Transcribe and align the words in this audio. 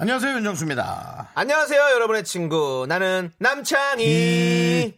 안녕하세요 0.00 0.36
윤정수입니다. 0.36 1.32
안녕하세요, 1.34 1.78
여러분의 1.78 2.24
친구. 2.24 2.86
나는 2.88 3.30
남창희입니다. 3.38 4.94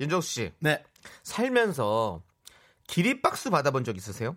윤정수 0.00 0.28
씨, 0.28 0.50
네. 0.58 0.82
살면서 1.22 2.20
기립박수 2.88 3.50
받아본 3.50 3.84
적 3.84 3.96
있으세요? 3.96 4.34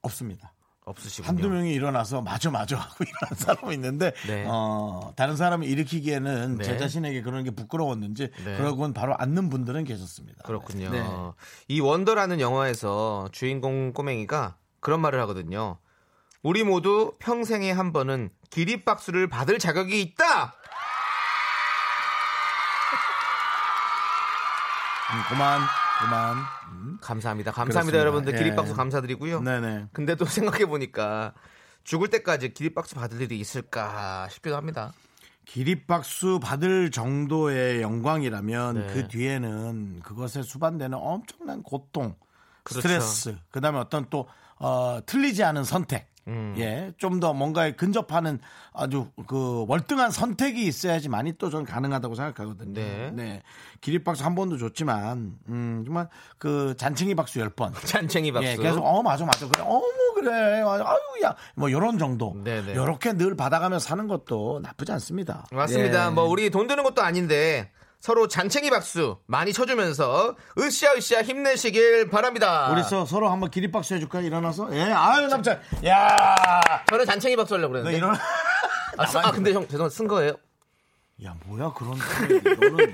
없습니다. 0.00 0.54
없으시군요. 0.86 1.28
한두 1.28 1.50
명이 1.50 1.74
일어나서 1.74 2.22
마저 2.22 2.50
마저 2.50 2.76
하고 2.76 3.04
일어난 3.04 3.36
사람이 3.36 3.74
있는데 3.74 4.14
네. 4.26 4.46
어, 4.48 5.12
다른 5.14 5.36
사람을 5.36 5.66
일으키기에는 5.68 6.56
네. 6.56 6.64
제 6.64 6.78
자신에게 6.78 7.20
그런 7.20 7.44
게 7.44 7.50
부끄러웠는지 7.50 8.30
네. 8.46 8.56
그러고는 8.56 8.94
바로 8.94 9.14
앉는 9.18 9.50
분들은 9.50 9.84
계셨습니다. 9.84 10.44
그렇군요. 10.44 10.88
네. 10.88 11.04
이 11.68 11.80
원더라는 11.80 12.40
영화에서 12.40 13.28
주인공 13.30 13.92
꼬맹이가 13.92 14.56
그런 14.80 15.02
말을 15.02 15.20
하거든요. 15.20 15.76
우리 16.42 16.62
모두 16.62 17.12
평생에 17.18 17.70
한 17.72 17.92
번은 17.92 18.30
기립박수를 18.50 19.28
받을 19.28 19.58
자격이 19.58 20.00
있다. 20.00 20.54
음, 25.10 25.22
그만 25.28 25.60
그만. 25.98 26.36
음. 26.70 26.98
감사합니다. 27.00 27.50
감사합니다, 27.50 27.80
그렇습니다. 27.80 27.98
여러분들. 27.98 28.34
예. 28.34 28.38
기립박수 28.38 28.74
감사드리고요. 28.74 29.40
네네. 29.40 29.86
근데 29.92 30.14
또 30.14 30.24
생각해 30.24 30.66
보니까 30.66 31.34
죽을 31.84 32.08
때까지 32.08 32.54
기립박수 32.54 32.94
받을 32.94 33.20
일이 33.20 33.38
있을까 33.38 34.28
싶기도 34.30 34.56
합니다. 34.56 34.92
기립박수 35.44 36.40
받을 36.40 36.90
정도의 36.90 37.80
영광이라면 37.82 38.74
네. 38.74 38.86
그 38.92 39.08
뒤에는 39.08 40.00
그것에 40.00 40.42
수반되는 40.42 40.96
엄청난 41.00 41.62
고통, 41.62 42.14
그렇죠. 42.62 42.82
스트레스, 42.82 43.36
그 43.50 43.60
다음에 43.62 43.78
어떤 43.78 44.06
또 44.10 44.28
어, 44.56 45.00
틀리지 45.06 45.42
않은 45.44 45.64
선택, 45.64 46.10
음. 46.28 46.54
예, 46.58 46.92
좀 46.98 47.18
더 47.18 47.32
뭔가에 47.32 47.72
근접하는 47.72 48.38
아주 48.72 49.08
그 49.26 49.64
월등한 49.66 50.10
선택이 50.12 50.64
있어야지만이 50.66 51.32
또 51.38 51.50
저는 51.50 51.64
가능하다고 51.66 52.14
생각하거든요. 52.14 53.10
네. 53.12 53.42
기립박수 53.80 54.24
한 54.24 54.34
번도 54.36 54.56
좋지만, 54.58 55.34
음, 55.48 55.82
정말 55.84 56.08
그 56.38 56.74
잔챙이 56.76 57.14
박수 57.16 57.40
열 57.40 57.48
번. 57.50 57.72
잔챙이 57.84 58.30
박수. 58.32 58.48
예, 58.48 58.56
계속 58.56 58.82
어 58.84 59.02
맞아 59.02 59.24
맞아 59.24 59.48
그래 59.48 59.62
어머 59.66 59.82
그래 60.14 60.30
아유 60.62 61.22
야 61.24 61.34
뭐 61.56 61.70
요런 61.72 61.98
정도 61.98 62.34
네네. 62.44 62.74
요렇게 62.76 63.14
늘 63.14 63.34
받아가며 63.36 63.78
사는 63.80 64.06
것도 64.06 64.60
나쁘지 64.62 64.92
않습니다. 64.92 65.46
맞습니다. 65.50 66.06
예. 66.06 66.10
뭐 66.10 66.24
우리 66.24 66.50
돈 66.50 66.66
드는 66.68 66.84
것도 66.84 67.02
아닌데 67.02 67.70
서로 68.00 68.28
잔챙이 68.28 68.70
박수 68.70 69.18
많이 69.26 69.52
쳐주면서 69.52 70.36
으쌰으쌰 70.58 71.22
힘내시길 71.22 72.08
바랍니다. 72.10 72.70
우리 72.72 72.82
서, 72.84 73.04
서로 73.04 73.28
한번 73.28 73.50
기립박수 73.50 73.94
해줄까 73.94 74.20
일어나서 74.20 74.68
예 74.76 74.82
아유 74.92 75.26
남자 75.26 75.60
야 75.84 76.36
저는 76.88 77.06
잔챙이 77.06 77.34
박수 77.36 77.54
하려고 77.54 77.74
너 77.74 77.82
그랬는데. 77.82 77.96
일어나 77.98 78.18
아, 78.96 79.06
쓰- 79.06 79.18
아, 79.18 79.30
근데 79.32 79.52
형 79.52 79.66
죄송 79.66 79.88
쓴 79.88 80.06
거예요. 80.08 80.34
야 81.24 81.34
뭐야 81.46 81.72
그런 81.72 81.98
너는 82.60 82.92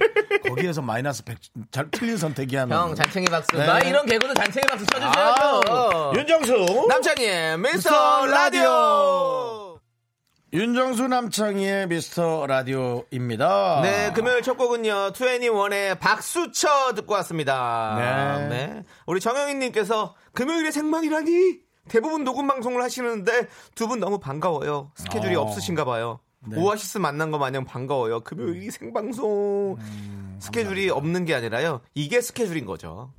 거기에서 0.48 0.80
마이너스 0.80 1.22
100 1.24 1.38
잘 1.70 1.90
틀린 1.90 2.16
선택이야 2.16 2.64
너. 2.64 2.74
형 2.88 2.94
잔챙이 2.94 3.26
박수. 3.26 3.54
네. 3.56 3.66
나 3.66 3.80
이런 3.80 4.06
개그도 4.06 4.32
잔챙이 4.32 4.66
박수 4.66 4.86
쳐주셔야죠. 4.86 6.12
윤정수 6.16 6.86
남창희의 6.88 7.58
미스터 7.58 8.24
라디오. 8.26 9.63
윤정수 10.54 11.08
남창희의 11.08 11.88
미스터 11.88 12.46
라디오입니다. 12.46 13.80
네, 13.82 14.12
금요일 14.12 14.40
첫 14.40 14.56
곡은요, 14.56 15.10
21의 15.10 15.98
박수쳐 15.98 16.94
듣고 16.94 17.12
왔습니다. 17.14 17.96
네. 17.98 18.48
네. 18.48 18.84
우리 19.06 19.18
정영희 19.18 19.54
님께서 19.56 20.14
금요일에 20.32 20.70
생방이라니? 20.70 21.58
대부분 21.88 22.22
녹음 22.22 22.46
방송을 22.46 22.80
하시는데 22.84 23.48
두 23.74 23.88
분 23.88 23.98
너무 23.98 24.20
반가워요. 24.20 24.92
스케줄이 24.94 25.34
어. 25.34 25.40
없으신가 25.40 25.84
봐요. 25.84 26.20
네. 26.46 26.56
오아시스 26.56 26.98
만난 26.98 27.32
거 27.32 27.38
마냥 27.38 27.64
반가워요. 27.64 28.20
금요일이 28.20 28.70
생방송. 28.70 29.76
음, 29.80 30.36
스케줄이 30.40 30.88
없는 30.88 31.24
게 31.24 31.34
아니라요. 31.34 31.80
이게 31.94 32.20
스케줄인 32.20 32.64
거죠. 32.64 33.12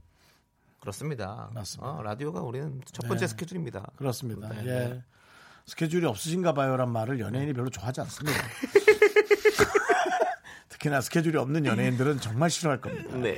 그렇습니다. 0.80 1.50
맞습니다. 1.54 1.92
어, 1.98 2.02
라디오가 2.02 2.40
우리는 2.42 2.82
첫 2.94 3.06
번째 3.10 3.28
스케줄입니다. 3.28 3.88
그렇습니다. 3.98 4.48
네, 4.48 4.64
예. 4.68 5.04
네. 5.66 5.72
스케줄이 5.72 6.06
없으신가 6.06 6.54
봐요란 6.54 6.92
말을 6.92 7.20
연예인이 7.20 7.54
별로 7.54 7.70
좋아하지 7.70 8.02
않습니다. 8.02 8.40
특히나 10.70 11.02
스케줄이 11.02 11.38
없는 11.38 11.66
연예인들은 11.66 12.20
정말 12.20 12.50
싫어할 12.52 12.80
겁니다. 12.82 13.16
네. 13.18 13.34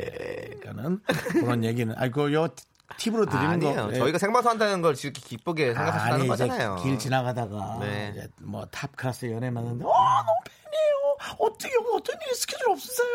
그러니까는 0.59 0.99
그런 1.31 1.63
얘기는 1.63 1.93
아니 1.97 2.11
그요 2.11 2.49
팁으로 2.97 3.25
드리는 3.25 3.49
아니에요. 3.49 3.87
거 3.87 3.93
예. 3.93 3.97
저희가 3.99 4.17
생방송 4.17 4.51
한다는 4.51 4.81
걸 4.81 4.95
이렇게 5.01 5.21
기쁘게 5.21 5.73
생각하시는 5.73 6.19
이제 6.19 6.27
거잖아요. 6.27 6.75
길 6.83 6.97
지나가다가 6.99 7.77
네. 7.81 8.27
뭐탑 8.41 8.95
클래스 8.95 9.25
연예 9.31 9.49
만났는데 9.49 9.85
와 9.85 10.23
너무 10.25 10.37
팬이에요. 10.45 11.17
어떻게 11.39 11.73
어떤 11.93 12.15
일이 12.21 12.33
스케줄 12.35 12.69
없으세요? 12.69 13.07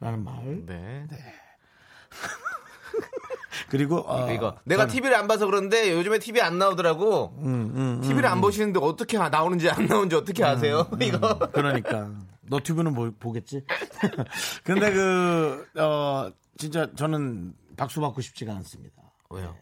라는 0.00 0.24
말. 0.24 0.34
네. 0.66 1.06
그리고 3.68 4.02
어, 4.06 4.30
이거 4.32 4.56
내가 4.64 4.86
저는- 4.86 4.90
TV를 4.92 5.16
안 5.16 5.26
봐서 5.28 5.46
그런데 5.46 5.92
요즘에 5.92 6.18
TV 6.18 6.40
안 6.40 6.58
나오더라고. 6.58 7.34
음, 7.38 7.44
음, 7.44 7.76
음, 7.76 8.00
TV를 8.02 8.26
안 8.28 8.40
보시는데 8.40 8.80
어떻게 8.82 9.18
아- 9.18 9.28
나오는지 9.28 9.68
안 9.70 9.86
나오는지 9.86 10.16
어떻게 10.16 10.44
아세요? 10.44 10.88
이거. 11.00 11.38
그러니까 11.52 12.10
너튜브는 12.42 12.92
뭐, 12.94 13.10
보겠지. 13.18 13.64
근데 14.64 14.92
그 14.92 15.66
어, 15.78 16.30
진짜 16.56 16.88
저는 16.96 17.54
박수 17.76 18.00
받고 18.00 18.20
싶지가 18.20 18.54
않습니다. 18.56 18.94
왜요? 19.30 19.54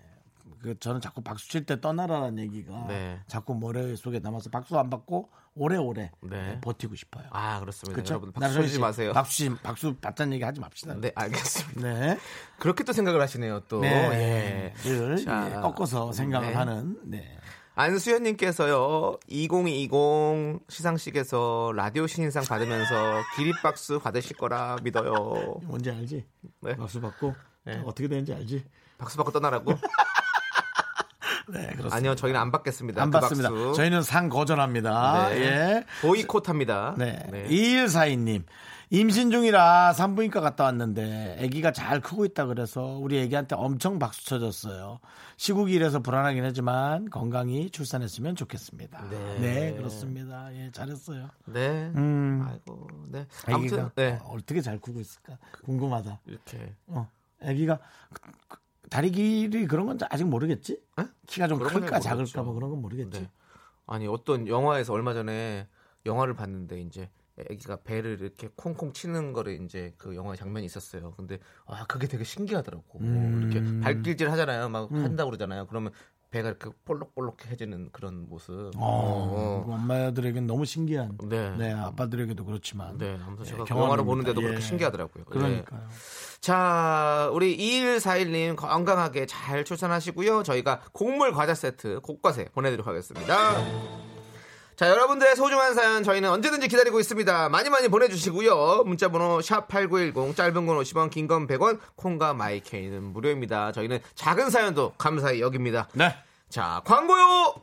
그 0.63 0.79
저는 0.79 1.01
자꾸 1.01 1.23
박수 1.23 1.49
칠 1.49 1.65
때 1.65 1.81
떠나라는 1.81 2.39
얘기가 2.39 2.87
네. 2.89 3.21
자꾸 3.27 3.55
머릿속에 3.55 4.19
남아서 4.19 4.51
박수 4.51 4.79
안 4.79 4.91
받고 4.91 5.31
오래오래 5.55 6.11
네. 6.23 6.61
버티고 6.61 6.95
싶어요. 6.97 7.25
아 7.31 7.59
그렇습니다. 7.61 7.95
그렇죠? 7.95 8.15
여러분 8.15 8.33
박수 8.33 8.55
쳐주지 8.55 8.79
마세요. 8.79 9.13
박수 9.13 9.37
치- 9.37 9.55
박수 9.63 9.95
받자는 9.97 10.35
얘기 10.35 10.45
하지 10.45 10.61
맙시다. 10.61 10.95
네 10.95 11.13
알겠습니다. 11.15 11.81
네. 11.83 12.19
그렇게 12.59 12.85
또 12.85 12.93
생각을 12.93 13.21
하시네요. 13.21 13.61
또 13.69 13.81
네. 13.81 14.73
예. 14.75 14.83
늘 14.83 15.17
자, 15.25 15.49
예, 15.51 15.55
꺾어서 15.61 16.13
생각을 16.13 16.49
네. 16.49 16.55
하는 16.55 16.99
네. 17.05 17.39
안수현님께서요 17.75 19.19
2020 19.29 20.61
시상식에서 20.69 21.73
라디오 21.75 22.07
신인상 22.07 22.45
받으면서 22.45 22.95
기립박수 23.37 24.01
받으실 24.01 24.37
거라 24.37 24.77
믿어요. 24.83 25.59
뭔지 25.65 25.91
알지? 25.91 26.27
네. 26.61 26.77
박수 26.77 27.01
받고 27.01 27.35
네. 27.65 27.81
어떻게 27.85 28.09
되는지 28.09 28.35
알지? 28.35 28.65
박수 28.99 29.17
받고 29.17 29.33
떠나라고? 29.33 29.73
네, 31.53 31.67
그렇습니다. 31.69 31.97
아니요 31.97 32.15
저희는 32.15 32.39
안 32.41 32.51
받겠습니다. 32.51 33.03
안 33.03 33.11
그 33.11 33.21
받습니다. 33.21 33.51
박수. 33.51 33.73
저희는 33.75 34.03
상 34.03 34.29
거절합니다. 34.29 35.29
네. 35.31 35.41
예. 35.41 35.85
보이콧합니다. 36.03 36.95
네. 36.99 37.27
네. 37.31 37.47
2142님. 37.49 38.45
임신 38.93 39.31
중이라 39.31 39.93
산부인과 39.93 40.41
갔다 40.41 40.65
왔는데 40.65 41.39
아기가 41.45 41.71
잘 41.71 42.01
크고 42.01 42.25
있다 42.25 42.47
그래서 42.47 42.83
우리 43.01 43.23
아기한테 43.23 43.55
엄청 43.55 44.01
박수 44.01 44.27
쳐줬어요. 44.27 44.99
시국이 45.37 45.73
이래서 45.75 46.01
불안하긴 46.01 46.45
하지만 46.45 47.09
건강히 47.09 47.71
출산했으면 47.71 48.35
좋겠습니다. 48.35 49.05
네. 49.39 49.75
그렇습니다. 49.77 50.49
예, 50.55 50.71
잘했어요. 50.73 51.29
네. 51.47 51.93
음. 51.95 52.45
아이고, 52.51 52.89
네. 53.11 53.27
아무튼, 53.47 53.91
네. 53.95 54.19
어, 54.23 54.35
어떻게 54.37 54.61
잘 54.61 54.81
크고 54.81 54.99
있을까 54.99 55.39
궁금하다. 55.65 56.21
이렇게. 56.27 56.75
어, 56.89 57.09
아기가 57.43 57.79
그- 58.13 58.23
그 58.49 58.59
다리 58.91 59.11
길이 59.11 59.67
그런 59.67 59.87
건 59.87 59.99
아직 60.11 60.25
모르겠지? 60.25 60.83
에? 60.99 61.05
키가 61.27 61.49
좀 61.49 61.59
클까 61.61 62.01
잘 62.01 62.17
작을까. 62.19 62.43
뭐 62.43 62.55
그런 62.55 62.71
건 62.71 62.83
모르겠지. 62.83 63.21
네. 63.21 63.31
아니, 63.87 64.07
어떤 64.07 64.47
영화에서 64.47 64.93
얼마 64.93 65.15
전에 65.15 65.69
영화를 66.05 66.35
봤는데, 66.35 66.81
이제, 66.83 67.09
애기가 67.39 67.77
배를 67.85 68.19
이렇게 68.21 68.51
콩콩 68.55 68.93
치는 68.93 69.33
거를 69.33 69.61
이제 69.65 69.95
그 69.97 70.15
영화의 70.15 70.37
장면이 70.37 70.67
있었어요. 70.67 71.13
근데, 71.17 71.39
아, 71.67 71.87
그게 71.87 72.07
되게 72.09 72.25
신기하더라고. 72.25 72.99
음. 73.01 73.51
이렇게 73.51 73.81
발길질 73.81 74.31
하잖아요. 74.33 74.69
막 74.69 74.91
한다고 74.91 75.31
그러잖아요. 75.31 75.67
그러면 75.67 75.93
배가 76.31 76.49
이렇게 76.49 76.71
볼록볼록해지는 76.85 77.91
그런 77.93 78.29
모습. 78.29 78.73
어, 78.77 79.65
어. 79.67 79.67
엄마들에겐 79.69 80.47
너무 80.47 80.65
신기한. 80.65 81.19
네. 81.25 81.51
네, 81.57 81.73
아빠들에게도 81.73 82.45
그렇지만. 82.45 82.97
네, 82.99 83.19
아무튼 83.27 83.45
제가 83.45 83.65
경험입니다. 83.65 83.77
영화로 83.77 84.05
보는데도 84.05 84.41
예. 84.43 84.47
그렇게 84.47 84.61
신기하더라고요. 84.61 85.25
예. 85.27 85.31
그러니까요. 85.31 85.89
자, 86.41 87.31
우리 87.33 87.57
2141님 87.57 88.57
건강하게 88.57 89.27
잘 89.27 89.65
출산하시고요. 89.65 90.45
저희가 90.45 90.81
곡물 90.93 91.33
과자 91.33 91.55
세트 91.55 92.01
곡과세 92.01 92.47
보내드리도록 92.53 92.87
하겠습니다. 92.87 94.10
자, 94.81 94.89
여러분들의 94.89 95.37
소중한 95.37 95.75
사연 95.75 96.03
저희는 96.03 96.31
언제든지 96.31 96.67
기다리고 96.69 97.01
있습니다. 97.01 97.51
많이 97.51 97.69
많이 97.69 97.89
보내주시고요. 97.89 98.85
문자번호 98.87 99.41
샵8910 99.41 100.35
짧은 100.35 100.65
건 100.65 100.79
50원, 100.79 101.11
긴 101.11 101.29
건 101.29 101.47
100원, 101.47 101.79
콩과 101.97 102.33
마이케이는 102.33 103.03
무료입니다. 103.13 103.73
저희는 103.73 103.99
작은 104.15 104.49
사연도 104.49 104.95
감사히 104.97 105.43
여깁니다. 105.43 105.87
네. 105.93 106.17
자, 106.49 106.81
광고요! 106.87 107.57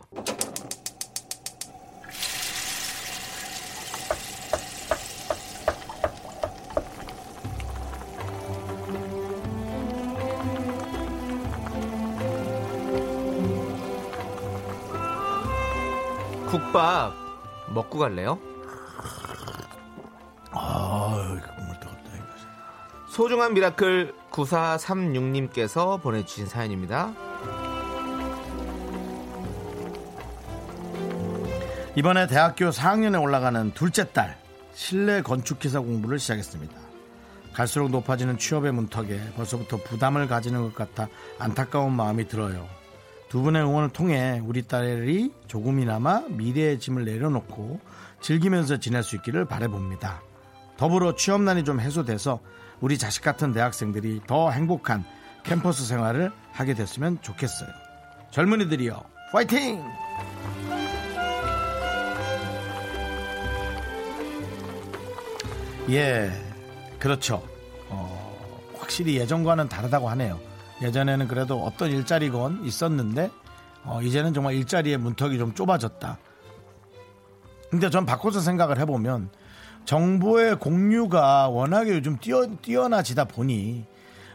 국밥 16.77 17.13
먹고 17.69 17.97
갈래요? 17.97 18.39
아, 20.51 21.39
국물 21.55 21.79
뜨겁다, 21.79 22.15
이거. 22.15 22.25
소중한 23.09 23.55
Miracle 23.55 24.13
9436님께서 24.31 25.99
보내주신 25.99 26.45
사연입니다. 26.45 27.13
이번에 31.95 32.27
대학교 32.27 32.69
4학년에 32.69 33.19
올라가는 33.19 33.73
둘째 33.73 34.11
딸 34.11 34.37
실내 34.75 35.23
건축기사 35.23 35.79
공부를 35.79 36.19
시작했습니다. 36.19 36.75
갈수록 37.53 37.89
높아지는 37.89 38.37
취업의 38.37 38.71
문턱에 38.71 39.31
벌써부터 39.35 39.77
부담을 39.77 40.27
가지는 40.27 40.61
것 40.61 40.75
같아 40.75 41.09
안타까운 41.39 41.93
마음이 41.93 42.27
들어요. 42.27 42.67
두 43.29 43.41
분의 43.41 43.61
응원을 43.61 43.89
통해 43.89 44.41
우리 44.45 44.63
딸이 44.63 45.33
조금이나마 45.47 46.21
미래의 46.29 46.79
짐을 46.79 47.05
내려놓고 47.05 47.79
즐기면서 48.21 48.77
지낼 48.77 49.03
수 49.03 49.15
있기를 49.17 49.45
바라봅니다. 49.45 50.21
더불어 50.77 51.15
취업난이 51.15 51.63
좀 51.63 51.79
해소돼서 51.79 52.39
우리 52.79 52.97
자식 52.97 53.23
같은 53.23 53.51
대학생들이 53.53 54.21
더 54.27 54.51
행복한 54.51 55.03
캠퍼스 55.43 55.85
생활을 55.85 56.31
하게 56.51 56.73
됐으면 56.73 57.19
좋겠어요. 57.21 57.69
젊은이들이요, 58.31 59.01
파이팅! 59.31 59.83
예, 65.89 66.31
그렇죠. 66.99 67.41
어, 67.89 68.71
확실히 68.77 69.15
예전과는 69.17 69.69
다르다고 69.69 70.09
하네요. 70.09 70.46
예전에는 70.81 71.27
그래도 71.27 71.63
어떤 71.63 71.91
일자리건 71.91 72.63
있었는데, 72.63 73.31
어, 73.83 74.01
이제는 74.01 74.33
정말 74.33 74.53
일자리의 74.55 74.97
문턱이 74.97 75.37
좀 75.37 75.53
좁아졌다. 75.53 76.17
근데 77.69 77.89
전 77.89 78.05
바꿔서 78.05 78.39
생각을 78.39 78.79
해보면, 78.79 79.29
정보의 79.85 80.59
공유가 80.59 81.47
워낙에 81.49 81.91
요즘 81.91 82.17
뛰어, 82.17 82.45
뛰어나지다 82.61 83.25
보니, 83.25 83.85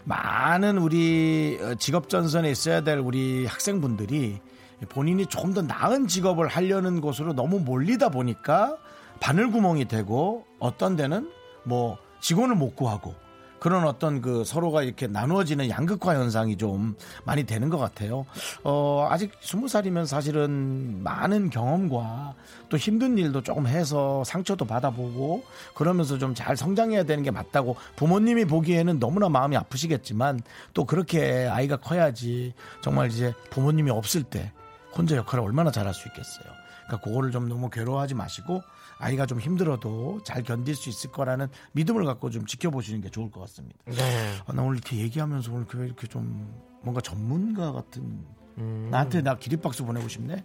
많은 0.04 0.78
우리 0.78 1.58
어, 1.60 1.74
직업 1.76 2.08
전선에 2.08 2.50
있어야 2.50 2.80
될 2.82 2.98
우리 2.98 3.46
학생분들이 3.46 4.40
본인이 4.88 5.26
조금 5.26 5.54
더 5.54 5.62
나은 5.62 6.08
직업을 6.08 6.48
하려는 6.48 7.00
곳으로 7.00 7.34
너무 7.34 7.60
몰리다 7.60 8.08
보니까 8.08 8.76
바늘구멍이 9.20 9.86
되고 9.86 10.44
어떤 10.58 10.96
데는 10.96 11.30
뭐 11.64 11.98
직원을 12.20 12.56
못 12.56 12.74
구하고 12.74 13.14
그런 13.62 13.86
어떤 13.86 14.20
그 14.20 14.44
서로가 14.44 14.82
이렇게 14.82 15.06
나누어지는 15.06 15.70
양극화 15.70 16.16
현상이 16.16 16.56
좀 16.56 16.96
많이 17.22 17.44
되는 17.44 17.68
것 17.68 17.78
같아요. 17.78 18.26
어, 18.64 19.06
아직 19.08 19.30
스무 19.40 19.68
살이면 19.68 20.06
사실은 20.06 21.00
많은 21.04 21.48
경험과 21.48 22.34
또 22.68 22.76
힘든 22.76 23.18
일도 23.18 23.44
조금 23.44 23.68
해서 23.68 24.24
상처도 24.24 24.64
받아보고 24.64 25.44
그러면서 25.76 26.18
좀 26.18 26.32
잘 26.34 26.56
성장해야 26.56 27.04
되는 27.04 27.22
게 27.22 27.30
맞다고 27.30 27.76
부모님이 27.94 28.46
보기에는 28.46 28.98
너무나 28.98 29.28
마음이 29.28 29.56
아프시겠지만 29.56 30.40
또 30.74 30.84
그렇게 30.84 31.46
아이가 31.46 31.76
커야지 31.76 32.54
정말 32.80 33.10
이제 33.10 33.32
부모님이 33.50 33.92
없을 33.92 34.24
때 34.24 34.50
혼자 34.96 35.14
역할을 35.14 35.44
얼마나 35.44 35.70
잘할 35.70 35.94
수 35.94 36.08
있겠어요. 36.08 36.46
그러니까 36.86 37.06
그거를 37.06 37.30
좀 37.30 37.48
너무 37.48 37.70
괴로워하지 37.70 38.14
마시고 38.14 38.62
아이가 39.02 39.26
좀 39.26 39.40
힘들어도 39.40 40.20
잘 40.24 40.44
견딜 40.44 40.76
수 40.76 40.88
있을 40.88 41.10
거라는 41.10 41.48
믿음을 41.72 42.04
갖고 42.04 42.30
좀 42.30 42.46
지켜보시는 42.46 43.00
게 43.00 43.10
좋을 43.10 43.32
것 43.32 43.40
같습니다. 43.40 43.76
네. 43.86 44.32
아, 44.46 44.52
나 44.52 44.62
오늘 44.62 44.76
이렇게 44.76 44.96
얘기하면서 44.98 45.52
오늘 45.52 45.66
왜 45.74 45.86
이렇게 45.86 46.06
좀 46.06 46.54
뭔가 46.82 47.00
전문가 47.00 47.72
같은 47.72 48.24
나한테 48.56 49.22
나 49.22 49.36
기립박수 49.36 49.84
보내고 49.84 50.06
싶네. 50.06 50.44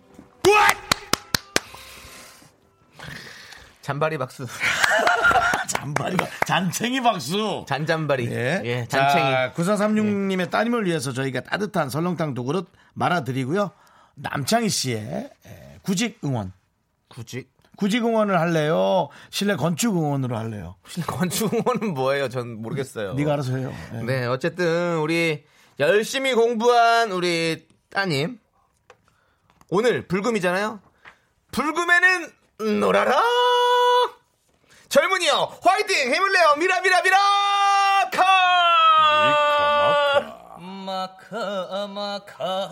잔바리 3.81 4.17
박수. 4.17 4.45
잔바리 5.69 6.17
박 6.17 6.27
잔챙이 6.47 7.01
박수. 7.01 7.63
잔잔바리. 7.67 8.25
예. 8.25 8.61
예, 8.65 8.87
잔챙이. 8.87 9.31
자, 9.31 9.53
9436님의 9.55 10.49
따님을 10.49 10.85
위해서 10.85 11.13
저희가 11.13 11.41
따뜻한 11.41 11.89
설렁탕 11.91 12.33
두 12.33 12.43
그릇 12.43 12.67
말아드리고요. 12.95 13.69
남창희 14.15 14.67
씨의 14.67 15.29
에, 15.45 15.79
구직 15.83 16.19
응원. 16.25 16.51
굳이. 17.07 17.47
구직 17.77 18.03
응원을 18.03 18.39
할래요? 18.39 19.07
실내 19.29 19.55
건축 19.55 19.95
응원으로 19.95 20.35
할래요? 20.35 20.75
건축원은 21.05 21.93
뭐예요? 21.93 22.27
전 22.27 22.61
모르겠어요. 22.61 23.13
네가 23.13 23.33
알아서 23.33 23.55
해요. 23.55 23.71
예. 23.93 23.97
네, 24.01 24.25
어쨌든 24.25 24.97
우리 24.97 25.45
열심히 25.79 26.33
공부한 26.33 27.11
우리 27.11 27.67
따님 27.91 28.39
오늘 29.69 30.07
불금이잖아요. 30.07 30.81
불금에는 31.51 32.31
놀아라. 32.79 33.21
젊은이요, 34.89 35.59
화이팅! 35.63 36.13
힘을 36.13 36.31
내요, 36.31 36.55
미라 36.57 36.81
미라 36.81 37.01
미라 37.01 37.17
카! 38.11 38.23
마카 40.59 41.87
마카. 41.87 42.69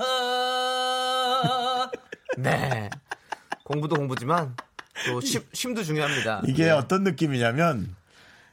네, 2.37 2.89
공부도 3.65 3.95
공부지만 3.97 4.55
또 5.07 5.19
쉼, 5.21 5.43
쉼도 5.53 5.83
중요합니다. 5.83 6.41
이게 6.47 6.65
네. 6.65 6.71
어떤 6.71 7.03
느낌이냐면 7.03 7.95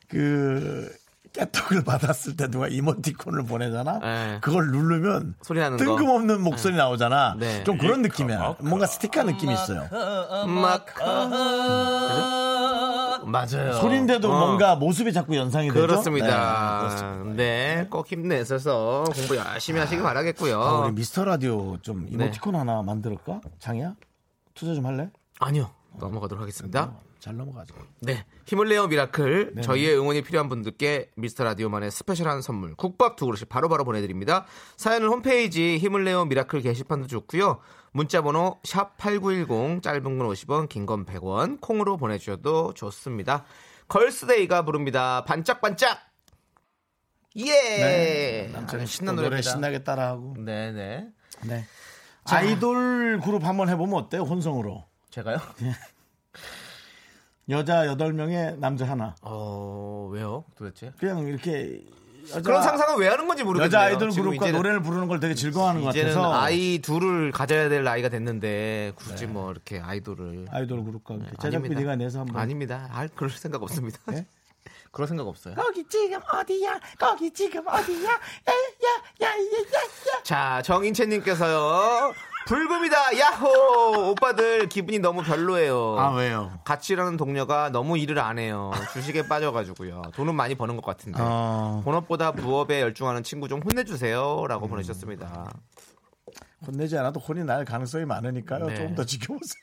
그 0.08 0.90
깨톡을 1.32 1.82
받았을 1.84 2.36
때 2.36 2.48
누가 2.50 2.68
이모티콘을 2.68 3.44
보내잖아. 3.44 3.98
네. 4.00 4.38
그걸 4.42 4.66
누르면 4.70 5.34
소리 5.42 5.60
나는 5.60 5.78
거. 5.78 5.84
뜬금없는 5.84 6.42
목소리 6.42 6.76
나오잖아. 6.76 7.36
네. 7.38 7.64
좀 7.64 7.78
그런 7.78 8.02
느낌이야. 8.02 8.56
뭔가 8.60 8.86
스티커 8.86 9.22
느낌이 9.22 9.52
있어요. 9.54 9.88
마카. 11.32 13.20
맞아요. 13.24 13.72
소리인데도 13.74 14.30
어. 14.30 14.38
뭔가 14.38 14.74
모습이 14.76 15.12
자꾸 15.12 15.36
연상이 15.36 15.68
되죠. 15.68 15.86
그렇습니다. 15.86 16.26
네, 16.26 16.78
그렇습니다. 16.88 17.36
네, 17.36 17.86
꼭 17.88 18.10
힘내셔서 18.10 19.04
공부 19.14 19.36
열심히 19.36 19.80
하시기 19.80 20.02
바라겠고요. 20.02 20.60
아, 20.60 20.80
우리 20.80 20.92
미스터 20.92 21.24
라디오 21.24 21.78
좀 21.82 22.06
이모티콘 22.10 22.54
하나 22.56 22.82
만들까? 22.82 23.40
장이야? 23.58 23.94
투자 24.54 24.74
좀 24.74 24.84
할래? 24.86 25.08
아니요, 25.40 25.70
넘어가도록 25.98 26.42
하겠습니다. 26.42 26.98
잘 27.18 27.36
넘어가죠. 27.36 27.74
네, 28.00 28.24
힘을 28.46 28.68
내요 28.68 28.88
Miracle. 28.88 29.52
네. 29.54 29.62
저희의 29.62 29.96
응원이 29.96 30.22
필요한 30.22 30.48
분들께 30.48 31.10
미스터 31.16 31.44
라디오만의 31.44 31.90
special한 31.90 32.42
선물 32.42 32.74
국밥 32.74 33.16
두 33.16 33.26
그릇씩 33.26 33.48
바로바로 33.48 33.84
보내드립니다. 33.84 34.44
사연은 34.76 35.08
홈페이지 35.08 35.78
힘을 35.78 36.04
내요 36.04 36.24
Miracle 36.24 36.60
게시판도 36.62 37.06
좋고요. 37.06 37.60
문자번호 37.92 38.58
샵 38.64 38.96
#8910 38.96 39.82
짧은 39.82 40.02
건 40.02 40.28
50원, 40.28 40.68
긴 40.68 40.86
건 40.86 41.04
100원 41.04 41.60
콩으로 41.60 41.96
보내주셔도 41.96 42.72
좋습니다. 42.74 43.44
걸스데이가 43.88 44.64
부릅니다. 44.64 45.24
반짝반짝. 45.24 45.98
예. 47.36 48.50
남자는 48.52 48.84
아주 48.84 48.92
신난 48.92 49.16
노래. 49.16 49.40
신나게 49.40 49.84
따라하고. 49.84 50.34
네네. 50.38 51.08
네. 51.44 51.66
아이돌 52.24 53.20
그룹 53.20 53.44
한번 53.44 53.68
해보면 53.68 53.94
어때요? 53.94 54.22
혼성으로. 54.22 54.84
제가요? 55.12 55.38
여자 57.50 57.84
8명에 57.84 58.58
남자 58.58 58.86
하나. 58.88 59.14
어 59.20 60.08
왜요? 60.10 60.44
도대체? 60.56 60.90
그냥 60.98 61.18
이렇게 61.26 61.84
여자, 62.30 62.40
그런 62.40 62.62
상상은 62.62 62.98
왜 62.98 63.08
하는 63.08 63.26
건지 63.28 63.44
모르겠네요. 63.44 63.66
여자 63.66 63.80
아이돌 63.82 64.10
그룹과 64.10 64.46
이제는- 64.46 64.52
노래를 64.52 64.80
부르는 64.80 65.08
걸 65.08 65.20
되게 65.20 65.34
즐거워하는 65.34 65.82
것 65.82 65.90
이제는 65.90 66.14
같아서 66.14 66.32
아이 66.40 66.78
둘을 66.78 67.30
가져야 67.32 67.68
될 67.68 67.84
나이가 67.84 68.08
됐는데 68.08 68.92
굳이 68.96 69.26
뭐 69.26 69.50
이렇게 69.50 69.80
아이돌을 69.80 70.46
아이돌 70.50 70.82
그룹과 70.84 71.14
네, 71.16 71.24
제작비 71.40 71.56
아닙니다. 71.56 71.80
네가 71.80 71.96
내서 71.96 72.20
한번 72.20 72.40
아닙니다. 72.40 72.88
아, 72.90 73.06
그럴 73.14 73.30
생각 73.30 73.62
없습니다. 73.62 73.98
네? 74.06 74.24
그럴 74.92 75.08
생각 75.08 75.26
없어요. 75.26 75.54
거기 75.56 75.84
지금 75.88 76.20
어디야? 76.32 76.78
거기 76.98 77.30
지금 77.32 77.66
어디야? 77.66 78.20
야야야야야 79.20 80.22
자, 80.22 80.62
정인채님께서요. 80.62 82.12
불금이다 82.46 83.18
야호 83.18 84.10
오빠들 84.10 84.68
기분이 84.68 84.98
너무 84.98 85.22
별로예요. 85.22 85.96
아 85.98 86.10
왜요? 86.14 86.58
같이 86.64 86.92
일하는 86.92 87.16
동료가 87.16 87.70
너무 87.70 87.98
일을 87.98 88.18
안 88.18 88.38
해요. 88.38 88.72
주식에 88.92 89.26
빠져가지고요. 89.28 90.02
돈은 90.14 90.34
많이 90.34 90.54
버는 90.54 90.76
것 90.76 90.84
같은데. 90.84 91.18
어, 91.22 91.82
본업보다 91.84 92.32
부업에 92.32 92.80
열중하는 92.80 93.22
친구 93.22 93.48
좀 93.48 93.60
혼내주세요라고 93.62 94.68
보내주셨습니다. 94.68 95.50
혼내지 96.66 96.96
않아도 96.98 97.18
혼이 97.20 97.44
날 97.44 97.64
가능성이 97.64 98.04
많으니까요. 98.04 98.66
네. 98.66 98.74
조금 98.76 98.94
더 98.94 99.04
지켜보세요. 99.04 99.62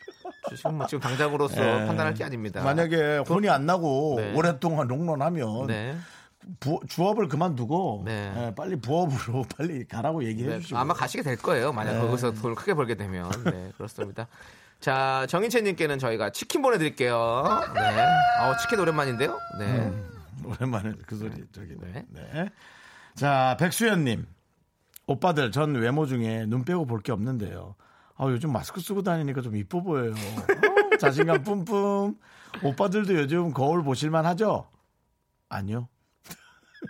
지금 0.56 0.78
뭐 0.78 0.88
지금 0.88 1.00
당장으로서 1.02 1.56
예. 1.62 1.86
판단할 1.86 2.14
게 2.14 2.24
아닙니다. 2.24 2.62
만약에 2.64 3.20
혼이 3.20 3.50
안 3.50 3.66
나고 3.66 4.16
네. 4.18 4.34
오랫동안 4.36 4.88
롱런하면 4.88 5.68
네. 5.68 5.98
부, 6.60 6.80
주업을 6.88 7.28
그만두고 7.28 8.04
네. 8.06 8.34
예, 8.36 8.56
빨리 8.56 8.76
부업으로 8.78 9.46
빨리 9.58 9.86
가라고 9.86 10.24
얘기해 10.24 10.50
네, 10.50 10.60
주시고 10.60 10.78
아마 10.80 10.94
가시게 10.94 11.22
될 11.24 11.38
거예요. 11.38 11.72
만약 11.74 11.94
네. 11.94 12.00
거기서 12.02 12.32
돈을 12.34 12.56
크게 12.56 12.74
벌게 12.74 12.96
되면. 12.96 13.30
네, 13.44 13.72
그렇습니다. 13.78 14.28
자, 14.80 15.26
정인채님께는 15.30 16.00
저희가 16.00 16.30
치킨 16.32 16.62
보내드릴게요. 16.62 17.44
네. 17.76 18.02
어, 18.42 18.56
치킨 18.58 18.80
오랜만인데요? 18.80 19.38
네. 19.60 19.94
오랜만에 20.46 20.94
그 21.06 21.18
소리 21.18 21.32
저기 21.52 21.76
네. 21.80 22.06
네. 22.10 22.30
네. 22.34 22.50
자 23.16 23.58
백수연님 23.60 24.26
오빠들 25.08 25.52
전 25.52 25.76
외모 25.76 26.06
중에 26.06 26.46
눈 26.46 26.64
빼고 26.64 26.86
볼 26.86 27.02
게 27.02 27.12
없는데요. 27.12 27.76
아, 28.16 28.26
요즘 28.26 28.54
마스크 28.54 28.80
쓰고 28.80 29.02
다니니까 29.04 29.42
좀 29.42 29.56
이뻐 29.58 29.82
보여요. 29.82 30.12
어, 30.14 30.98
자신감 30.98 31.44
뿜뿜. 31.44 32.16
오빠들도 32.64 33.14
요즘 33.16 33.52
거울 33.54 33.84
보실만 33.84 34.26
하죠? 34.28 34.70
아니요. 35.50 35.90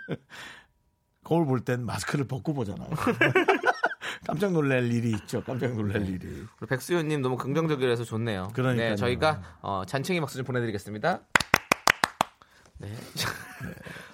거울 1.24 1.46
볼 1.46 1.62
땐 1.62 1.86
마스크를 1.86 2.26
벗고 2.28 2.54
보잖아요. 2.54 2.90
깜짝 4.26 4.52
놀랄 4.52 4.92
일이 4.92 5.12
있죠. 5.12 5.44
깜짝 5.44 5.74
놀랄 5.76 6.08
일이. 6.08 6.28
우리 6.60 6.68
백수연님 6.68 7.22
너무 7.22 7.38
긍정적이라서 7.38 8.04
좋네요. 8.04 8.50
그러니까요. 8.54 8.90
네, 8.92 8.96
저희가 8.96 9.42
어, 9.62 9.84
잔챙이 9.88 10.20
박수 10.20 10.38
좀 10.38 10.46
보내드리겠습니다. 10.46 11.22
네. 12.80 12.94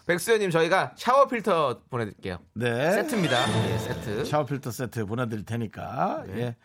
백수연님 0.08 0.52
저희가 0.52 0.94
샤워 0.98 1.28
필터 1.28 1.82
보내드릴게요. 1.90 2.40
네. 2.54 2.92
세트입니다. 2.92 3.46
네, 3.46 3.78
세트. 3.78 4.26
샤워 4.26 4.46
필터 4.46 4.72
세트 4.72 5.06
보내드릴 5.06 5.46
테니까 5.46 6.24
예. 6.30 6.56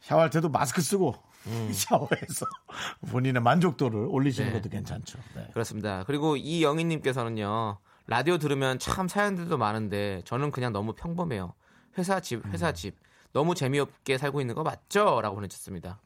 샤워할 0.00 0.30
때도 0.30 0.48
마스크 0.48 0.80
쓰고 0.80 1.14
샤워해서 1.72 2.46
본인의 3.10 3.42
만족도를 3.42 4.06
올리시는 4.08 4.52
네. 4.52 4.58
것도 4.58 4.68
괜찮죠. 4.70 5.18
네. 5.34 5.48
그렇습니다. 5.52 6.04
그리고 6.06 6.36
이영희님께서는요 6.36 7.78
라디오 8.08 8.38
들으면 8.38 8.78
참 8.78 9.06
사연들도 9.06 9.58
많은데 9.58 10.22
저는 10.24 10.50
그냥 10.50 10.72
너무 10.72 10.94
평범해요. 10.94 11.52
회사 11.98 12.20
집 12.20 12.44
음. 12.44 12.50
회사 12.52 12.72
집 12.72 12.96
너무 13.34 13.54
재미없게 13.54 14.16
살고 14.16 14.40
있는 14.40 14.54
거 14.54 14.62
맞죠?라고 14.62 15.36
보내주셨습니다. 15.36 16.00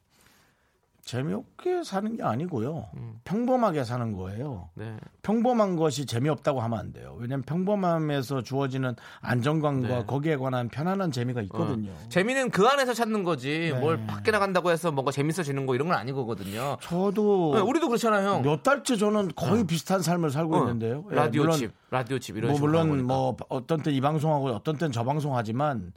재미없게 1.05 1.83
사는 1.83 2.15
게 2.15 2.23
아니고요. 2.23 2.87
평범하게 3.25 3.83
사는 3.83 4.13
거예요. 4.13 4.69
네, 4.73 4.95
평범한 5.21 5.75
것이 5.75 6.05
재미없다고 6.05 6.61
하면 6.61 6.79
안 6.79 6.93
돼요. 6.93 7.17
왜냐하면 7.19 7.43
평범함에서 7.43 8.41
주어지는 8.41 8.95
안정감과 9.19 9.87
네. 9.87 10.03
거기에 10.05 10.37
관한 10.37 10.69
편안한 10.69 11.11
재미가 11.11 11.41
있거든요. 11.43 11.91
어, 11.91 11.97
재미는 12.07 12.51
그 12.51 12.65
안에서 12.67 12.93
찾는 12.93 13.23
거지 13.23 13.71
네. 13.73 13.79
뭘 13.79 14.05
밖에 14.07 14.31
나간다고 14.31 14.71
해서 14.71 14.91
뭔가 14.91 15.11
재밌어지는 15.11 15.65
거 15.65 15.75
이런 15.75 15.89
건 15.89 15.97
아니거든요. 15.97 16.77
저도 16.81 17.51
네, 17.55 17.59
우리도 17.59 17.89
그렇잖아요, 17.89 18.25
형. 18.25 18.41
몇 18.41 18.63
달째 18.63 18.95
저는 18.95 19.31
거의 19.35 19.65
비슷한 19.65 20.01
삶을 20.01 20.31
살고 20.31 20.55
어, 20.55 20.59
있는데요. 20.61 21.03
예, 21.11 21.15
라디오 21.15 21.51
집, 21.51 21.73
라디오 21.93 22.17
집 22.19 22.35
이런 22.37 22.51
뭐 22.51 22.59
물론. 22.59 23.05
뭐 23.05 23.37
어떤 23.49 23.81
땐이 23.83 24.01
방송하고 24.01 24.47
어떤 24.49 24.77
땐 24.77 24.91
저 24.91 25.03
방송하지만 25.03 25.93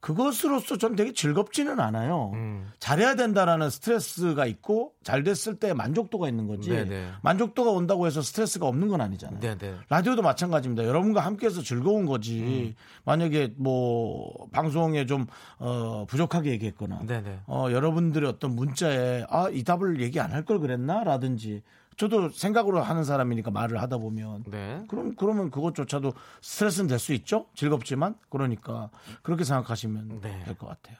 그것으로서 0.00 0.76
전 0.76 0.94
되게 0.94 1.12
즐겁지는 1.12 1.80
않아요. 1.80 2.32
음. 2.34 2.70
잘해야 2.78 3.14
된다라는 3.14 3.70
스트레스가 3.70 4.44
있고 4.46 4.92
잘 5.02 5.22
됐을 5.22 5.56
때 5.56 5.72
만족도가 5.72 6.28
있는 6.28 6.46
거지. 6.46 6.70
네네. 6.70 7.12
만족도가 7.22 7.70
온다고 7.70 8.06
해서 8.06 8.20
스트레스가 8.22 8.66
없는 8.66 8.88
건 8.88 9.00
아니잖아요. 9.00 9.40
네, 9.40 9.56
네. 9.56 9.74
라디오도 9.88 10.22
마찬가지입니다. 10.22 10.84
여러분과 10.84 11.20
함께해서 11.22 11.62
즐거운 11.62 12.04
거지. 12.06 12.40
음. 12.40 12.74
만약에 13.04 13.54
뭐 13.56 14.48
방송에 14.52 15.06
좀 15.06 15.26
어, 15.58 16.04
부족하게 16.08 16.50
얘기했거나, 16.52 17.00
네, 17.06 17.22
네. 17.22 17.40
어, 17.46 17.68
여러분들의 17.70 18.28
어떤 18.28 18.54
문자에 18.54 19.24
아 19.28 19.48
이 19.50 19.64
답을 19.64 20.00
얘기 20.00 20.20
안 20.20 20.30
할 20.32 20.44
걸 20.44 20.60
그랬나라든지 20.60 21.62
저도 22.00 22.30
생각으로 22.30 22.80
하는 22.82 23.04
사람이니까 23.04 23.50
말을 23.50 23.82
하다 23.82 23.98
보면 23.98 24.44
네. 24.46 24.82
그럼 24.88 25.14
그러면 25.16 25.50
그것조차도 25.50 26.14
스트레스는 26.40 26.88
될 26.88 26.98
수 26.98 27.12
있죠. 27.12 27.44
즐겁지만 27.54 28.14
그러니까 28.30 28.88
그렇게 29.22 29.44
생각하시면 29.44 30.20
네. 30.22 30.42
될것 30.46 30.66
같아요. 30.66 30.96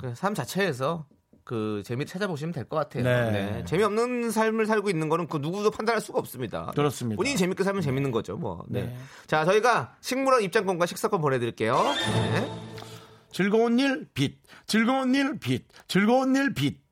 그삶 0.00 0.34
자체에서 0.34 1.04
그 1.44 1.82
재미 1.84 2.06
찾아보시면 2.06 2.52
될 2.52 2.64
것 2.66 2.76
같아요. 2.76 3.04
네. 3.04 3.30
네. 3.30 3.64
재미없는 3.66 4.30
삶을 4.30 4.64
살고 4.66 4.88
있는 4.88 5.10
거는 5.10 5.26
그 5.28 5.36
누구도 5.36 5.70
판단할 5.70 6.00
수가 6.00 6.18
없습니다. 6.18 6.72
그렇습니다. 6.74 7.16
본인이 7.16 7.36
재밌게 7.36 7.62
살면 7.62 7.82
재밌는 7.82 8.10
거죠, 8.10 8.36
뭐. 8.38 8.64
네. 8.68 8.84
네. 8.84 8.96
자, 9.26 9.44
저희가 9.44 9.96
식물원 10.00 10.42
입장권과 10.44 10.86
식사권 10.86 11.20
보내드릴게요. 11.20 11.74
네. 11.74 12.50
즐거운 13.32 13.78
일 13.78 14.08
빛, 14.14 14.38
즐거운 14.66 15.14
일 15.14 15.38
빛, 15.38 15.66
즐거운 15.88 16.34
일 16.36 16.54
빛. 16.54 16.87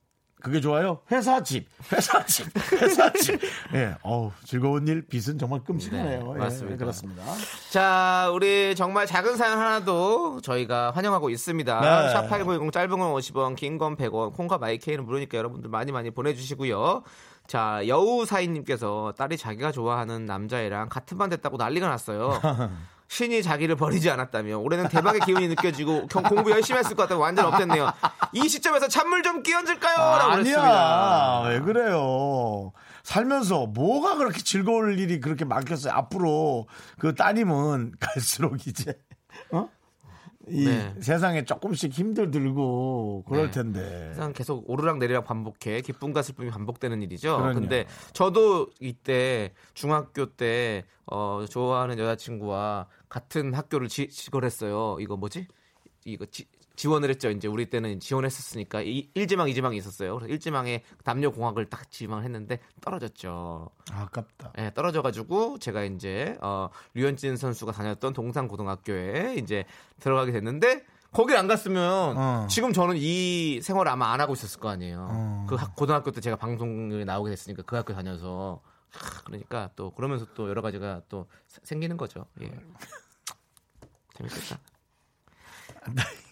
그게 0.47 0.61
좋아요. 0.61 1.01
회사 1.11 1.43
집, 1.43 1.69
회사 1.93 2.25
집, 2.25 2.47
회사 2.73 3.13
집. 3.13 3.41
예, 3.75 3.97
어우, 4.03 4.31
즐거운 4.45 4.87
일 4.87 5.03
빛은 5.07 5.39
정말 5.39 5.61
끔찍하네요. 5.65 6.23
네, 6.23 6.31
예, 6.35 6.39
맞습니다. 6.39 6.77
그렇습니다. 6.79 7.23
자, 7.71 8.31
우리 8.33 8.75
정말 8.77 9.07
작은 9.07 9.37
사연 9.37 9.59
하나도 9.59 10.41
저희가 10.43 10.93
환영하고 10.93 11.31
있습니다. 11.31 11.81
네. 11.81 12.15
샵8910 12.15 12.73
짧은 12.73 12.91
건 12.91 13.13
50원, 13.15 13.57
긴 13.57 13.77
건 13.79 13.97
100원, 13.97 14.33
콩과 14.35 14.59
마이케이는 14.59 15.05
무료니까 15.05 15.37
여러분들 15.37 15.69
많이 15.69 15.91
많이 15.93 16.11
보내주시고요. 16.11 17.03
자, 17.47 17.81
여우사인님께서 17.87 19.15
딸이 19.19 19.37
자기가 19.37 19.73
좋아하는 19.73 20.27
남자애랑 20.27 20.89
같은 20.89 21.19
반 21.19 21.29
됐다고 21.31 21.57
난리가 21.57 21.89
났어요. 21.89 22.41
신이 23.09 23.43
자기를 23.43 23.77
버리지 23.77 24.11
않았다며 24.11 24.59
올해는 24.59 24.89
대박의 24.89 25.21
기운이 25.21 25.49
느껴지고 25.49 26.07
경- 26.09 26.23
공부 26.25 26.51
열심히 26.51 26.79
했을 26.79 26.97
것 26.97 27.03
같다고 27.05 27.23
완전 27.23 27.47
업됐네요. 27.47 27.93
이 28.33 28.49
시점에서 28.49 28.89
찬물 28.89 29.23
좀 29.23 29.43
끼얹을까요? 29.43 29.97
라고 29.97 30.33
아 30.33 30.37
니야. 30.37 30.43
그랬습니다. 30.43 31.41
왜 31.43 31.61
그래요? 31.61 32.73
살면서 33.05 33.67
뭐가 33.67 34.17
그렇게 34.17 34.41
즐거울 34.43 34.99
일이 34.99 35.21
그렇게 35.21 35.45
많겠어요? 35.45 35.93
앞으로 35.95 36.67
그 36.99 37.15
따님은 37.15 37.93
갈수록 38.01 38.67
이제, 38.67 38.99
어? 39.53 39.69
이 40.49 40.65
네. 40.65 40.95
세상에 41.01 41.45
조금씩 41.45 41.93
힘들 41.93 42.31
들고 42.31 43.25
그럴 43.27 43.47
네. 43.47 43.51
텐데. 43.51 44.07
항상 44.09 44.33
계속 44.33 44.69
오르락 44.71 44.99
내리락 44.99 45.25
반복해 45.25 45.81
기쁨과 45.81 46.23
슬픔이 46.23 46.51
반복되는 46.51 47.03
일이죠. 47.03 47.37
그럼요. 47.37 47.55
근데 47.55 47.87
저도 48.13 48.71
이때 48.81 49.53
중학교 49.75 50.27
때 50.27 50.85
어, 51.07 51.45
좋아하는 51.49 51.99
여자친구와 51.99 52.87
같은 53.09 53.55
학교를 53.55 53.89
지, 53.89 54.09
지원했어요. 54.09 54.99
이거 55.01 55.17
뭐지? 55.17 55.47
이거 56.05 56.25
지, 56.27 56.47
지원을 56.77 57.09
했죠. 57.11 57.31
이제 57.31 57.49
우리 57.49 57.69
때는 57.71 58.01
지원했었으니까 58.01 58.83
이, 58.83 59.11
1지망, 59.15 59.51
2지망이 59.53 59.75
있었어요. 59.77 60.19
그래서 60.19 60.33
1지망에 60.35 60.83
남녀 61.05 61.31
공학을 61.31 61.71
딱 61.71 61.91
지망을 61.91 62.25
했는데 62.25 62.61
떨어졌죠. 62.83 63.71
아깝다. 63.91 64.53
예, 64.59 64.71
떨어져 64.75 65.03
가지고 65.03 65.59
제가 65.59 65.85
이제 65.85 66.37
어, 66.43 66.69
류현진 66.95 67.37
선수가 67.37 67.73
다녔던 67.73 68.13
동산 68.13 68.47
고등학교에 68.47 69.37
이제 69.39 69.65
들어가게 70.01 70.33
됐는데 70.33 70.85
거길 71.13 71.35
안 71.37 71.49
갔으면 71.49 72.17
어. 72.19 72.47
지금 72.51 72.73
저는 72.75 72.97
이 72.99 73.61
생활을 73.63 73.91
아마 73.91 74.13
안 74.13 74.21
하고 74.21 74.35
있었을 74.35 74.61
거 74.61 74.69
아니에요. 74.69 75.09
어. 75.11 75.47
그 75.49 75.55
학- 75.55 75.75
고등학교 75.75 76.11
때 76.11 76.21
제가 76.21 76.37
방송에 76.37 77.05
나오게 77.05 77.31
됐으니까 77.31 77.63
그 77.63 77.75
학교 77.77 77.95
다녀서 77.95 78.61
하, 78.91 79.23
그러니까 79.25 79.71
또 79.77 79.91
그러면서 79.93 80.27
또 80.35 80.49
여러 80.51 80.61
가지가 80.61 81.03
또 81.09 81.27
세- 81.47 81.61
생기는 81.65 81.97
거죠. 81.97 82.27
예. 82.43 82.51
재밌겠다. 84.15 84.59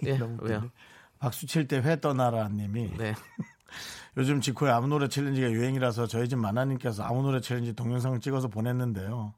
예, 0.04 0.16
너무 0.18 0.38
왜요? 0.42 0.70
박수 1.18 1.46
칠 1.46 1.66
때 1.66 1.78
회 1.80 1.98
떠나라 2.00 2.48
님이 2.48 2.92
네. 2.96 3.14
요즘 4.16 4.40
직후에 4.40 4.70
아무 4.70 4.86
노래 4.86 5.08
challenge가 5.08 5.50
유행이라서 5.50 6.06
저희 6.06 6.28
집 6.28 6.36
마나님께서 6.36 7.02
아무 7.02 7.22
노래 7.22 7.40
challenge 7.40 7.72
동영상을 7.74 8.20
찍어서 8.20 8.48
보냈는데요. 8.48 9.34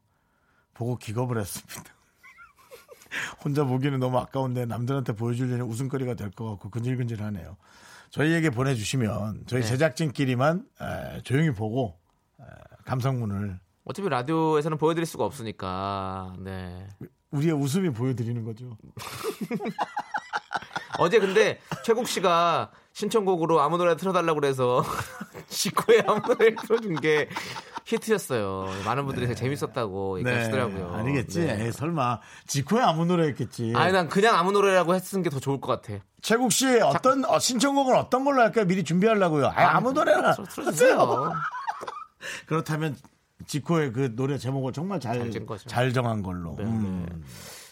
보고 0.73 0.97
기겁을 0.97 1.39
했습니다. 1.39 1.91
혼자 3.43 3.63
보기는 3.63 3.99
너무 3.99 4.19
아까운데 4.19 4.65
남들한테 4.65 5.13
보여주려니 5.13 5.61
웃음거리가 5.61 6.13
될 6.13 6.29
것 6.31 6.49
같고 6.51 6.69
근질근질하네요. 6.69 7.57
저희에게 8.11 8.51
보내주시면 8.51 9.43
저희 9.47 9.61
네. 9.61 9.67
제작진끼리만 9.67 10.65
에, 10.81 11.21
조용히 11.23 11.51
보고 11.51 11.97
에, 12.39 12.43
감상문을 12.85 13.59
어차피 13.85 14.09
라디오에서는 14.09 14.77
보여드릴 14.77 15.05
수가 15.07 15.25
없으니까. 15.25 16.35
네. 16.39 16.87
우리의 17.31 17.53
웃음이 17.53 17.91
보여드리는 17.91 18.43
거죠. 18.43 18.77
어제 20.99 21.19
근데 21.19 21.59
최국 21.83 22.07
씨가 22.07 22.71
신청곡으로 22.93 23.61
아무 23.61 23.77
노래 23.77 23.95
틀어달라고 23.95 24.39
그래서 24.39 24.83
직후에 25.47 26.03
아무 26.07 26.21
노래 26.21 26.55
틀어준 26.55 26.95
게 27.01 27.29
히트였어요. 27.85 28.67
많은 28.85 29.05
분들이 29.05 29.27
되게 29.27 29.35
재밌었다고 29.35 30.19
얘기하시더라고요. 30.19 30.91
네. 30.91 30.97
아니겠지. 30.99 31.39
네. 31.45 31.65
에이, 31.65 31.71
설마 31.71 32.19
지코의 32.47 32.83
아무 32.83 33.05
노래였겠지. 33.05 33.73
아니 33.75 33.91
난 33.93 34.09
그냥 34.09 34.35
아무 34.35 34.51
노래라고 34.51 34.95
했은 34.95 35.21
게 35.21 35.29
더 35.29 35.39
좋을 35.39 35.61
것 35.61 35.67
같아. 35.81 35.99
최국 36.21 36.51
씨 36.51 36.79
어떤 36.81 37.23
어, 37.25 37.37
신청곡은 37.37 37.95
어떤 37.95 38.25
걸로 38.25 38.41
할까요? 38.41 38.65
미리 38.65 38.83
준비하려고요. 38.83 39.47
아, 39.47 39.75
아무 39.75 39.91
노래나 39.93 40.33
틀어- 40.33 40.49
틀어주세요. 40.49 41.33
그렇다면 42.47 42.97
지코의 43.45 43.93
그 43.93 44.15
노래 44.15 44.37
제목을 44.37 44.73
정말 44.73 44.99
잘, 44.99 45.19
거죠. 45.45 45.69
잘 45.69 45.93
정한 45.93 46.23
걸로. 46.23 46.55
네, 46.57 46.63
음. 46.63 47.23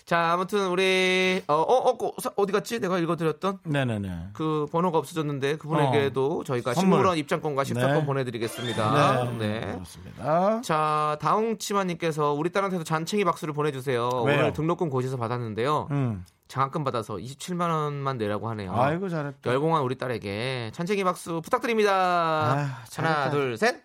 자 0.05 0.34
아무튼 0.34 0.67
우리 0.67 1.41
어, 1.48 1.53
어, 1.55 1.89
어, 1.89 1.98
어, 2.05 2.12
어디 2.36 2.51
갔지? 2.51 2.79
내가 2.79 3.00
읽어드렸던 3.00 3.60
네네네. 3.63 4.29
그 4.34 4.67
번호가 4.72 5.00
없어졌는데 5.00 5.57
그분에게도 5.57 6.43
저희가 6.43 6.75
선물. 6.75 6.98
식물원 6.98 7.17
입장권과 7.17 7.63
식사권 7.63 8.00
네. 8.01 8.05
보내드리겠습니다. 8.05 9.31
네. 9.39 9.62
그렇습니다. 9.74 10.62
자 10.62 11.17
다홍치마님께서 11.22 12.34
우리 12.34 12.51
딸한테도 12.51 12.84
잔챙이 12.84 13.24
박수를 13.25 13.55
보내주세요. 13.55 14.07
왜요? 14.07 14.39
오늘 14.41 14.53
등록금 14.53 14.91
고시에서 14.91 15.17
받았는데요. 15.17 15.88
음. 15.89 16.24
장학금 16.50 16.84
받아서 16.84 17.15
27만 17.15 17.72
원만 17.72 18.19
내라고 18.19 18.48
하네요. 18.50 18.75
아이고 18.75 19.10
잘했다. 19.10 19.50
열공한 19.51 19.81
우리 19.81 19.98
딸에게 19.98 20.69
잔챙이 20.75 21.03
박수 21.03 21.41
부탁드립니다. 21.41 21.91
아, 21.91 22.84
잘했다. 22.89 23.22
하나 23.22 23.29
둘 23.31 23.57
셋. 23.57 23.81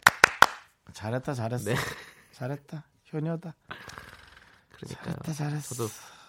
잘했다 0.93 1.35
잘했어. 1.35 1.71
네. 1.71 1.77
잘했다. 2.33 2.85
효녀다. 3.13 3.55
그러니까요. 4.73 5.05
잘했다 5.05 5.33
잘했어. 5.33 5.75
저도 5.75 5.89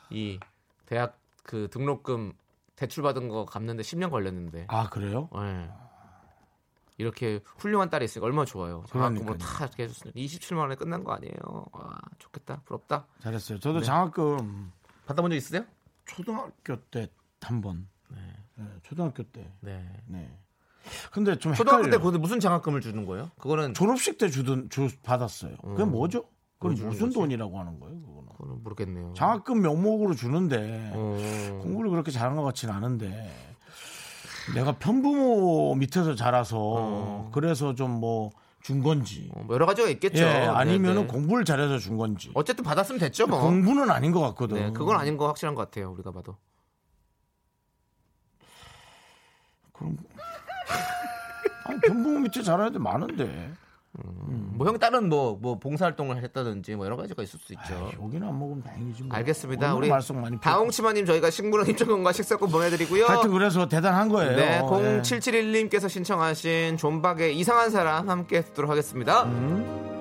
이 0.10 0.39
대학 0.86 1.20
그 1.44 1.70
등록금 1.72 2.34
대출 2.75 3.03
받은 3.03 3.30
거 3.30 3.46
갚는데 3.46 3.84
10년 3.84 4.10
걸렸는데 4.10 4.65
아 4.70 4.89
그래요? 4.89 5.30
예. 5.36 5.70
이렇게 6.98 7.39
훌륭한 7.58 7.89
딸이 7.89 8.06
있으니까 8.06 8.25
얼마나 8.27 8.46
좋아요. 8.46 8.84
장학금으로 8.89 9.38
그러니까요. 9.38 9.38
다 9.58 9.65
이렇게 9.65 9.84
해줬으니까 9.84 10.20
27만 10.20 10.58
원에 10.60 10.75
끝난 10.75 11.03
거 11.03 11.13
아니에요. 11.13 11.65
와 11.72 12.00
좋겠다 12.20 12.62
부럽다. 12.65 13.08
잘했어요. 13.22 13.60
저도 13.60 13.80
네. 13.80 13.86
장학금 13.86 14.72
받아본 15.06 15.32
적 15.32 15.38
있으세요? 15.38 15.65
초등학교 16.06 16.75
때 16.89 17.08
한 17.41 17.60
번. 17.62 17.88
네, 18.10 18.36
초등학교 18.84 19.24
때. 19.24 19.51
네. 19.62 20.00
네. 20.06 20.32
근데 21.11 21.38
좀 21.38 21.53
초등학교 21.53 21.83
때 21.83 21.91
헷갈려요. 21.95 22.11
그 22.11 22.17
무슨 22.17 22.39
장학금을 22.39 22.81
주는 22.81 23.05
거예요? 23.05 23.31
그거는 23.39 23.73
졸업식 23.73 24.17
때 24.17 24.29
주던 24.29 24.69
주 24.69 24.89
받았어요. 25.03 25.55
그게 25.57 25.83
뭐죠? 25.83 26.25
그건 26.59 26.75
무슨 26.75 27.07
거지? 27.07 27.13
돈이라고 27.15 27.59
하는 27.59 27.79
거예요? 27.79 28.00
그거는. 28.01 28.27
그거는 28.38 28.63
모르겠네요. 28.63 29.13
장학금 29.15 29.61
명목으로 29.61 30.15
주는데 30.15 30.91
어. 30.93 31.59
공부를 31.61 31.89
그렇게 31.89 32.11
잘한 32.11 32.35
것 32.35 32.43
같지는 32.43 32.73
않은데 32.73 33.31
내가 34.55 34.73
편부모 34.77 35.75
밑에서 35.75 36.15
자라서 36.15 36.57
어. 36.59 37.31
그래서 37.33 37.73
좀뭐 37.75 38.31
준 38.61 38.83
건지 38.83 39.29
어, 39.33 39.41
뭐 39.43 39.55
여러 39.55 39.65
가지가 39.65 39.89
있겠죠. 39.89 40.23
예, 40.23 40.27
아니면은 40.27 41.01
네, 41.01 41.01
네. 41.01 41.07
공부를 41.07 41.45
잘해서 41.45 41.79
준 41.79 41.97
건지 41.97 42.31
어쨌든 42.33 42.63
받았으면 42.63 43.00
됐죠 43.00 43.27
뭐. 43.27 43.39
공부는 43.39 43.89
아닌 43.89 44.11
것 44.11 44.19
같거든. 44.19 44.57
네, 44.57 44.71
그건 44.71 44.97
아닌 44.97 45.17
거 45.17 45.27
확실한 45.27 45.55
것 45.55 45.61
같아요. 45.63 45.91
우리가 45.91 46.11
봐도. 46.11 46.38
그럼 49.73 49.97
편부모 51.80 52.20
밑에 52.20 52.42
자라야 52.44 52.70
돼 52.70 52.80
많은데 52.80 53.51
뭐형 53.94 54.80
딸은 54.80 55.10
뭐 55.10 55.38
뭐 55.42 55.60
봉사활동을 55.60 56.24
했다든지 56.24 56.75
뭐 56.75 56.86
여러 56.86 56.96
가지가 56.96 57.24
있을 57.24 57.40
수 57.40 57.51
있죠. 57.54 57.63
아이, 57.74 58.01
여기는 58.04 58.28
안 58.28 58.40
먹으면 58.40 58.63
다행이지 58.63 59.04
뭐. 59.04 59.16
알겠습니다. 59.18 59.75
우리. 59.75 59.90
다홍치마님 60.42 61.06
저희가 61.06 61.30
식물원 61.30 61.68
입장권과 61.70 62.12
식사권 62.13 62.50
보내드리고요. 62.50 63.06
하여튼 63.06 63.32
그래서 63.32 63.68
대단한 63.68 64.08
거예요. 64.10 64.36
네, 64.36 64.58
예. 64.58 65.01
0771님께서 65.01 65.90
신청하신 65.90 66.78
존박의 66.78 67.38
이상한 67.38 67.70
사람 67.70 68.10
함께 68.10 68.42
듣도록 68.42 68.70
하겠습니다. 68.72 69.24
음. 69.24 70.00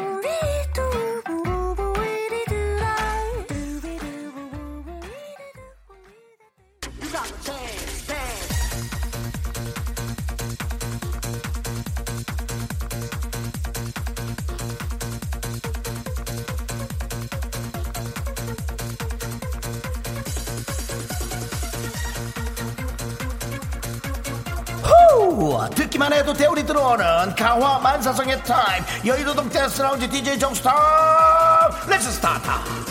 들어오는 27.21 27.35
가화만사성의 27.35 28.43
타임 28.43 28.83
여의도동 29.05 29.49
댄스 29.49 29.81
라운지 29.81 30.07
DJ 30.09 30.39
정스타 30.39 31.69
let's 31.87 32.11
start 32.11 32.90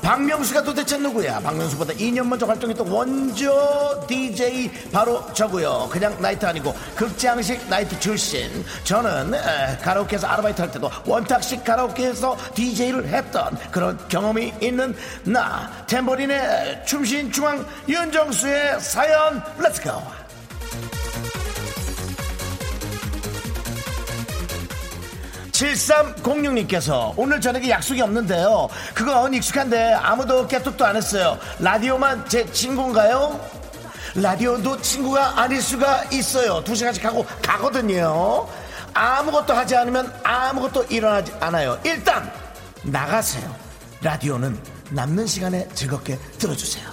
박명수가 0.00 0.62
도대체 0.62 0.96
누구야? 0.96 1.40
박명수보다 1.40 1.92
2년 1.94 2.26
먼저 2.26 2.46
활동했던 2.46 2.88
원조 2.88 4.04
DJ 4.06 4.70
바로 4.90 5.24
저고요. 5.34 5.88
그냥 5.90 6.16
나이트 6.20 6.46
아니고 6.46 6.74
극장식 6.94 7.68
나이트 7.68 7.98
출신. 8.00 8.64
저는 8.84 9.34
에, 9.34 9.76
가라오케에서 9.82 10.26
아르바이트 10.26 10.60
할 10.62 10.70
때도 10.70 10.90
원탁식 11.06 11.64
가라오케에서 11.64 12.36
DJ를 12.54 13.06
했던 13.08 13.56
그런 13.70 13.98
경험이 14.08 14.52
있는 14.60 14.94
나. 15.24 15.70
탬버린의 15.86 16.86
춤신춤왕 16.86 17.64
윤정수의 17.88 18.80
사연 18.80 19.42
let's 19.58 19.98
go. 19.98 20.22
7306님께서 25.62 27.12
오늘 27.16 27.40
저녁에 27.40 27.68
약속이 27.70 28.00
없는데요. 28.02 28.68
그건 28.94 29.32
익숙한데 29.34 29.94
아무도 29.94 30.46
깨톡도 30.46 30.84
안 30.84 30.96
했어요. 30.96 31.38
라디오만 31.60 32.28
제 32.28 32.50
친구인가요? 32.50 33.40
라디오도 34.14 34.80
친구가 34.80 35.40
아닐 35.40 35.62
수가 35.62 36.04
있어요. 36.12 36.62
두 36.64 36.74
시간씩 36.74 37.04
하고 37.04 37.24
가거든요. 37.40 38.48
아무것도 38.92 39.54
하지 39.54 39.76
않으면 39.76 40.12
아무것도 40.22 40.84
일어나지 40.84 41.32
않아요. 41.40 41.78
일단 41.84 42.30
나가세요. 42.82 43.54
라디오는 44.02 44.58
남는 44.90 45.26
시간에 45.26 45.68
즐겁게 45.74 46.18
들어주세요. 46.38 46.90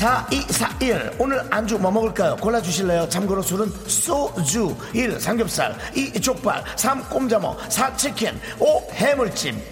4241 0.00 1.12
오늘 1.18 1.46
안주 1.50 1.78
뭐 1.78 1.90
먹을까요? 1.90 2.34
골라주실래요? 2.36 3.06
참고로 3.10 3.42
술은 3.42 3.70
소주 3.86 4.74
1 4.94 5.20
삼겹살 5.20 5.76
2 5.94 6.18
족발 6.22 6.64
3 6.74 7.06
꼼자모 7.10 7.54
4 7.68 7.94
치킨 7.98 8.40
5 8.58 8.88
해물찜 8.94 9.62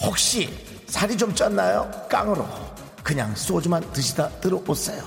혹시 0.00 0.48
살이 0.86 1.14
좀 1.18 1.34
쪘나요? 1.34 2.08
깡으로 2.08 2.48
그냥 3.02 3.34
소주만 3.36 3.82
드시다 3.92 4.30
들어오세요 4.40 5.02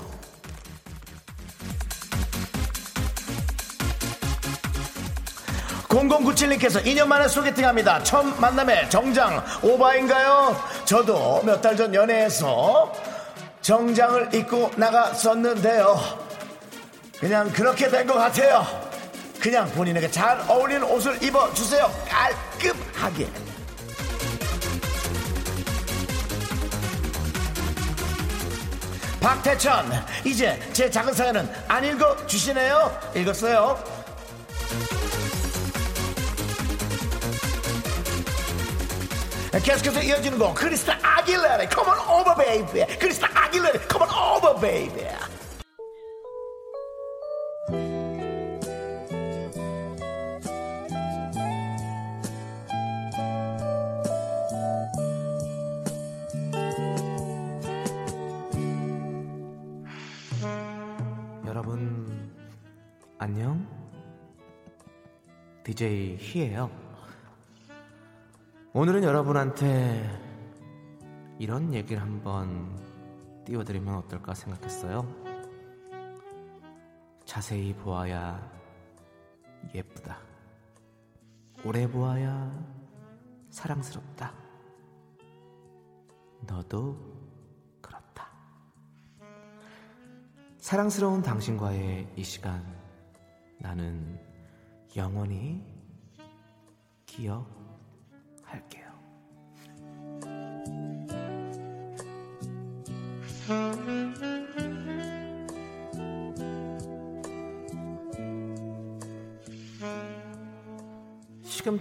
공공구칠님께서 5.88 6.80
2년 6.80 7.06
만에 7.06 7.28
소개팅합니다. 7.28 8.02
처음 8.02 8.32
만남에 8.40 8.88
정장 8.88 9.42
오바인가요? 9.62 10.56
저도 10.86 11.42
몇 11.44 11.60
달 11.60 11.76
전 11.76 11.94
연애해서 11.94 12.92
정장을 13.62 14.34
입고 14.34 14.70
나갔었는데요. 14.76 15.96
그냥 17.18 17.50
그렇게 17.52 17.88
된 17.88 18.06
것 18.06 18.14
같아요. 18.14 18.66
그냥 19.40 19.68
본인에게 19.70 20.10
잘 20.10 20.40
어울리는 20.48 20.82
옷을 20.82 21.20
입어주세요. 21.22 21.90
깔끔하게. 22.08 23.28
박태천 29.20 29.86
이제 30.24 30.58
제 30.72 30.90
작은 30.90 31.12
사연은 31.14 31.48
안 31.68 31.84
읽어 31.84 32.26
주시네요 32.26 32.98
읽었어요 33.14 34.01
계속해서 39.58 40.02
이어지는 40.02 40.38
거 40.38 40.54
크리스타 40.54 40.98
아길레르 41.02 41.68
Come 41.68 41.90
on 41.90 42.20
over 42.20 42.34
baby. 42.36 42.98
크리스타 42.98 43.28
아길레르 43.34 43.78
Come 43.88 44.08
on 44.08 44.36
over 44.36 44.60
baby. 44.60 45.06
여러분 61.46 62.32
안녕? 63.18 63.66
DJ 65.64 66.16
희예요 66.18 66.81
오늘은 68.74 69.02
여러분한테 69.04 70.02
이런 71.38 71.74
얘기를 71.74 72.00
한번 72.00 72.74
띄워드리면 73.44 73.94
어떨까 73.96 74.32
생각했어요. 74.32 75.06
자세히 77.26 77.74
보아야 77.74 78.50
예쁘다. 79.74 80.16
오래 81.66 81.86
보아야 81.86 82.50
사랑스럽다. 83.50 84.32
너도 86.46 86.96
그렇다. 87.82 88.30
사랑스러운 90.56 91.20
당신과의 91.20 92.14
이 92.16 92.24
시간 92.24 92.64
나는 93.58 94.18
영원히 94.96 95.62
기억 97.04 97.61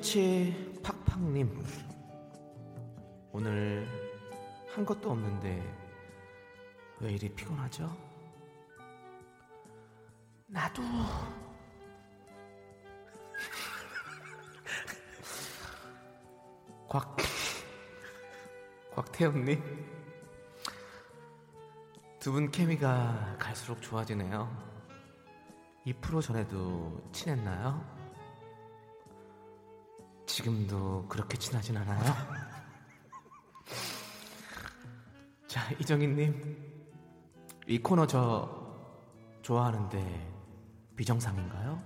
시금치 0.02 0.82
팍팍님 0.84 1.64
오늘 3.32 3.88
한 4.74 4.86
것도 4.86 5.12
없는데 5.12 5.62
왜 7.00 7.14
이리 7.14 7.30
피곤하죠? 7.30 7.96
나도 10.48 10.82
곽 16.90 17.16
곽태훈님 18.96 19.62
두 22.20 22.32
분 22.34 22.52
케미가 22.52 23.38
갈수록 23.40 23.82
좋아지네요. 23.82 24.48
2% 25.88 26.22
전에도 26.22 27.02
친했나요? 27.12 28.01
지금도 30.42 31.06
그렇게 31.08 31.38
친하진 31.38 31.78
않아요? 31.78 32.02
자 35.46 35.72
이정희님 35.74 36.58
이 37.68 37.78
코너 37.78 38.08
저 38.08 38.50
좋아하는데 39.44 40.34
비정상인가요? 40.96 41.80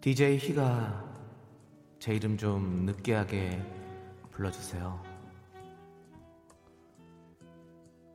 DJ 0.00 0.38
희가 0.38 1.04
제 2.00 2.14
이름 2.14 2.36
좀 2.36 2.84
느끼하게 2.84 3.62
불러주세요. 4.32 5.00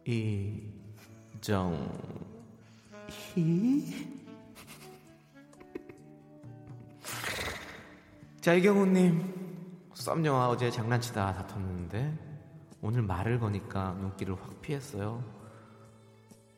이정희 0.06 1.84
자 8.44 8.54
이경우님 8.54 9.90
썸녀와 9.94 10.50
어제 10.50 10.70
장난치다 10.70 11.34
다퉜는데 11.34 12.14
오늘 12.82 13.02
말을 13.02 13.40
거니까 13.40 13.96
눈길을 14.02 14.36
확 14.36 14.62
피했어요. 14.62 15.24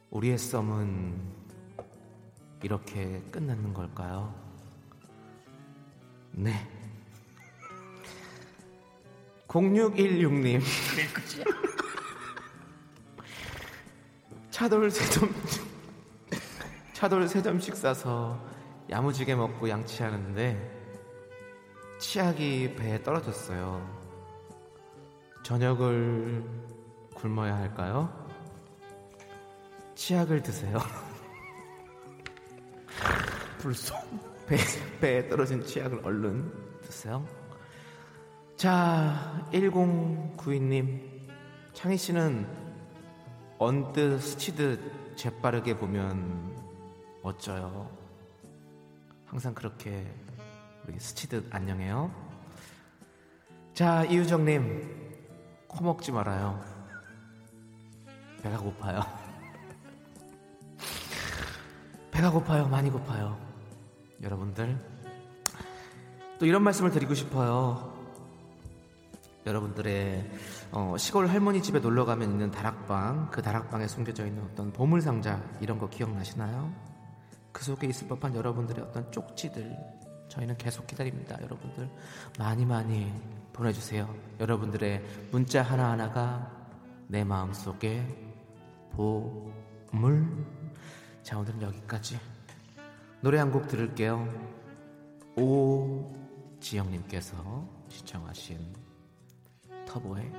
우리의 0.09 0.35
썸은 0.35 1.21
이렇게 2.63 3.21
끝나는 3.31 3.71
걸까요? 3.71 4.33
네. 6.31 6.67
0616님. 9.47 10.61
차돌 14.49 14.89
세점 14.89 15.29
차돌 16.93 17.27
세 17.27 17.43
점씩 17.43 17.75
싸서 17.75 18.43
야무지게 18.89 19.35
먹고 19.35 19.69
양치하는데 19.69 20.74
치약이 22.15 22.75
배에 22.75 23.03
떨어졌어요. 23.03 23.85
저녁을 25.43 26.45
굶어야 27.13 27.57
할까요? 27.57 28.09
치약을 29.95 30.41
드세요. 30.41 30.79
불송 33.59 33.97
배, 34.47 34.55
배에 35.01 35.27
떨어진 35.27 35.61
치약을 35.61 36.05
얼른 36.05 36.53
드세요. 36.83 37.27
자, 38.55 39.45
1092님. 39.51 41.27
창희 41.73 41.97
씨는 41.97 42.47
언뜻 43.57 44.21
스치듯 44.21 45.17
재빠르게 45.17 45.77
보면 45.77 46.55
어쩌요? 47.23 47.91
항상 49.25 49.53
그렇게 49.53 50.09
우리 50.87 50.99
스치듯 50.99 51.47
안녕해요. 51.53 52.11
자, 53.73 54.03
이유정님. 54.03 55.15
코 55.67 55.83
먹지 55.83 56.11
말아요. 56.11 56.63
배가 58.43 58.57
고파요. 58.59 59.01
배가 62.11 62.29
고파요. 62.29 62.67
많이 62.67 62.91
고파요. 62.91 63.35
여러분들. 64.21 64.77
또 66.37 66.45
이런 66.45 66.61
말씀을 66.61 66.91
드리고 66.91 67.15
싶어요. 67.15 67.93
여러분들의 69.47 70.31
어, 70.71 70.95
시골 70.97 71.27
할머니 71.27 71.63
집에 71.63 71.79
놀러 71.79 72.05
가면 72.05 72.29
있는 72.29 72.51
다락방, 72.51 73.29
그 73.31 73.41
다락방에 73.41 73.87
숨겨져 73.87 74.25
있는 74.25 74.43
어떤 74.43 74.71
보물 74.71 75.01
상자 75.01 75.43
이런 75.61 75.79
거 75.79 75.89
기억나시나요? 75.89 76.71
그 77.51 77.63
속에 77.63 77.87
있을 77.87 78.07
법한 78.07 78.35
여러분들의 78.35 78.83
어떤 78.83 79.11
쪽지들 79.11 80.04
저희는 80.29 80.57
계속 80.57 80.87
기다립니다. 80.87 81.37
여러분들 81.41 81.89
많이 82.39 82.65
많이 82.65 83.11
보내주세요. 83.53 84.13
여러분들의 84.39 85.01
문자 85.31 85.61
하나 85.61 85.91
하나가 85.91 86.51
내 87.07 87.23
마음 87.23 87.53
속에 87.53 88.05
보물. 88.91 90.27
자 91.23 91.37
오늘은 91.39 91.61
여기까지 91.61 92.19
노래 93.21 93.39
한 93.39 93.51
곡 93.51 93.67
들을게요. 93.67 94.27
오지영님께서 96.59 97.67
시청하신 97.89 98.73
터보의 99.85 100.31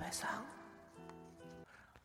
회상. 0.00 0.55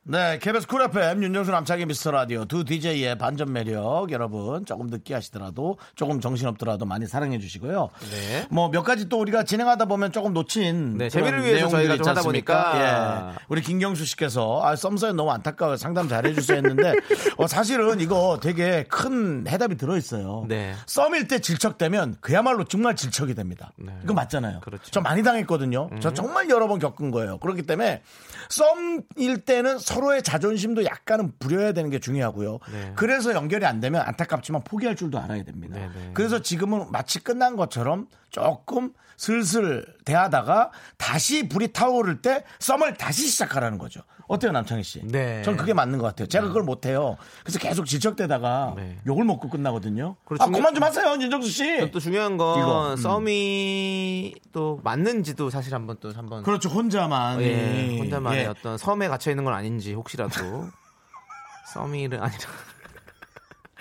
네, 0.04 0.40
KBS 0.40 0.66
쿨 0.66 0.82
FM 0.82 1.22
윤정수 1.22 1.52
남창희 1.52 1.86
미스터 1.86 2.10
라디오 2.10 2.44
두 2.44 2.64
DJ의 2.64 3.16
반전 3.18 3.52
매력 3.52 4.10
여러분 4.10 4.64
조금 4.66 4.88
늦게 4.88 5.14
하시더라도 5.14 5.78
조금 5.94 6.20
정신없더라도 6.20 6.86
많이 6.86 7.06
사랑해 7.06 7.38
주시고요. 7.38 7.88
네. 8.10 8.46
뭐 8.50 8.68
몇 8.68 8.82
가지 8.82 9.08
또 9.08 9.20
우리가 9.20 9.44
진행하다 9.44 9.84
보면 9.84 10.10
조금 10.10 10.32
놓친 10.32 10.98
네, 10.98 11.08
재미를 11.08 11.44
위해서 11.44 11.68
저희가 11.68 11.98
좀 11.98 12.08
하다? 12.08 12.22
보니까. 12.22 13.32
예. 13.36 13.38
우리 13.48 13.60
김경수 13.62 14.04
씨께서 14.04 14.60
아, 14.64 14.74
썸사연 14.74 15.14
너무 15.14 15.30
안타까워요. 15.30 15.76
상담 15.76 16.08
잘해 16.08 16.34
주세요 16.34 16.56
했는데 16.56 16.94
어, 17.38 17.46
사실은 17.46 18.00
이거 18.00 18.40
되게 18.42 18.82
큰 18.88 19.46
해답이 19.46 19.76
들어 19.76 19.96
있어요. 19.96 20.46
네. 20.48 20.74
썸일 20.86 21.28
때 21.28 21.38
질척되면 21.38 22.16
그야말로 22.20 22.64
정말 22.64 22.96
질척이 22.96 23.36
됩니다. 23.36 23.70
네. 23.76 23.92
이거 24.02 24.14
맞잖아요. 24.14 24.62
그렇죠. 24.62 24.82
음. 24.82 24.90
저 24.90 25.00
많이 25.00 25.22
당했거든요. 25.22 25.90
저 26.00 26.12
정말 26.12 26.50
여러 26.50 26.66
번 26.66 26.80
겪은 26.80 27.12
거예요. 27.12 27.38
그렇기 27.38 27.62
때문에 27.62 28.02
썸일 28.48 29.42
때는 29.44 29.78
서로의 29.92 30.22
자존심도 30.22 30.84
약간은 30.84 31.32
부려야 31.38 31.72
되는 31.72 31.90
게 31.90 31.98
중요하고요. 31.98 32.58
네. 32.72 32.92
그래서 32.96 33.34
연결이 33.34 33.66
안 33.66 33.80
되면 33.80 34.00
안타깝지만 34.00 34.62
포기할 34.64 34.96
줄도 34.96 35.18
알아야 35.18 35.42
됩니다. 35.42 35.78
네, 35.78 35.88
네. 35.88 36.10
그래서 36.14 36.40
지금은 36.40 36.90
마치 36.90 37.22
끝난 37.22 37.56
것처럼 37.56 38.06
조금 38.32 38.92
슬슬 39.16 39.86
대하다가 40.04 40.72
다시 40.96 41.48
불이 41.48 41.72
타오를 41.72 42.22
때 42.22 42.44
썸을 42.58 42.94
다시 42.94 43.28
시작하라는 43.28 43.78
거죠. 43.78 44.00
어때요, 44.26 44.50
남창희 44.52 44.82
씨? 44.82 45.06
네. 45.06 45.42
전 45.42 45.56
그게 45.56 45.74
맞는 45.74 45.98
것 45.98 46.06
같아요. 46.06 46.26
제가 46.26 46.46
그걸 46.48 46.62
못 46.62 46.86
해요. 46.86 47.16
그래서 47.44 47.58
계속 47.58 47.84
질척대다가 47.84 48.72
네. 48.76 48.98
욕을 49.06 49.24
먹고 49.24 49.50
끝나거든요. 49.50 50.16
그리고 50.24 50.42
아, 50.42 50.46
그만 50.48 50.74
좀 50.74 50.82
하세요, 50.82 51.12
윤정수 51.12 51.50
씨. 51.50 51.90
또 51.92 52.00
중요한 52.00 52.38
건 52.38 52.58
이거, 52.58 52.92
음. 52.92 52.96
썸이 52.96 54.34
또 54.52 54.80
맞는지도 54.82 55.50
사실 55.50 55.74
한번 55.74 55.98
또 56.00 56.12
한번 56.12 56.42
그렇죠, 56.42 56.70
혼자만. 56.70 57.42
예, 57.42 57.98
혼자만의 57.98 58.40
예. 58.40 58.46
어떤 58.46 58.78
섬에 58.78 59.08
갇혀 59.08 59.30
있는 59.30 59.44
건 59.44 59.52
아닌지 59.52 59.92
혹시라도 59.92 60.30
썸이를 61.74 62.22
아니라 62.22 62.48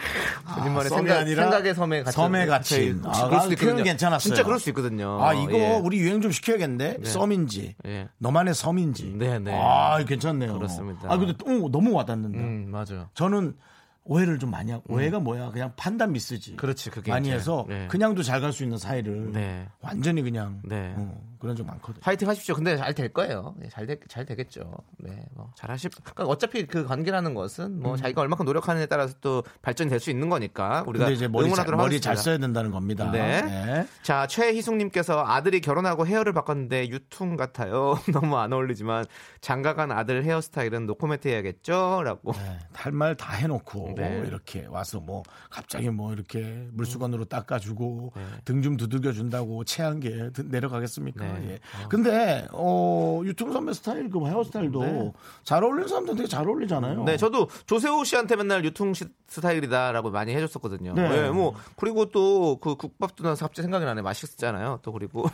본인만의 0.55 0.89
썸이 0.89 0.99
생각, 1.07 1.17
아니라 1.19 1.43
생각의 1.43 1.75
섬에 1.75 2.03
갇혀 2.03 2.11
섬에 2.11 2.45
갇힌. 2.45 3.01
아, 3.05 3.27
그럴 3.27 3.41
수도 3.41 3.51
아, 3.51 3.53
있거든요. 3.53 3.83
괜찮았어요. 3.83 4.19
진짜 4.19 4.43
그럴 4.43 4.59
수 4.59 4.69
있거든요. 4.69 5.23
아, 5.23 5.33
이거 5.33 5.53
예. 5.53 5.79
우리 5.83 5.99
유행 5.99 6.21
좀 6.21 6.31
시켜야겠는데? 6.31 6.97
네. 7.01 7.09
썸인지. 7.09 7.75
예. 7.85 8.09
너만의 8.17 8.53
섬인지. 8.53 9.13
네, 9.17 9.39
네. 9.39 9.51
아, 9.53 10.03
괜찮네요. 10.03 10.53
그렇습니다. 10.53 11.11
아, 11.11 11.17
근데 11.17 11.33
또 11.37 11.69
너무 11.71 11.91
와닿는다. 11.93 12.37
음, 12.39 12.67
맞아요. 12.71 13.09
저는 13.13 13.55
오해를 14.03 14.39
좀 14.39 14.49
많이 14.49 14.71
하고, 14.71 14.83
오해가 14.93 15.19
뭐야? 15.19 15.51
그냥 15.51 15.73
판단 15.77 16.11
미스지. 16.11 16.55
그렇지, 16.55 16.89
그게 16.89 17.11
많이 17.11 17.27
이제. 17.27 17.35
해서 17.37 17.65
네. 17.69 17.87
그냥도 17.87 18.23
잘 18.23 18.41
갈 18.41 18.51
수 18.51 18.63
있는 18.63 18.77
사이를 18.79 19.31
네. 19.31 19.67
완전히 19.79 20.23
그냥 20.23 20.59
네. 20.63 20.93
어, 20.97 21.21
그런 21.41 21.55
적 21.55 21.65
많거든요. 21.65 22.01
파이팅 22.01 22.29
하십시오. 22.29 22.55
근데 22.55 22.77
잘 22.77 22.93
될 22.93 23.09
거예요. 23.11 23.55
네, 23.57 23.67
잘, 23.69 23.87
되, 23.87 23.97
잘 24.07 24.25
되겠죠. 24.25 24.71
네, 24.99 25.25
뭐, 25.33 25.51
잘 25.57 25.71
하실, 25.71 25.89
그러니까 25.89 26.25
어차피 26.25 26.65
그 26.67 26.85
관계라는 26.85 27.33
것은 27.33 27.65
음. 27.65 27.79
뭐 27.81 27.97
자기가 27.97 28.21
얼마큼 28.21 28.45
노력하느냐에 28.45 28.85
따라서 28.85 29.15
또 29.21 29.43
발전이 29.61 29.89
될 29.89 29.99
수 29.99 30.09
있는 30.11 30.29
거니까 30.29 30.83
우리가 30.87 31.05
근데 31.05 31.15
이제 31.15 31.27
머리, 31.27 31.43
잘, 31.43 31.47
응원하도록 31.49 31.77
머리 31.77 31.85
하겠습니다. 31.95 32.07
잘 32.15 32.17
써야 32.17 32.37
된다는 32.37 32.71
겁니다. 32.71 33.09
네. 33.11 33.85
자, 34.03 34.27
최희숙님께서 34.27 35.23
아들이 35.25 35.61
결혼하고 35.61 36.05
헤어를 36.07 36.33
바꿨는데 36.33 36.89
유퉁 36.89 37.35
같아요. 37.37 37.97
너무 38.13 38.37
안 38.37 38.51
어울리지만 38.53 39.05
장가간 39.41 39.91
아들 39.91 40.23
헤어스타일은 40.23 40.85
노코멘트 40.85 41.27
해야겠죠? 41.27 42.01
라고. 42.03 42.33
네, 42.33 42.59
할말 42.73 43.15
다 43.15 43.33
해놓고 43.33 43.93
네. 43.95 44.23
이렇게 44.27 44.65
와서 44.67 44.99
뭐 44.99 45.23
갑자기 45.49 45.89
뭐 45.89 46.13
이렇게 46.13 46.67
물수건으로 46.73 47.25
닦아주고 47.25 48.13
네. 48.15 48.21
등좀 48.45 48.77
두들겨 48.77 49.11
준다고 49.13 49.63
체한 49.63 49.99
게 49.99 50.29
드- 50.31 50.41
내려가겠습니까? 50.41 51.25
네. 51.39 51.51
예. 51.53 51.59
근데 51.89 52.47
어 52.51 53.21
유튜브 53.23 53.53
선배 53.53 53.73
스타일 53.73 54.09
그 54.09 54.25
헤어스타일도 54.25 54.83
네. 54.83 55.13
잘 55.43 55.63
어울리는 55.63 55.87
사람들 55.87 56.15
되게 56.15 56.27
잘 56.27 56.47
어울리잖아요. 56.47 57.03
네, 57.03 57.17
저도 57.17 57.47
조세호 57.65 58.03
씨한테 58.03 58.35
맨날 58.35 58.63
시- 58.93 59.05
스타일이다라고 59.27 60.09
많이 60.11 60.33
해줬었거든요. 60.35 60.93
네. 60.93 61.09
네, 61.09 61.29
뭐 61.29 61.53
그리고 61.77 62.05
또 62.11 62.57
그 62.61 62.75
국밥도 62.75 63.23
나서 63.23 63.45
갑자기 63.45 63.63
생각이 63.63 63.85
나네. 63.85 64.01
맛있었잖아요. 64.01 64.79
또 64.81 64.91
그리고 64.91 65.23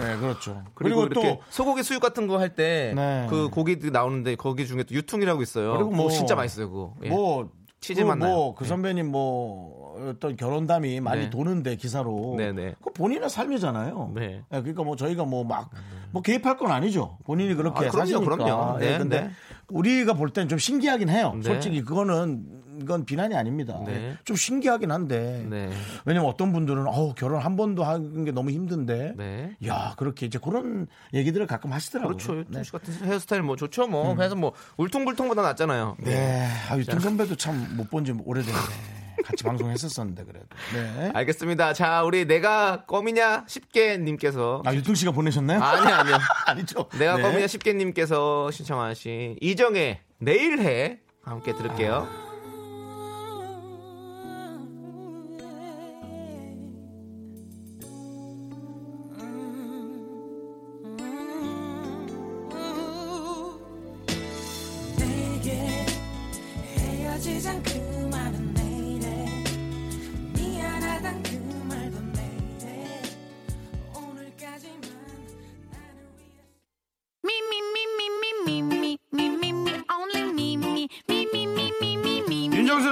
네, 0.00 0.16
그렇죠. 0.16 0.62
그리고, 0.74 1.02
그리고, 1.02 1.20
이렇게 1.20 1.36
또 1.36 1.42
소고기 1.50 1.82
수육 1.82 2.00
같은 2.00 2.26
거 2.26 2.38
할 2.38 2.54
때그 2.54 2.94
네. 2.94 3.26
고기 3.52 3.76
나오는데 3.90 4.36
거기 4.36 4.66
중에 4.66 4.84
또 4.84 4.94
유퉁이라고 4.94 5.42
있어요. 5.42 5.72
그리고 5.74 5.90
뭐- 5.90 6.10
진짜 6.10 6.34
맛있어요. 6.34 6.68
그거. 6.70 6.94
예. 7.04 7.08
뭐 7.10 7.50
치즈 7.80 8.02
그 8.02 8.06
맛나요. 8.08 8.34
뭐, 8.34 8.54
그 8.54 8.64
네. 8.64 8.68
선배님 8.68 9.10
뭐 9.10 9.85
어떤 10.10 10.36
결혼담이 10.36 11.00
많이 11.00 11.22
네. 11.22 11.30
도는데 11.30 11.76
기사로 11.76 12.34
네, 12.36 12.52
네. 12.52 12.74
그 12.82 12.92
본인의 12.92 13.28
삶이잖아요. 13.30 14.12
네. 14.14 14.42
예, 14.52 14.60
그러니까 14.60 14.82
뭐 14.84 14.96
저희가 14.96 15.24
뭐막뭐 15.24 16.22
개입할 16.24 16.56
건 16.56 16.70
아니죠. 16.70 17.18
본인이 17.24 17.54
그렇게 17.54 17.86
아, 17.86 17.90
그럼요, 17.90 18.06
사시니까. 18.06 18.36
그럼요. 18.36 18.78
예, 18.84 18.90
네, 18.90 18.98
근데 18.98 19.20
네. 19.22 19.30
우리가 19.68 20.14
볼 20.14 20.30
땐 20.30 20.48
좀 20.48 20.58
신기하긴 20.58 21.08
해요. 21.08 21.32
네. 21.36 21.42
솔직히 21.42 21.82
그거는 21.82 22.44
이건 22.82 23.06
비난이 23.06 23.34
아닙니다. 23.34 23.80
네. 23.86 23.92
예, 24.10 24.16
좀 24.24 24.36
신기하긴 24.36 24.90
한데 24.90 25.46
네. 25.48 25.70
왜냐면 26.04 26.28
어떤 26.28 26.52
분들은 26.52 26.86
어우 26.86 27.14
결혼 27.14 27.40
한 27.40 27.56
번도 27.56 27.82
하는 27.84 28.24
게 28.26 28.32
너무 28.32 28.50
힘든데 28.50 29.14
네. 29.16 29.56
야 29.66 29.94
그렇게 29.96 30.26
이제 30.26 30.38
그런 30.38 30.86
얘기들을 31.14 31.46
가끔 31.46 31.72
하시더라고요. 31.72 32.16
그렇죠. 32.18 32.44
네. 32.48 32.62
씨 32.62 32.70
같은 32.72 32.92
헤어스타일 33.02 33.42
뭐 33.42 33.56
좋죠. 33.56 33.86
뭐 33.86 34.14
그래서 34.14 34.36
뭐 34.36 34.52
울퉁불퉁보다 34.76 35.40
낫잖아요. 35.40 35.96
네. 36.00 36.46
아, 36.70 36.76
유통 36.76 37.00
선배도 37.00 37.36
참 37.36 37.56
못 37.76 37.88
본 37.90 38.04
지 38.04 38.12
오래됐는데. 38.12 38.95
같이 39.24 39.44
방송했었었는데 39.44 40.24
그래도. 40.24 40.46
네. 40.74 41.10
알겠습니다. 41.14 41.72
자, 41.72 42.02
우리 42.02 42.24
내가 42.26 42.84
껌이냐 42.86 43.44
쉽게 43.48 43.98
님께서 43.98 44.62
아, 44.64 44.74
유통 44.74 44.94
씨가 44.94 45.12
보내셨나요? 45.12 45.62
아니 45.62 45.86
아니요. 45.86 46.18
아니죠. 46.46 46.88
내가 46.98 47.16
네. 47.16 47.22
껌이냐 47.22 47.46
쉽게 47.46 47.72
님께서 47.72 48.50
신청하신 48.50 49.36
이정의 49.40 50.00
내일 50.18 50.60
해 50.60 51.00
함께 51.22 51.52
들을게요. 51.54 52.08
내 52.08 52.25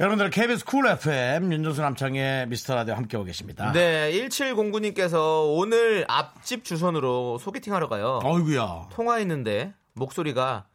여러분들 0.00 0.30
KBS 0.30 0.64
쿨 0.64 0.86
FM 0.86 1.52
윤정수 1.52 1.80
남창희 1.80 2.46
미스터 2.46 2.76
라디오 2.76 2.94
함께하고 2.94 3.24
계십니다. 3.24 3.72
네, 3.72 4.12
1709님께서 4.12 5.56
오늘 5.56 6.04
앞집 6.06 6.64
주선으로 6.64 7.38
소개팅 7.38 7.74
하러 7.74 7.88
가요. 7.88 8.20
어이구야. 8.22 8.90
통화했는데 8.92 9.74
목소리가 9.94 10.66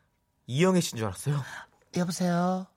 이영애 0.48 0.82
씨인 0.82 0.98
줄 0.98 1.06
알았어요. 1.06 1.42
여보세요. 1.96 2.68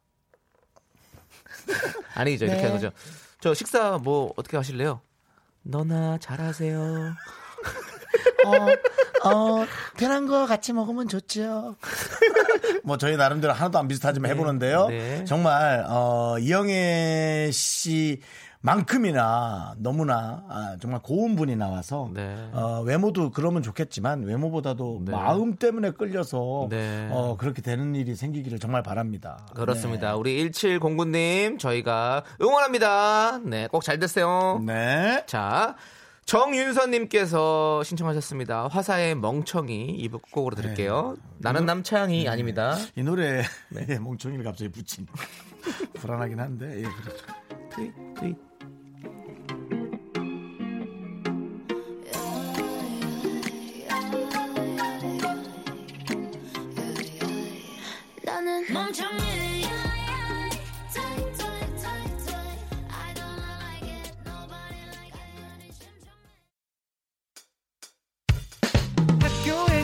아니죠, 2.15 2.45
이렇게 2.45 2.61
네. 2.61 2.67
하는 2.69 2.81
거죠. 2.81 2.97
저 3.41 3.53
식사 3.53 3.99
뭐 3.99 4.33
어떻게 4.37 4.57
하실래요? 4.57 5.01
너나 5.63 6.19
잘하세요. 6.19 7.15
어, 8.47 9.29
어, 9.29 9.67
편한 9.97 10.27
거 10.27 10.47
같이 10.47 10.73
먹으면 10.73 11.09
좋죠. 11.09 11.77
뭐 12.85 12.97
저희 12.99 13.17
나름대로 13.17 13.53
하나도 13.53 13.79
안 13.79 13.89
비슷하지만 13.89 14.31
해보는데요. 14.31 14.89
네. 14.89 15.25
정말 15.25 15.85
어, 15.89 16.37
이영애 16.39 17.51
씨. 17.53 18.21
만큼이나 18.67 19.75
너무나 19.79 20.43
아, 20.49 20.77
정말 20.81 21.01
고운 21.01 21.37
분이 21.37 21.55
나와서 21.55 22.11
네. 22.13 22.37
어, 22.53 22.83
외모도 22.85 23.31
그러면 23.31 23.63
좋겠지만 23.63 24.25
외모보다도 24.25 25.03
네. 25.05 25.13
마음 25.13 25.55
때문에 25.55 25.93
끌려서 25.93 26.67
네. 26.69 27.09
어, 27.13 27.37
그렇게 27.39 27.63
되는 27.63 27.95
일이 27.95 28.17
생기기를 28.17 28.59
정말 28.59 28.83
바랍니다. 28.83 29.47
그렇습니다. 29.55 30.17
우리 30.17 30.51
1709님 30.51 31.61
저희가 31.61 32.25
응원합니다. 32.43 33.39
네, 33.45 33.69
꼭잘 33.69 34.01
됐어요. 34.01 34.61
네. 34.67 35.23
자, 35.27 35.77
정윤서님께서 36.27 37.85
신청하셨습니다. 37.85 38.67
화사의 38.67 39.15
멍청이 39.15 39.91
이 39.91 40.09
곡으로 40.09 40.57
들을게요. 40.57 41.15
네. 41.17 41.23
나는 41.39 41.67
남창이 41.67 42.29
아닙니다. 42.29 42.77
이 42.97 43.03
노래에 43.05 43.43
네. 43.71 43.99
멍청이를 44.01 44.45
갑자기 44.45 44.71
붙인 44.73 45.07
불안하긴 45.95 46.41
한데 46.41 46.79
예, 46.79 46.83
그렇죠. 46.83 47.25
트윗, 47.71 47.93
트윗. 48.15 48.37
나는 58.25 58.65
멍청이 58.73 59.26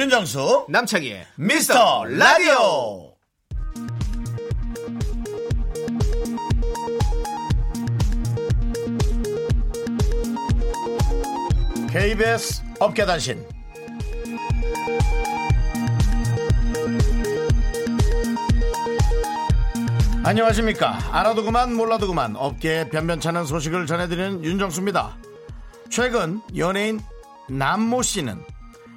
윤정수 0.00 0.64
남창희의 0.70 1.26
미스터 1.36 2.06
라디오. 2.06 3.12
KBS 11.92 12.62
업계단신. 12.78 13.46
안녕하십니까? 20.24 20.98
알아도 21.12 21.44
그만 21.44 21.74
몰라도 21.74 22.06
그만 22.06 22.36
업계에 22.36 22.88
변변찮은 22.88 23.44
소식을 23.44 23.86
전해드리는 23.86 24.44
윤정수입니다. 24.44 25.18
최근 25.90 26.40
연예인 26.56 27.00
남모 27.50 28.00
씨는 28.00 28.42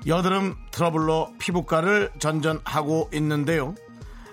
여드름 0.05 0.55
트러블로 0.71 1.33
피부과를 1.39 2.11
전전하고 2.19 3.09
있는데요. 3.13 3.75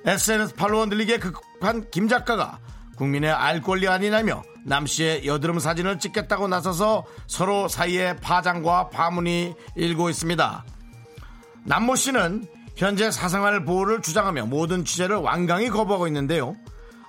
SNS 0.04 0.54
팔로워 0.54 0.86
늘리기에 0.86 1.18
극한 1.18 1.88
김 1.90 2.08
작가가 2.08 2.58
국민의 2.96 3.30
알 3.30 3.60
권리 3.60 3.88
아니냐며 3.88 4.42
남 4.64 4.86
씨의 4.86 5.26
여드름 5.26 5.58
사진을 5.58 5.98
찍겠다고 5.98 6.48
나서서 6.48 7.04
서로 7.26 7.68
사이에 7.68 8.16
파장과 8.16 8.90
파문이 8.90 9.54
일고 9.76 10.10
있습니다. 10.10 10.64
남모 11.64 11.96
씨는 11.96 12.46
현재 12.76 13.10
사생활 13.10 13.64
보호를 13.64 14.02
주장하며 14.02 14.46
모든 14.46 14.84
취재를 14.84 15.16
완강히 15.16 15.68
거부하고 15.68 16.06
있는데요. 16.06 16.56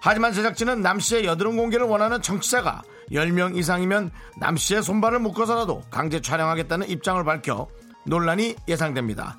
하지만 0.01 0.33
제작진은 0.33 0.81
남 0.81 0.99
씨의 0.99 1.25
여드름 1.25 1.57
공개를 1.57 1.85
원하는 1.85 2.21
청취자가 2.21 2.81
10명 3.11 3.55
이상이면 3.57 4.11
남 4.39 4.57
씨의 4.57 4.83
손발을 4.83 5.19
묶어서라도 5.19 5.83
강제 5.91 6.21
촬영하겠다는 6.21 6.89
입장을 6.89 7.23
밝혀 7.23 7.67
논란이 8.05 8.55
예상됩니다. 8.67 9.37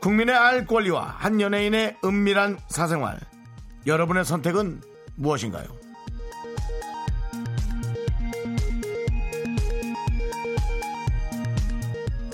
국민의 0.00 0.34
알 0.34 0.66
권리와 0.66 1.14
한 1.18 1.40
연예인의 1.40 1.98
은밀한 2.04 2.58
사생활. 2.68 3.20
여러분의 3.86 4.24
선택은 4.24 4.82
무엇인가요? 5.16 5.66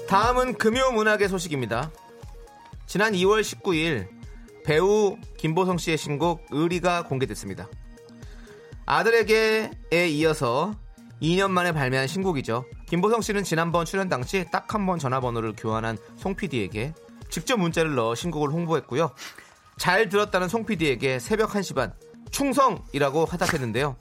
다음은 0.09 0.55
금요 0.55 0.93
문학의 0.93 1.29
소식입니다. 1.29 1.91
지난 2.87 3.13
2월 3.13 3.43
19일 3.43 4.09
배우 4.65 5.19
김보성 5.37 5.77
씨의 5.77 5.99
신곡 5.99 6.47
의리가 6.51 7.05
공개됐습니다. 7.05 7.69
아들에게에 8.87 10.09
이어서 10.09 10.75
2년 11.21 11.51
만에 11.51 11.73
발매한 11.73 12.07
신곡이죠. 12.07 12.65
김보성 12.89 13.21
씨는 13.21 13.45
지난번 13.45 13.85
출연 13.85 14.09
당시 14.09 14.47
딱 14.51 14.75
한 14.75 14.87
번 14.87 14.99
전화번호를 14.99 15.55
교환한 15.57 15.99
송 16.17 16.35
PD에게 16.35 16.95
직접 17.29 17.59
문자를 17.59 17.95
넣어 17.95 18.15
신곡을 18.15 18.51
홍보했고요. 18.51 19.11
잘 19.77 20.09
들었다는 20.09 20.49
송 20.49 20.65
PD에게 20.65 21.19
새벽 21.19 21.51
1시 21.51 21.75
반 21.75 21.93
충성이라고 22.31 23.27
화답했는데요. 23.27 23.97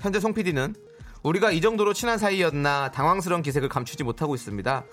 현재 0.00 0.20
송 0.20 0.34
PD는 0.34 0.74
우리가 1.22 1.50
이 1.52 1.60
정도로 1.60 1.92
친한 1.94 2.18
사이였나 2.18 2.90
당황스러운 2.90 3.42
기색을 3.42 3.68
감추지 3.68 4.04
못하고 4.04 4.34
있습니다. 4.34 4.84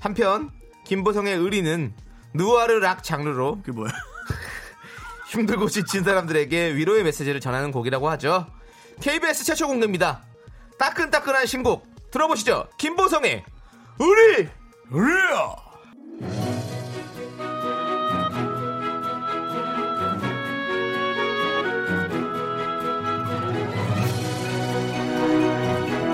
한편 0.00 0.50
김보성의 0.84 1.36
의리는 1.36 1.94
누아르 2.34 2.74
락 2.80 3.04
장르로 3.04 3.56
그게 3.62 3.72
뭐야? 3.72 3.90
힘들고 5.30 5.68
지친 5.68 6.02
사람들에게 6.04 6.74
위로의 6.74 7.04
메시지를 7.04 7.40
전하는 7.40 7.70
곡이라고 7.70 8.08
하죠. 8.10 8.46
KBS 9.00 9.44
최초 9.44 9.66
공개입니다. 9.68 10.22
따끈따끈한 10.78 11.46
신곡 11.46 11.86
들어보시죠. 12.10 12.68
김보성의 12.78 13.44
의리 13.98 14.48
으아! 14.92 15.56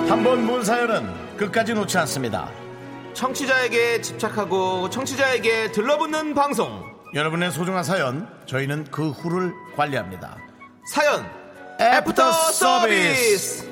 한번 0.08 0.46
본 0.46 0.64
사연은 0.64 1.36
끝까지 1.36 1.74
놓지 1.74 1.98
않습니다. 1.98 2.50
청취자에게 3.14 4.00
집착하고 4.00 4.90
청취자에게 4.90 5.72
들러붙는 5.72 6.34
방송 6.34 6.84
여러분의 7.14 7.50
소중한 7.50 7.82
사연, 7.82 8.28
저희는 8.46 8.84
그 8.90 9.10
후를 9.10 9.52
관리합니다. 9.76 10.36
사연 10.92 11.24
애프터. 11.80 12.32
서비스 12.32 13.65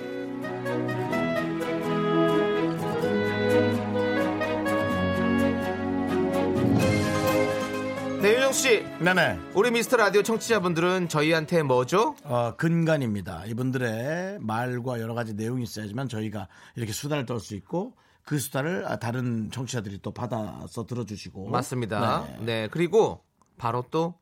윤정 8.54 8.62
씨 8.62 8.84
네네. 9.00 9.38
우리 9.54 9.70
미스터 9.72 9.96
라디오 9.96 10.22
청취자분들은 10.22 11.08
저희한테 11.08 11.62
뭐죠? 11.64 12.14
어, 12.22 12.54
근간입니다. 12.56 13.44
이분들의 13.46 14.38
말과 14.40 15.00
여러 15.00 15.12
가지 15.14 15.34
내용이 15.34 15.64
있어야지만 15.64 16.08
저희가 16.08 16.46
이렇게 16.76 16.92
수다를 16.92 17.26
떨 17.26 17.40
수 17.40 17.54
있고 17.56 17.94
그 18.24 18.38
수다를 18.38 18.84
아, 18.86 18.96
다른 18.96 19.50
청취자들이 19.50 19.98
또 20.02 20.12
받아서 20.12 20.86
들어주시고. 20.86 21.48
맞습니다. 21.50 22.26
네. 22.38 22.44
네. 22.44 22.68
그리고 22.70 23.22
바로 23.58 23.84
또, 23.90 24.14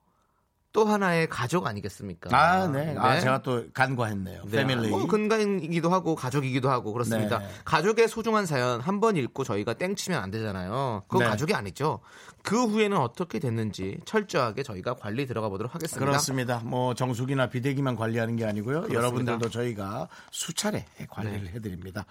또 0.73 0.87
하나의 0.87 1.29
가족 1.29 1.67
아니겠습니까? 1.67 2.31
아, 2.35 2.67
네. 2.67 2.97
아, 2.99 3.21
제가 3.21 3.43
또 3.43 3.67
간과했네요. 3.75 4.45
네, 4.47 4.51
패밀리. 4.51 4.89
뭐 4.89 5.07
근간이기도 5.07 5.91
하고 5.91 6.15
가족이기도 6.15 6.71
하고 6.71 6.93
그렇습니다. 6.95 7.39
네. 7.41 7.47
가족의 7.67 8.09
소중한 8.09 8.47
사연 8.47 8.81
한 8.81 8.99
번 9.01 9.17
읽고 9.19 9.45
저희가 9.45 9.75
땡치면 9.75 10.21
안 10.23 10.31
되잖아요. 10.31 11.03
그건 11.09 11.25
네. 11.25 11.31
가족이 11.31 11.53
아니죠. 11.55 12.01
그 12.43 12.65
후에는 12.67 12.97
어떻게 12.97 13.39
됐는지 13.39 13.99
철저하게 14.05 14.63
저희가 14.63 14.95
관리 14.95 15.27
들어가 15.27 15.49
보도록 15.49 15.75
하겠습니다. 15.75 16.05
그렇습니다. 16.05 16.61
뭐 16.65 16.95
정수기나 16.95 17.49
비대기만 17.49 17.97
관리하는 17.97 18.37
게 18.37 18.45
아니고요. 18.45 18.89
여러분들도 18.93 19.49
저희가 19.49 20.09
수차례 20.31 20.85
관리를 21.09 21.45
네. 21.45 21.51
해드립니다. 21.55 22.05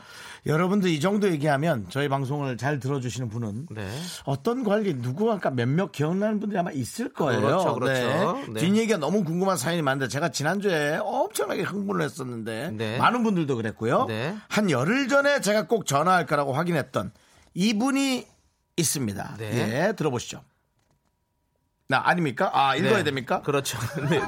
여러분들 0.45 0.89
이 0.89 0.99
정도 0.99 1.29
얘기하면 1.29 1.87
저희 1.89 2.07
방송을 2.07 2.57
잘 2.57 2.79
들어주시는 2.79 3.29
분은 3.29 3.67
네. 3.71 3.89
어떤 4.23 4.63
관리 4.63 4.93
누구 5.01 5.31
아까 5.31 5.49
몇몇 5.49 5.91
기억나는 5.91 6.39
분들이 6.39 6.57
아마 6.57 6.71
있을 6.71 7.11
거예요. 7.13 7.41
그렇죠, 7.41 7.73
그렇죠. 7.75 8.39
네. 8.53 8.59
뒷얘기가 8.61 8.97
너무 8.97 9.23
궁금한 9.23 9.57
사연이 9.57 9.81
많은데 9.81 10.07
제가 10.07 10.29
지난주에 10.29 10.99
엄청나게 11.01 11.63
흥분을 11.63 12.03
했었는데 12.03 12.71
네. 12.71 12.97
많은 12.97 13.23
분들도 13.23 13.55
그랬고요. 13.57 14.05
네. 14.05 14.35
한 14.47 14.71
열흘 14.71 15.07
전에 15.07 15.41
제가 15.41 15.67
꼭 15.67 15.85
전화할 15.85 16.25
거라고 16.25 16.53
확인했던 16.53 17.11
이분이 17.53 18.30
있습니다. 18.77 19.35
네. 19.37 19.87
예, 19.89 19.93
들어보시죠. 19.93 20.43
나 21.87 22.01
아닙니까? 22.05 22.49
아 22.53 22.73
읽어야 22.77 22.99
네. 22.99 23.03
됩니까? 23.03 23.41
그렇죠. 23.41 23.77
네, 24.09 24.17
네, 24.17 24.19
네. 24.19 24.23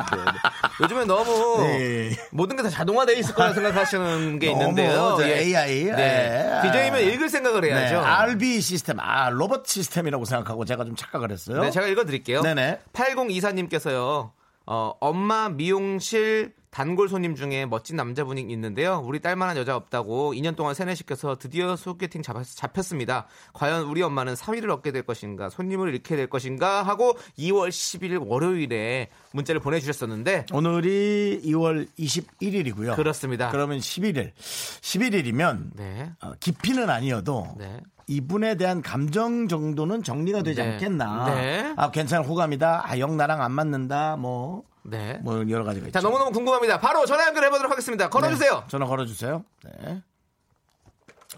요즘에 0.82 1.06
너무 1.06 1.62
네. 1.62 2.12
모든 2.32 2.58
게 2.58 2.64
다 2.64 2.70
자동화되어 2.70 3.16
있을 3.16 3.34
거라 3.36 3.54
생각하시는 3.54 4.38
게 4.40 4.52
있는데요. 4.52 5.16
저 5.18 5.26
예. 5.30 5.40
AI. 5.40 5.84
네. 5.86 6.60
예. 6.62 6.62
DJ면 6.68 7.02
읽을 7.04 7.30
생각을 7.30 7.62
네, 7.62 7.70
해야죠. 7.74 8.00
RB 8.02 8.60
시스템, 8.60 9.00
아 9.00 9.30
로봇 9.30 9.66
시스템이라고 9.66 10.26
생각하고 10.26 10.66
제가 10.66 10.84
좀 10.84 10.98
착각을 10.98 11.32
했어요. 11.32 11.62
네, 11.62 11.72
제가 11.72 11.88
읽어드릴게요. 11.88 12.42
네네. 12.42 12.82
8024님께서요, 12.92 14.32
어, 14.66 14.94
엄마 15.00 15.48
미용실 15.48 16.54
단골 16.74 17.08
손님 17.08 17.36
중에 17.36 17.68
멋진 17.68 17.96
남자분이 17.98 18.42
있는데요. 18.42 19.00
우리 19.06 19.20
딸만한 19.20 19.58
여자 19.58 19.76
없다고 19.76 20.34
2년 20.34 20.56
동안 20.56 20.74
세뇌시켜서 20.74 21.36
드디어 21.36 21.76
소개팅 21.76 22.24
잡았, 22.24 22.56
잡혔습니다. 22.56 23.28
과연 23.54 23.84
우리 23.84 24.02
엄마는 24.02 24.36
사위를 24.36 24.72
얻게 24.72 24.92
될 24.92 25.04
것인가, 25.04 25.52
손님을 25.52 25.94
잃게 25.94 26.16
될 26.16 26.28
것인가 26.28 26.82
하고 26.82 27.16
2월 27.38 27.70
10일 27.70 28.28
월요일에 28.28 29.10
문자를 29.34 29.62
보내주셨었는데, 29.62 30.48
오늘이 30.52 31.44
2월 31.46 31.88
21일이고요. 32.00 32.96
그렇습니다. 32.96 33.52
그러면 33.52 33.78
11일. 33.78 34.32
11일이면 34.34 35.76
네. 35.76 36.12
깊이는 36.40 36.90
아니어도 36.90 37.56
네. 37.60 37.82
이분에 38.08 38.56
대한 38.56 38.82
감정 38.82 39.48
정도는 39.48 40.02
정리가 40.02 40.42
되지 40.42 40.64
네. 40.64 40.72
않겠나. 40.72 41.36
네. 41.36 41.74
아, 41.78 41.92
괜찮은 41.92 42.26
호감이다. 42.26 42.90
아, 42.90 42.98
영 42.98 43.16
나랑 43.16 43.44
안 43.44 43.52
맞는다. 43.52 44.18
뭐 44.18 44.64
네. 44.84 45.18
뭐 45.24 45.50
여러 45.50 45.64
가지가 45.64 45.88
있죠. 45.88 46.00
자, 46.00 46.02
너무너무 46.02 46.32
궁금합니다. 46.32 46.80
바로 46.80 47.06
전화 47.06 47.26
연결해 47.28 47.50
보도록 47.50 47.72
하겠습니다. 47.72 48.10
걸어 48.10 48.30
주세요. 48.30 48.62
네, 48.62 48.68
전화 48.68 48.86
걸어 48.86 49.06
주세요. 49.06 49.44
네. 49.64 50.02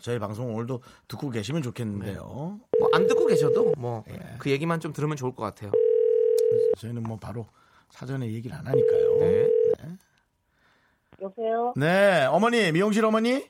저희 0.01 0.19
방송 0.19 0.53
오늘도 0.53 0.81
듣고 1.07 1.29
계시면 1.29 1.61
좋겠는데요. 1.61 2.59
뭐안 2.79 3.07
듣고 3.07 3.27
계셔도 3.27 3.73
뭐 3.77 4.03
예. 4.09 4.35
그 4.39 4.49
얘기만 4.49 4.79
좀 4.79 4.93
들으면 4.93 5.15
좋을 5.15 5.33
것 5.33 5.43
같아요. 5.43 5.71
저희는 6.79 7.03
뭐 7.03 7.17
바로 7.17 7.47
사전에 7.91 8.31
얘기를 8.31 8.55
안 8.55 8.67
하니까요. 8.67 9.17
네. 9.19 9.49
여보세요? 11.21 11.73
네, 11.77 12.25
어머니, 12.25 12.71
미용실 12.73 13.05
어머니? 13.05 13.49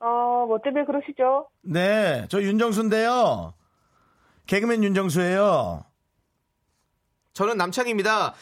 어, 0.00 0.46
뭐 0.48 0.58
때문에 0.64 0.86
그러시죠? 0.86 1.48
네, 1.60 2.26
저 2.30 2.40
윤정수인데요. 2.40 3.52
개그맨 4.46 4.82
윤정수예요. 4.84 5.84
저는 7.34 7.58
남창입니다. 7.58 8.34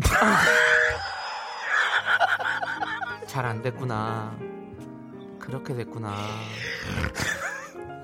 잘 3.26 3.46
안 3.46 3.62
됐구나. 3.62 4.36
그렇게 5.38 5.74
됐구나. 5.74 6.14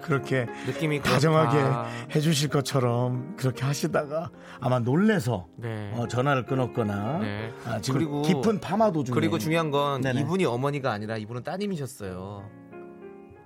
그렇게 0.03 0.47
느낌이 0.66 1.01
그렇다. 1.01 1.14
다정하게 1.16 2.14
해주실 2.14 2.49
것처럼 2.49 3.36
그렇게 3.36 3.62
하시다가 3.64 4.30
아마 4.59 4.78
놀래서 4.78 5.47
네. 5.57 5.93
어, 5.97 6.09
전화를 6.09 6.47
끊었거나 6.47 7.18
네. 7.18 7.53
아, 7.66 7.78
그리고- 7.93 8.22
깊은 8.22 8.61
파마 8.61 8.91
도 8.91 9.05
중에 9.05 9.14
그리고 9.14 9.39
중요한 9.39 9.70
건 9.70 10.01
네네. 10.01 10.22
이분이 10.22 10.47
어머니가 10.47 10.93
아니라 10.93 11.18
이분은 11.18 11.43
따님이셨어요. 11.45 12.49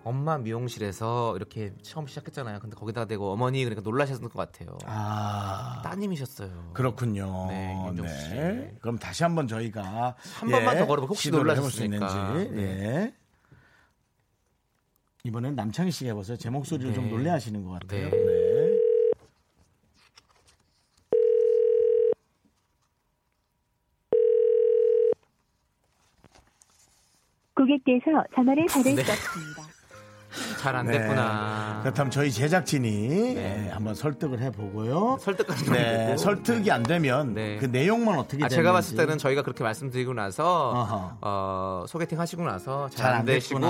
엄마 0.04 0.36
미용실에서 0.38 1.36
이렇게 1.36 1.72
처음 1.82 2.06
시작했잖아요. 2.06 2.58
근데 2.60 2.74
거기다 2.76 3.04
대고 3.04 3.32
어머니 3.32 3.62
그러니까 3.64 3.82
놀라셨을 3.88 4.28
것 4.28 4.32
같아요. 4.34 4.76
아 4.86 5.80
따님이셨어요. 5.84 6.70
그렇군요. 6.74 7.46
네, 7.48 7.72
윤정수 7.86 8.14
씨. 8.20 8.30
그럼 8.80 8.98
다시 8.98 9.22
한번 9.22 9.46
저희가 9.46 10.16
한 10.40 10.50
번만 10.50 10.78
더 10.78 10.86
걸어보고 10.86 11.14
혹시 11.14 11.28
해볼 11.30 11.70
수. 11.70 11.84
있는지. 11.84 12.14
예. 12.56 13.14
이번엔 15.24 15.54
남창희 15.54 15.92
씨가 15.92 16.10
해보세요. 16.10 16.36
제 16.36 16.50
목소리를 16.50 16.90
네. 16.90 16.94
좀 16.96 17.08
놀래하시는 17.08 17.62
것 17.62 17.70
같아요. 17.80 18.10
네. 18.10 18.10
네. 18.10 18.78
고객께서 27.54 28.24
전화를 28.34 28.66
받을 28.66 28.94
네. 28.96 29.02
수 29.04 29.12
없습니다. 29.12 29.62
잘안 30.62 30.86
네. 30.86 30.98
됐구나. 30.98 31.80
그렇다면 31.82 32.10
저희 32.12 32.30
제작진이 32.30 33.34
네. 33.34 33.64
예, 33.66 33.70
한번 33.70 33.94
설득을 33.94 34.40
해보고요. 34.40 35.18
설득까지 35.20 35.64
좀 35.64 35.74
네. 35.74 36.16
설득이 36.16 36.70
안 36.70 36.82
되면 36.84 37.34
네. 37.34 37.58
그 37.58 37.64
내용만 37.66 38.18
어떻게 38.18 38.44
아, 38.44 38.48
제가 38.48 38.72
봤을 38.72 38.96
때는 38.96 39.18
저희가 39.18 39.42
그렇게 39.42 39.64
말씀드리고 39.64 40.14
나서. 40.14 41.18
어, 41.20 41.84
소개팅 41.88 42.20
하시고 42.20 42.44
나서 42.44 42.88
잘잘안안 42.90 43.26
되시고. 43.26 43.60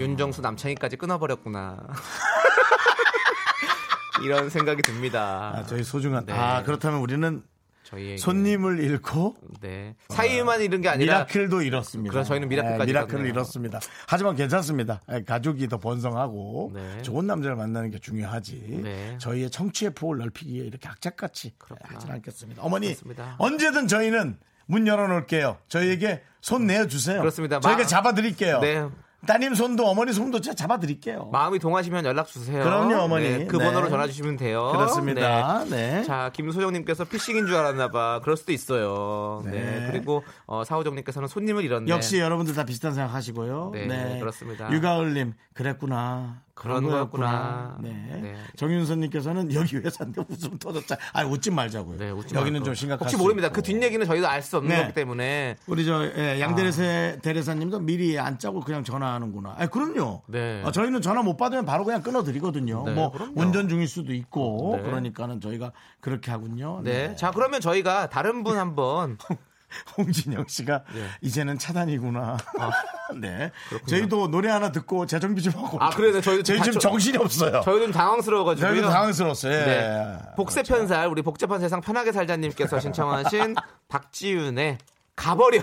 윤정수 0.00 0.40
남창희까지 0.40 0.96
끊어버렸구나. 0.96 1.76
이런 4.24 4.50
생각이 4.50 4.82
듭니다. 4.82 5.52
아, 5.54 5.62
저희 5.64 5.84
소중한 5.84 6.26
네. 6.26 6.32
아 6.32 6.64
그렇다면 6.64 6.98
우리는 7.00 7.40
저희 7.88 8.18
손님을 8.18 8.80
잃고 8.80 9.34
네 9.62 9.94
사이만 10.10 10.60
잃은 10.60 10.82
게 10.82 10.90
아니라 10.90 11.14
미라클도 11.24 11.62
잃었습니다. 11.62 12.10
그럼 12.12 12.24
저희는 12.24 12.48
미라클까지 12.50 12.86
미라클을 12.86 13.14
잃었네요. 13.20 13.32
잃었습니다. 13.32 13.80
하지만 14.06 14.36
괜찮습니다. 14.36 15.00
예, 15.10 15.22
가족이 15.22 15.68
더 15.68 15.78
번성하고 15.78 16.72
네. 16.74 17.00
좋은 17.00 17.26
남자를 17.26 17.56
만나는 17.56 17.90
게 17.90 17.98
중요하지. 17.98 18.80
네. 18.84 19.16
저희의 19.18 19.50
청취의 19.50 19.94
폭을 19.94 20.18
넓히기에 20.18 20.64
이렇게 20.66 20.86
악착같이 20.86 21.54
그렇구나. 21.56 21.94
하진 21.94 22.10
않겠습니다. 22.10 22.62
어머니 22.62 22.88
그렇습니다. 22.88 23.36
언제든 23.38 23.88
저희는 23.88 24.36
문 24.66 24.86
열어놓을게요. 24.86 25.56
저희에게 25.68 26.22
손 26.42 26.66
내어주세요. 26.66 27.20
그렇습니다. 27.20 27.58
저희가 27.60 27.80
마- 27.80 27.86
잡아드릴게요. 27.86 28.60
네. 28.60 28.86
따님 29.26 29.52
손도 29.54 29.84
어머니 29.86 30.12
손도 30.12 30.40
제가 30.40 30.54
잡아드릴게요. 30.54 31.28
마음이 31.32 31.58
동하시면 31.58 32.04
연락 32.04 32.28
주세요. 32.28 32.62
그럼요, 32.62 33.02
어머니. 33.02 33.24
네, 33.28 33.46
그 33.46 33.56
네. 33.56 33.64
번호로 33.64 33.88
전화 33.90 34.06
주시면 34.06 34.36
돼요. 34.36 34.70
그렇습니다. 34.72 35.64
네. 35.64 35.98
네. 35.98 36.04
자, 36.04 36.30
김소정님께서 36.32 37.04
피싱인 37.04 37.46
줄 37.46 37.56
알았나봐. 37.56 38.20
그럴 38.22 38.36
수도 38.36 38.52
있어요. 38.52 39.42
네. 39.44 39.50
네. 39.50 39.88
그리고 39.90 40.22
어, 40.46 40.62
사호정님께서는 40.64 41.26
손님을 41.28 41.64
잃었네. 41.64 41.88
역시 41.90 42.20
여러분들 42.20 42.54
다 42.54 42.64
비슷한 42.64 42.94
생각 42.94 43.12
하시고요. 43.12 43.72
네, 43.74 44.18
그렇습니다. 44.20 44.70
유가을님, 44.70 45.34
그랬구나. 45.52 46.42
그런 46.54 46.82
거였구나. 46.82 47.76
네. 47.80 47.90
네. 48.20 48.34
정윤선님께서는 48.56 49.54
여기 49.54 49.76
회사인데 49.76 50.22
웃음 50.28 50.58
터졌자. 50.58 50.96
아, 51.12 51.22
웃지 51.24 51.52
말자고요. 51.52 51.98
네, 51.98 52.10
웃지 52.10 52.34
여기는 52.34 52.52
말고. 52.54 52.64
좀 52.64 52.74
심각할 52.74 53.04
혹시 53.04 53.14
수 53.16 53.22
모릅니다. 53.22 53.48
그 53.50 53.62
뒷얘기는 53.62 54.04
저희도 54.04 54.26
알 54.26 54.42
수 54.42 54.56
없는 54.56 54.74
네. 54.74 54.82
거기 54.82 54.94
때문에. 54.94 55.56
우리 55.68 55.84
저 55.84 56.04
예, 56.16 56.40
양대레세 56.40 57.18
대레사님도 57.22 57.78
미리 57.80 58.18
안 58.18 58.38
짜고 58.40 58.60
그냥 58.60 58.82
전화 58.82 59.07
하는구나. 59.14 59.54
아, 59.58 59.66
그럼요. 59.66 60.22
네. 60.26 60.62
아, 60.64 60.72
저희는 60.72 61.02
전화 61.02 61.22
못 61.22 61.36
받으면 61.36 61.64
바로 61.64 61.84
그냥 61.84 62.02
끊어드리거든요. 62.02 62.84
네, 62.86 62.92
뭐 62.94 63.10
그럼요. 63.12 63.32
운전 63.40 63.68
중일 63.68 63.88
수도 63.88 64.12
있고 64.14 64.74
네. 64.76 64.82
그러니까는 64.82 65.40
저희가 65.40 65.72
그렇게 66.00 66.30
하군요. 66.30 66.80
네. 66.84 67.14
자, 67.16 67.30
그러면 67.30 67.60
저희가 67.60 68.08
다른 68.08 68.44
분 68.44 68.56
한번 68.58 69.18
홍진영 69.98 70.46
씨가 70.48 70.84
네. 70.94 71.06
이제는 71.20 71.58
차단이구나. 71.58 72.38
네. 73.20 73.52
저희도 73.86 74.28
노래 74.28 74.48
하나 74.48 74.72
듣고 74.72 75.04
재정비 75.04 75.42
좀 75.42 75.52
하고. 75.62 75.76
아, 75.82 75.90
그래요? 75.90 76.20
저희 76.22 76.38
다 76.38 76.42
지금 76.42 76.72
저- 76.72 76.78
정신이 76.78 77.18
없어요. 77.18 77.60
저희도 77.62 77.84
좀 77.86 77.92
당황스러워가지고요. 77.92 78.70
저희도 78.70 78.88
당황스러웠어요. 78.88 79.52
예. 79.52 79.64
네. 79.66 80.18
복세 80.36 80.62
편살 80.62 81.08
우리 81.08 81.20
복잡한 81.22 81.60
세상 81.60 81.80
편하게 81.82 82.12
살자님께서 82.12 82.80
신청하신 82.80 83.54
박지윤의 83.88 84.78
가버려 85.16 85.60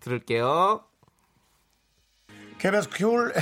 들을게요. 0.00 0.82
KBS 2.60 2.88
쿨 2.90 3.32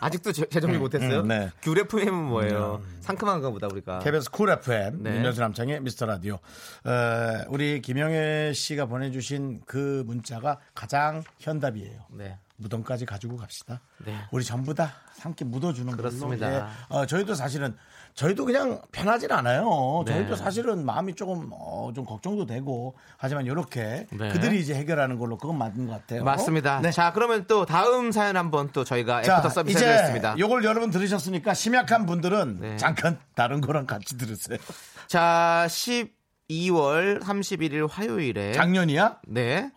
아직도 0.00 0.32
재- 0.32 0.46
재정비 0.48 0.76
못했어요? 0.78 1.20
음, 1.20 1.28
네. 1.28 1.50
귤 1.62 1.78
FM은 1.78 2.12
뭐예요? 2.24 2.82
상큼한가 3.00 3.50
보다 3.50 3.68
우리가. 3.68 4.00
KBS 4.00 4.30
쿨 4.30 4.50
FM 4.50 5.02
네. 5.02 5.16
윤정수 5.16 5.40
남창희 5.40 5.80
미스터 5.80 6.06
라디오. 6.06 6.34
어, 6.34 7.44
우리 7.48 7.80
김영애 7.80 8.52
씨가 8.52 8.86
보내주신 8.86 9.62
그 9.64 10.02
문자가 10.06 10.58
가장 10.74 11.22
현답이에요. 11.38 12.00
네. 12.10 12.38
무덤까지 12.62 13.04
가지고 13.04 13.36
갑시다. 13.36 13.80
네. 14.04 14.16
우리 14.30 14.44
전부 14.44 14.74
다 14.74 14.92
함께 15.20 15.44
묻어주는 15.44 15.94
그렇습니다. 15.96 16.50
걸로. 16.50 16.62
예. 16.62 16.66
어, 16.88 17.06
저희도 17.06 17.34
사실은 17.34 17.76
저희도 18.14 18.44
그냥 18.44 18.80
편하진 18.92 19.32
않아요. 19.32 20.02
네. 20.06 20.12
저희도 20.14 20.36
사실은 20.36 20.84
마음이 20.84 21.14
조금 21.14 21.50
어, 21.52 21.90
좀 21.94 22.04
걱정도 22.04 22.46
되고 22.46 22.94
하지만 23.16 23.46
이렇게 23.46 24.06
네. 24.10 24.28
그들이 24.30 24.60
이제 24.60 24.74
해결하는 24.74 25.18
걸로 25.18 25.36
그건 25.38 25.58
맞는 25.58 25.86
것 25.86 25.92
같아요. 25.92 26.24
맞습니다. 26.24 26.80
네. 26.80 26.90
자, 26.90 27.12
그러면 27.12 27.46
또 27.46 27.64
다음 27.66 28.12
사연 28.12 28.36
한번 28.36 28.70
또 28.72 28.84
저희가 28.84 29.22
자, 29.22 29.34
애프터 29.34 29.48
서비스 29.50 29.78
이제 29.78 29.86
해드리겠습니다. 29.86 30.38
요걸 30.38 30.64
여러분 30.64 30.90
들으셨으니까 30.90 31.54
심약한 31.54 32.06
분들은 32.06 32.58
네. 32.60 32.76
잠깐 32.76 33.18
다른 33.34 33.60
거랑 33.60 33.86
같이 33.86 34.16
들으세요. 34.18 34.58
자, 35.08 35.66
12월 35.68 37.22
31일 37.22 37.88
화요일에 37.90 38.52
작년이야? 38.52 39.20
네. 39.28 39.70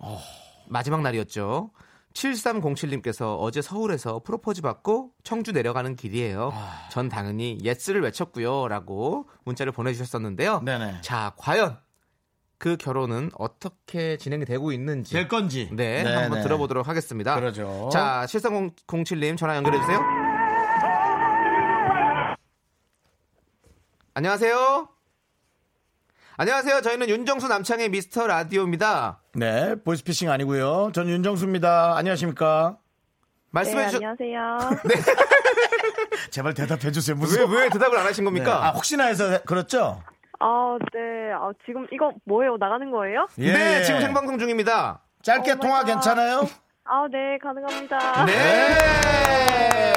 마지막 0.67 1.01
날이었죠. 1.01 1.71
7307님께서 2.15 3.37
어제 3.39 3.61
서울에서 3.61 4.19
프로포즈 4.23 4.61
받고 4.61 5.11
청주 5.23 5.51
내려가는 5.51 5.95
길이에요. 5.95 6.51
아. 6.53 6.89
전 6.89 7.09
당연히 7.09 7.59
예스를 7.61 8.01
외쳤고요. 8.01 8.67
라고 8.67 9.29
문자를 9.43 9.71
보내주셨었는데요. 9.71 10.61
네네. 10.61 11.01
자, 11.01 11.33
과연 11.37 11.77
그 12.57 12.77
결혼은 12.77 13.29
어떻게 13.37 14.17
진행이 14.17 14.45
되고 14.45 14.71
있는지. 14.71 15.13
될 15.13 15.27
건지. 15.27 15.69
네, 15.73 16.03
네네. 16.03 16.15
한번 16.15 16.41
들어보도록 16.41 16.87
하겠습니다. 16.87 17.35
그러죠. 17.35 17.89
자, 17.91 18.25
7307님 18.27 19.37
전화 19.37 19.57
연결해주세요. 19.57 19.99
안녕하세요. 24.13 24.94
안녕하세요. 26.37 26.81
저희는 26.81 27.07
윤정수 27.09 27.47
남창의 27.47 27.89
미스터 27.89 28.27
라디오입니다. 28.27 29.19
네, 29.35 29.75
보이스피싱 29.83 30.29
아니고요. 30.29 30.91
전 30.93 31.07
윤정수입니다. 31.07 31.95
안녕하십니까? 31.95 32.77
말씀해 33.51 33.83
네, 33.85 33.89
주셔. 33.89 33.97
안녕하세요. 34.05 34.81
제발 36.31 36.53
대답해 36.53 36.91
주세요. 36.91 37.15
무슨 37.15 37.49
왜, 37.49 37.61
왜 37.63 37.69
대답을 37.69 37.97
안 37.97 38.05
하신 38.05 38.25
네. 38.25 38.25
겁니까? 38.25 38.65
아, 38.67 38.71
혹시나 38.71 39.05
해서 39.05 39.41
그렇죠? 39.45 40.01
아, 40.39 40.77
네. 40.93 41.31
아, 41.33 41.51
지금 41.65 41.87
이거 41.93 42.11
뭐예요? 42.25 42.57
나가는 42.57 42.91
거예요? 42.91 43.27
예. 43.37 43.53
네, 43.53 43.83
지금 43.83 44.01
생방송 44.01 44.37
중입니다. 44.37 44.99
짧게 45.21 45.53
오 45.53 45.55
통화. 45.55 45.83
괜찮아요? 45.85 46.41
아, 46.83 47.07
네, 47.09 47.37
가능합니다. 47.41 48.25
네. 48.25 49.94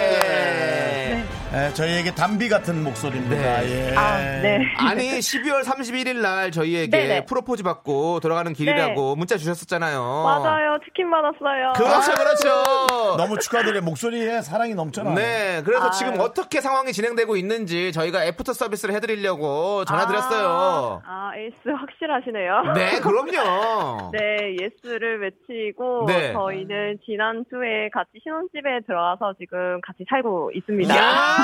네. 1.52 1.66
예, 1.68 1.72
저희에게 1.72 2.14
담비 2.14 2.48
같은 2.48 2.82
목소리입니다. 2.84 3.60
네. 3.60 3.90
예. 3.90 3.96
아, 3.96 4.18
네. 4.18 4.60
아니 4.78 5.18
12월 5.18 5.62
31일 5.64 6.16
날 6.20 6.50
저희에게 6.50 6.90
네네. 6.90 7.24
프로포즈 7.24 7.62
받고 7.62 8.20
돌아가는 8.20 8.52
길이라고 8.52 9.16
문자 9.16 9.36
주셨었잖아요. 9.36 10.00
맞아요. 10.24 10.78
치킨 10.84 11.10
받았어요. 11.10 11.72
그렇죠, 11.76 12.12
그렇죠. 12.14 13.16
너무 13.16 13.38
축하드려요. 13.38 13.82
목소리에 13.82 14.42
사랑이 14.42 14.74
넘쳐나. 14.74 15.14
네, 15.14 15.62
그래서 15.64 15.84
아유. 15.84 15.92
지금 15.92 16.20
어떻게 16.20 16.60
상황이 16.60 16.92
진행되고 16.92 17.36
있는지 17.36 17.92
저희가 17.92 18.24
애프터 18.26 18.52
서비스를 18.52 18.94
해드리려고 18.94 19.84
전화드렸어요. 19.86 21.02
아, 21.04 21.30
AS 21.36 21.68
확실하시네요. 21.68 22.72
네, 22.74 23.00
그럼요. 23.00 24.10
네, 24.12 24.56
yes를 24.60 25.20
외치고 25.22 26.06
네. 26.06 26.32
저희는 26.32 26.98
지난주에 27.04 27.88
같이 27.92 28.10
신혼집에 28.22 28.80
들어와서 28.86 29.34
지금 29.38 29.80
같이 29.80 30.04
살고 30.08 30.52
있습니다. 30.54 30.96
야! 30.96 31.37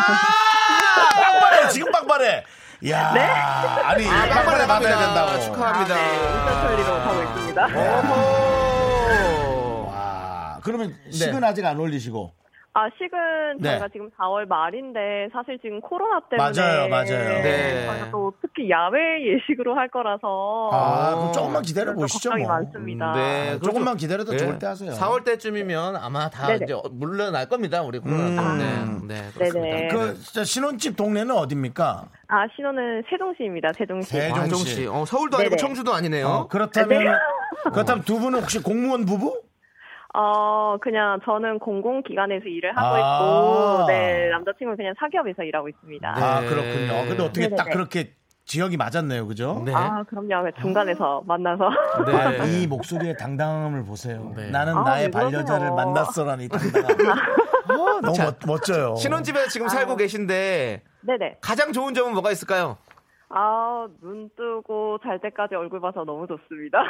빵빠레 1.20 1.68
지금 1.70 1.90
빵빠레. 1.92 2.44
야, 2.90 3.12
네? 3.12 3.20
아니 3.20 4.06
아, 4.08 4.28
빵빠레 4.28 4.66
받아야. 4.66 4.98
된다고. 4.98 5.40
축하합니다. 5.40 5.94
네, 5.94 6.14
인사 6.16 6.60
처리로 6.62 6.98
가고 7.02 7.22
있습니다. 7.22 7.64
어허. 7.66 8.14
와, 9.88 10.58
그러면 10.62 10.94
식은 11.10 11.42
아직 11.44 11.64
안 11.64 11.78
올리시고. 11.78 12.32
아, 12.76 12.88
식은 12.98 13.58
네. 13.60 13.70
저희가 13.70 13.88
지금 13.92 14.10
4월 14.18 14.48
말인데 14.48 15.28
사실 15.32 15.60
지금 15.62 15.80
코로나 15.80 16.18
때문에 16.28 16.50
맞아요, 16.60 16.88
맞아요. 16.88 17.42
네. 17.42 17.86
저희가 17.86 18.10
또 18.10 18.32
특히 18.42 18.68
야외 18.68 18.98
예식으로 19.24 19.76
할 19.76 19.88
거라서 19.88 20.70
아, 20.72 21.14
그럼 21.14 21.32
조금만 21.32 21.62
기다려 21.62 21.92
좀 21.92 22.00
보시죠. 22.00 22.30
걱정이 22.30 22.42
뭐. 22.44 22.52
많습니다. 22.56 23.12
네, 23.12 23.50
아, 23.54 23.58
조금만 23.60 23.96
기다려도 23.96 24.32
네. 24.32 24.38
좋을 24.38 24.58
때 24.58 24.66
하세요. 24.66 24.90
4월 24.90 25.24
때쯤이면 25.24 25.94
아마 25.96 26.28
다 26.30 26.48
네네. 26.48 26.64
이제 26.64 26.74
물러날 26.90 27.48
겁니다. 27.48 27.80
우리 27.82 28.00
코로나 28.00 28.26
음. 28.26 28.36
때문에. 28.58 29.04
네, 29.06 29.30
그렇습니다. 29.34 29.76
네네. 29.76 29.88
그 29.88 30.44
신혼집 30.44 30.96
동네는 30.96 31.32
어딥니까? 31.32 32.06
아, 32.26 32.46
신혼은 32.56 33.04
세종시입니다. 33.08 33.72
세종시. 33.78 34.08
세종- 34.10 34.36
아, 34.38 34.48
정씨. 34.48 34.86
어, 34.88 35.04
서울도 35.04 35.36
아니고 35.36 35.50
네네. 35.50 35.56
청주도 35.60 35.94
아니네요. 35.94 36.26
어, 36.26 36.48
그렇다면 36.48 37.04
네. 37.04 37.10
그렇다면 37.72 38.02
두 38.04 38.18
분은 38.18 38.40
혹시 38.40 38.60
공무원 38.60 39.04
부부? 39.04 39.40
어, 40.16 40.76
그냥 40.80 41.18
저는 41.24 41.58
공공기관에서 41.58 42.44
일을 42.46 42.76
하고 42.76 42.94
아. 42.94 42.98
있고, 43.80 43.86
네, 43.88 44.28
남자친구는 44.30 44.76
그냥 44.76 44.94
사기업에서 44.98 45.42
일하고 45.42 45.68
있습니다. 45.68 46.08
아, 46.08 46.40
네. 46.40 46.46
그렇군요. 46.48 47.08
근데 47.08 47.22
어떻게 47.24 47.48
딱 47.50 47.64
네네네. 47.64 47.70
그렇게 47.72 48.12
지역이 48.44 48.76
맞았네요. 48.76 49.26
그죠? 49.26 49.60
네. 49.64 49.72
아, 49.74 50.04
그럼요. 50.04 50.50
중간에서 50.60 51.24
만나서. 51.26 51.68
네. 52.06 52.46
이 52.62 52.66
목소리의 52.68 53.16
당당함을 53.16 53.84
보세요. 53.84 54.32
네. 54.36 54.50
나는 54.50 54.76
아, 54.76 54.82
나의 54.82 55.06
왜 55.06 55.10
반려자를 55.10 55.70
그러세요? 55.70 55.74
만났어라니 55.74 56.48
당당함. 56.48 56.90
아, 57.66 58.00
너무 58.02 58.12
자, 58.12 58.24
멋, 58.26 58.36
멋져요. 58.46 58.94
신혼집에 58.94 59.48
지금 59.48 59.68
살고 59.68 59.96
계신데 59.96 60.82
네네. 61.00 61.38
가장 61.40 61.72
좋은 61.72 61.92
점은 61.94 62.12
뭐가 62.12 62.30
있을까요? 62.30 62.76
아, 63.36 63.88
눈 64.00 64.30
뜨고 64.36 64.98
잘 65.02 65.20
때까지 65.20 65.56
얼굴 65.56 65.80
봐서 65.80 66.04
너무 66.04 66.24
좋습니다. 66.28 66.78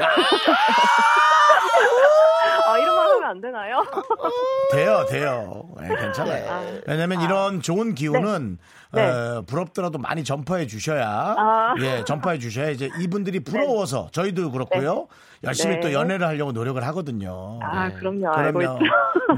아, 2.67 2.79
이런 2.79 2.95
말 2.95 3.09
하면 3.09 3.25
안 3.25 3.41
되나요? 3.41 3.83
돼요, 4.71 5.07
돼요. 5.09 5.71
네, 5.81 5.89
괜찮아요. 5.89 6.81
왜냐면 6.87 7.23
이런 7.23 7.63
좋은 7.63 7.95
기운은 7.95 8.59
네. 8.93 9.03
어, 9.03 9.43
부럽더라도 9.47 9.97
많이 9.97 10.23
전파해 10.23 10.67
주셔야 10.67 11.35
아. 11.39 11.75
예, 11.81 12.05
전파해 12.05 12.39
주셔야 12.39 12.69
이제 12.69 12.91
이분들이 13.01 13.41
부러워서 13.41 14.09
저희도 14.13 14.51
그렇고요. 14.51 15.09
열심히 15.45 15.77
네. 15.77 15.81
또 15.81 15.95
연애를 15.95 16.27
하려고 16.27 16.53
노력을 16.53 16.83
하거든요. 16.89 17.59
아, 17.63 17.91
그럼요. 17.95 18.31
그럼요. 18.33 18.79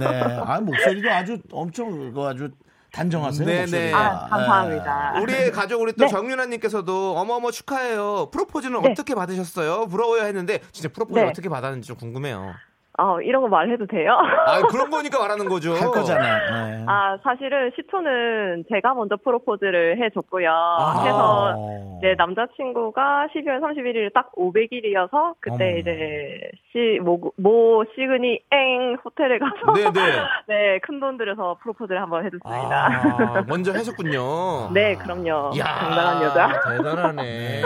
네. 0.00 0.22
아, 0.44 0.60
목소리도 0.60 1.08
아주 1.08 1.38
엄청 1.52 1.90
그거 1.90 2.30
아주 2.30 2.48
단정하세요. 2.96 3.46
네, 3.46 3.60
목소리가. 3.60 3.78
네. 3.78 3.92
아, 3.94 4.26
감사합니다. 4.28 5.20
우리의 5.20 5.52
가족 5.52 5.82
우리 5.82 5.92
또 5.92 6.04
네. 6.04 6.08
정윤아님께서도 6.08 7.16
어머어머 7.16 7.50
축하해요. 7.50 8.30
프로포즈는 8.32 8.80
네. 8.82 8.90
어떻게 8.90 9.14
받으셨어요? 9.14 9.86
부러워요 9.86 10.22
했는데 10.22 10.60
진짜 10.72 10.88
프로포즈 10.88 11.18
네. 11.20 11.26
어떻게 11.26 11.48
받았는지 11.48 11.86
좀 11.88 11.96
궁금해요. 11.96 12.54
어, 12.98 13.20
이런 13.20 13.42
거 13.42 13.48
말해도 13.48 13.86
돼요? 13.86 14.12
아 14.46 14.60
그런 14.68 14.90
거니까 14.90 15.18
말하는 15.18 15.48
거죠. 15.48 15.72
할 15.74 15.88
거잖아요. 15.90 16.66
네. 16.78 16.84
아, 16.88 17.16
사실은 17.22 17.70
시초는 17.76 18.64
제가 18.72 18.94
먼저 18.94 19.16
프로포즈를 19.16 20.02
해줬고요. 20.02 20.50
아. 20.50 21.02
해서 21.04 21.52
어. 21.56 21.98
이제 21.98 22.14
남자친구가 22.16 23.28
12월 23.34 23.60
31일 23.60 24.12
딱 24.14 24.32
500일이어서 24.34 25.34
그때 25.40 25.68
어머. 25.70 25.76
이제 25.78 26.50
시, 26.72 26.98
모, 27.02 27.32
모 27.36 27.84
시그니 27.94 28.40
엥 28.50 28.96
호텔에 29.04 29.38
가서 29.38 29.72
네네. 29.74 30.16
네, 30.48 30.78
큰 30.80 30.96
돈 30.96 31.18
들여서 31.18 31.58
프로포즈를 31.62 32.00
한번 32.00 32.24
해줬습니다. 32.24 32.86
아, 32.86 33.44
먼저 33.46 33.70
하셨군요. 33.72 34.70
네, 34.72 34.94
그럼요. 34.94 35.50
이야, 35.54 35.64
당당한 35.64 36.22
여자. 36.22 36.60
대단하네. 36.70 37.62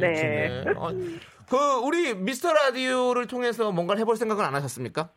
네. 0.00 0.64
어, 0.76 0.88
그 1.50 1.56
우리 1.84 2.14
미스터 2.14 2.52
라디오를 2.52 3.26
통해서 3.26 3.72
뭔가를 3.72 4.00
해볼 4.00 4.16
생각은 4.16 4.44
안 4.44 4.54
하셨습니까? 4.54 5.10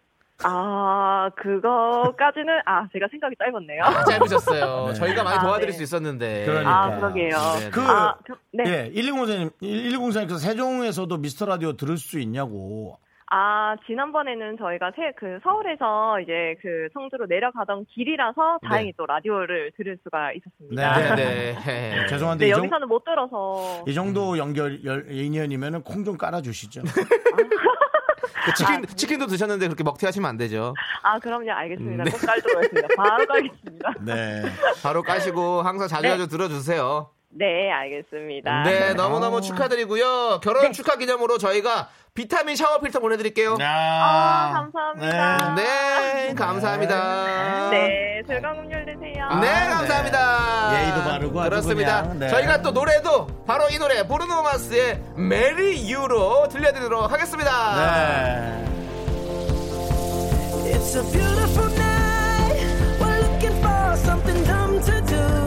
아, 0.44 1.30
그거까지는, 1.38 2.62
아, 2.66 2.88
제가 2.92 3.08
생각이 3.12 3.36
짧았네요. 3.38 3.84
아, 3.84 4.04
짧으셨어요. 4.04 4.88
네. 4.90 4.94
저희가 4.96 5.24
많이 5.24 5.38
아, 5.38 5.42
도와드릴 5.44 5.72
네. 5.72 5.78
수 5.78 5.84
있었는데. 5.84 6.46
그러니까. 6.46 6.84
아, 6.86 6.96
그러게요. 6.98 7.38
네, 7.60 7.70
그, 7.70 7.82
아, 7.82 8.16
그- 8.26 8.34
네. 8.52 8.64
예, 8.66 8.92
110사님, 8.94 9.52
110사님께서 9.62 10.40
세종에서도 10.40 11.16
미스터 11.18 11.46
라디오 11.46 11.74
들을 11.78 11.98
수 11.98 12.20
있냐고. 12.20 12.98
아, 13.36 13.76
지난번에는 13.88 14.58
저희가 14.60 14.92
세, 14.96 15.12
그 15.18 15.40
서울에서 15.42 16.20
이제 16.20 16.56
그 16.62 16.88
성주로 16.94 17.26
내려가던 17.26 17.88
길이라서 17.90 18.60
다행히 18.70 18.94
또 18.96 19.08
라디오를 19.08 19.72
들을 19.76 19.98
수가 20.04 20.34
있었습니다. 20.34 21.16
네. 21.16 21.16
네, 21.16 21.56
네. 21.66 22.06
죄송한데 22.14 22.46
네, 22.46 22.50
이, 22.52 22.54
정, 22.54 22.60
여기서는 22.60 22.88
못 22.88 23.04
들어서. 23.04 23.84
이 23.88 23.94
정도 23.96 24.38
연결 24.38 24.86
열, 24.86 25.08
인연이면 25.10 25.82
콩좀 25.82 26.16
깔아주시죠. 26.16 26.84
그 28.46 28.54
치킨, 28.54 28.86
치킨도 28.86 29.26
드셨는데 29.26 29.66
그렇게 29.66 29.84
먹튀하시면 29.84 30.30
안 30.30 30.38
되죠. 30.38 30.76
아, 31.02 31.18
그럼요. 31.18 31.52
알겠습니다. 31.52 32.04
네. 32.04 32.12
꼭 32.12 32.18
깔도록 32.18 32.58
하겠습니다. 32.58 32.88
바로 32.96 33.26
깔겠습니다. 33.26 33.94
네. 34.02 34.44
바로 34.84 35.02
까시고 35.02 35.64
항상 35.64 35.88
자주 35.88 36.04
네. 36.04 36.10
자주 36.10 36.28
들어주세요. 36.28 37.10
네, 37.36 37.72
알겠습니다. 37.72 38.64
네, 38.64 38.94
너무너무 38.94 39.42
축하드리고요. 39.42 40.40
결혼 40.44 40.72
축하 40.72 40.98
기념으로 40.98 41.38
저희가 41.38 41.90
비타민 42.14 42.56
샤워 42.56 42.80
필터 42.80 43.00
보내드릴게요. 43.00 43.58
아, 43.60 44.52
감사합니다. 44.54 45.56
네, 45.56 46.34
감사합니다. 46.36 47.70
네, 47.72 48.22
즐거운 48.28 48.58
금요일 48.62 48.86
되세요. 48.86 49.30
네, 49.42 49.48
감사합니다. 49.70 50.80
예의도 50.80 51.04
바르고 51.10 51.42
그렇습니다. 51.42 52.04
네. 52.14 52.28
저희가 52.28 52.62
또 52.62 52.70
노래도 52.72 53.26
바로 53.48 53.68
이 53.70 53.80
노래 53.80 54.06
브루노 54.08 54.44
마스의 54.44 55.02
메리 55.16 55.90
유로 55.92 56.48
들려드리도록 56.50 57.12
하겠습니다. 57.12 57.76
네. 57.76 58.64
It's 60.72 60.96
a 60.96 61.02
beautiful 61.12 61.74
night. 61.74 62.62
We're 63.00 63.20
looking 63.22 63.58
for 63.60 63.98
something 63.98 64.44
dumb 64.46 64.80
to 64.82 65.02
do. 65.08 65.43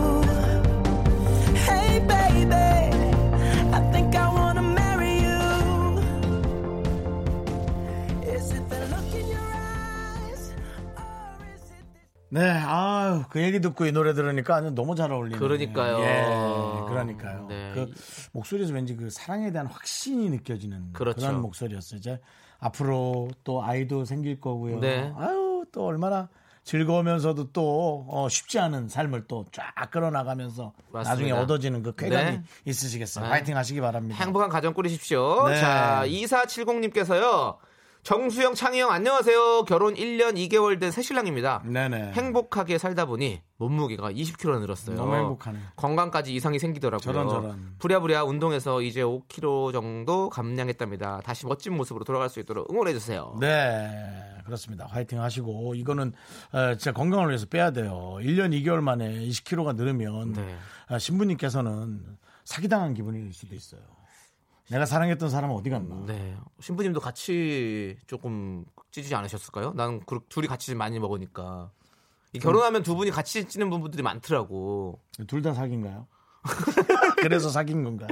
네, 12.36 12.51
아유, 12.51 13.22
그 13.30 13.40
얘기 13.40 13.62
듣고 13.62 13.86
이 13.86 13.92
노래 13.92 14.12
들으니까 14.12 14.57
아주 14.57 14.70
너무 14.70 14.94
잘 14.94 15.11
어울리네요. 15.11 15.40
그러니까요. 15.40 16.01
예, 16.01 16.86
그러니까요. 16.86 17.47
네. 17.49 17.72
그 17.74 17.90
목소리에서 18.32 18.74
왠지 18.74 18.94
그 18.94 19.09
사랑에 19.09 19.51
대한 19.53 19.66
확신이 19.66 20.28
느껴지는 20.28 20.92
그 20.92 20.99
그렇죠. 20.99 21.26
런 21.26 21.40
목소리였어요. 21.40 21.97
이제 21.99 22.20
앞으로 22.59 23.30
또 23.42 23.64
아이도 23.64 24.05
생길 24.05 24.38
거고요. 24.38 24.80
네. 24.80 25.14
아유, 25.16 25.64
또 25.72 25.86
얼마나 25.86 26.28
즐거우면서도 26.67 27.53
또 27.53 28.07
어, 28.11 28.29
쉽지 28.29 28.59
않은 28.59 28.89
삶을 28.89 29.27
또 29.29 29.47
쫙 29.53 29.73
끌어나가면서 29.91 30.73
맞습니다. 30.91 31.11
나중에 31.11 31.31
얻어지는 31.31 31.83
그 31.85 31.95
쾌감이 31.95 32.31
네. 32.33 32.43
있으시겠어요. 32.64 33.25
네. 33.25 33.31
파이팅 33.31 33.57
하시기 33.57 33.81
바랍니다. 33.81 34.17
행복한 34.23 34.51
가정 34.51 34.75
꾸리십시오. 34.75 35.49
네. 35.49 35.61
자, 35.61 36.03
2470님께서요. 36.07 37.57
정수영, 38.07 38.54
창희형, 38.54 38.92
안녕하세요. 38.92 39.64
결혼 39.64 39.94
1년 39.94 40.36
2개월 40.36 40.78
된 40.78 40.92
새신랑입니다. 40.92 41.64
네네. 41.64 42.12
행복하게 42.12 42.78
살다 42.78 43.04
보니 43.07 43.42
몸무게가 43.57 44.12
20kg 44.12 44.61
늘었어요. 44.61 44.94
너무 44.94 45.16
행복하네요. 45.16 45.61
건강까지 45.74 46.32
이상이 46.32 46.61
생기더라고요. 46.61 47.02
저런, 47.02 47.28
저런. 47.28 47.74
부랴부랴 47.80 48.22
운동해서 48.22 48.80
이제 48.82 49.02
5kg 49.02 49.72
정도 49.72 50.28
감량했답니다. 50.28 51.22
다시 51.24 51.46
멋진 51.46 51.76
모습으로 51.76 52.04
돌아갈 52.04 52.28
수 52.28 52.38
있도록 52.38 52.70
응원해 52.70 52.92
주세요. 52.92 53.36
네, 53.40 53.90
그렇습니다. 54.44 54.86
화이팅 54.88 55.20
하시고 55.20 55.74
이거는 55.74 56.12
어, 56.52 56.76
진짜 56.76 56.92
건강을 56.92 57.26
위해서 57.30 57.46
빼야 57.46 57.72
돼요. 57.72 58.18
1년 58.20 58.52
2개월 58.62 58.82
만에 58.82 59.18
20kg가 59.26 59.74
늘으면 59.74 60.32
네. 60.32 60.57
어, 60.90 60.98
신부님께서는 61.00 62.18
사기당한 62.44 62.94
기분일 62.94 63.32
수도 63.32 63.57
있어요. 63.57 63.80
내가 64.71 64.85
사랑했던 64.85 65.31
사람은 65.31 65.55
어디 65.55 65.71
갔나? 65.71 66.03
네. 66.07 66.37
신부님도 66.61 67.01
같이 67.01 67.97
조금 68.07 68.64
찌지 68.91 69.14
않으셨을까요? 69.14 69.73
난 69.77 70.01
그- 70.07 70.21
둘이 70.29 70.47
같이 70.49 70.75
많이 70.75 70.99
먹으니까. 70.99 71.71
이 72.33 72.39
결혼하면 72.41 72.83
두 72.83 72.97
분이 72.97 73.11
같이 73.12 73.47
찌는 73.47 73.71
분들이 73.71 74.03
많더라고. 74.03 75.01
둘 75.29 75.43
다 75.43 75.55
사귄가요? 75.55 76.07
그래서 77.19 77.49
사귄 77.49 77.83
건가요? 77.85 78.09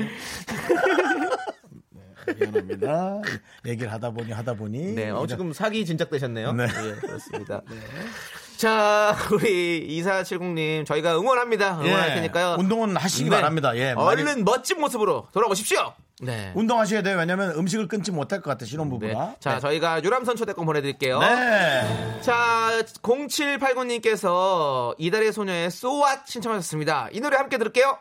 네, 1.91 2.35
미안합니다. 2.39 3.21
얘기를 3.67 3.93
하다 3.93 4.11
보니 4.11 4.31
하다 4.33 4.55
보니. 4.55 4.95
네, 4.95 5.11
어, 5.11 5.27
지금 5.27 5.53
사기 5.53 5.85
진작 5.85 6.11
되셨네요. 6.11 6.53
네. 6.53 6.65
예, 6.65 6.95
그렇습니다. 7.01 7.63
자, 8.57 9.17
우리 9.33 9.87
2470님, 10.01 10.87
저희가 10.87 11.19
응원합니다. 11.19 11.81
응원할 11.81 12.11
예, 12.11 12.15
테니까요. 12.15 12.57
운동은 12.59 12.97
하시기 12.97 13.29
네. 13.29 13.37
바랍니다. 13.37 13.77
예, 13.77 13.95
많이- 13.95 14.23
얼른 14.23 14.45
멋진 14.45 14.81
모습으로 14.81 15.29
돌아오십시오. 15.33 15.93
네. 16.21 16.53
운동하셔야 16.55 17.03
돼요. 17.03 17.19
왜냐면 17.19 17.51
음식을 17.57 17.89
끊지 17.89 18.13
못할 18.13 18.41
것 18.41 18.49
같아 18.51 18.61
네. 18.65 18.67
신혼부부가. 18.71 19.35
자, 19.41 19.59
저희가 19.59 20.03
유람선 20.05 20.37
초대권 20.37 20.65
보내드릴게요. 20.65 21.19
네. 21.19 22.21
자, 22.21 22.71
0789님께서 23.03 24.95
이달의 24.99 25.33
소녀의 25.33 25.71
소왓 25.71 26.27
신청하셨습니다. 26.27 27.09
이 27.13 27.21
노래 27.21 27.37
함께 27.37 27.59
들을게요. 27.59 27.99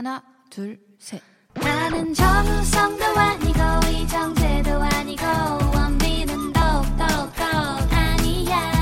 하나, 0.00 0.22
둘, 0.48 0.78
셋. 0.98 1.20
나는 1.52 2.14
정우성도 2.14 3.04
아니고 3.04 3.58
이정재도 3.92 4.70
아니고 4.82 5.26
원빈은 5.74 6.54
더욱더 6.54 7.04
아니야 7.90 8.72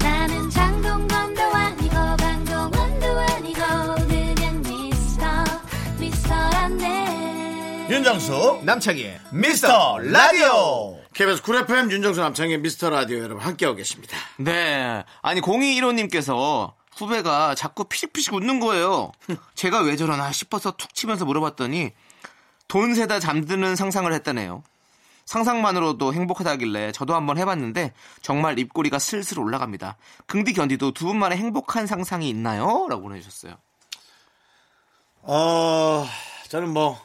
나는 0.00 0.50
장동건도 0.50 1.42
아니고 1.42 1.94
강동원도 1.94 3.06
아니고 3.06 3.60
그냥 4.06 4.60
미스터 4.60 5.24
미스터란데 5.98 7.86
윤정수 7.88 8.60
남창희의 8.64 9.20
미스터 9.32 9.96
라디오. 10.00 10.98
KBS 11.14 11.40
쿨 11.42 11.56
FM 11.56 11.90
윤정수 11.90 12.20
남창희 12.20 12.58
미스터 12.58 12.90
라디오 12.90 13.16
여러분 13.20 13.38
함께하고 13.42 13.76
계십니다. 13.78 14.18
네. 14.36 15.02
아니, 15.22 15.40
0215님께서 15.40 16.74
후배가 16.96 17.54
자꾸 17.54 17.84
피식피식 17.84 18.34
웃는 18.34 18.60
거예요. 18.60 19.12
제가 19.54 19.80
왜 19.80 19.96
저러나 19.96 20.32
싶어서 20.32 20.72
툭 20.72 20.94
치면서 20.94 21.24
물어봤더니 21.24 21.92
돈 22.68 22.94
세다 22.94 23.20
잠드는 23.20 23.76
상상을 23.76 24.12
했다네요. 24.12 24.62
상상만으로도 25.24 26.12
행복하다길래 26.12 26.92
저도 26.92 27.14
한번 27.14 27.38
해봤는데 27.38 27.92
정말 28.20 28.58
입꼬리가 28.58 28.98
슬슬 28.98 29.38
올라갑니다. 29.38 29.96
긍디 30.26 30.52
견디도 30.52 30.92
두 30.92 31.06
분만의 31.06 31.38
행복한 31.38 31.86
상상이 31.86 32.28
있나요? 32.28 32.86
라고 32.88 33.02
보내주셨어요. 33.02 33.56
어, 35.26 36.06
저는 36.48 36.68
뭐, 36.68 37.00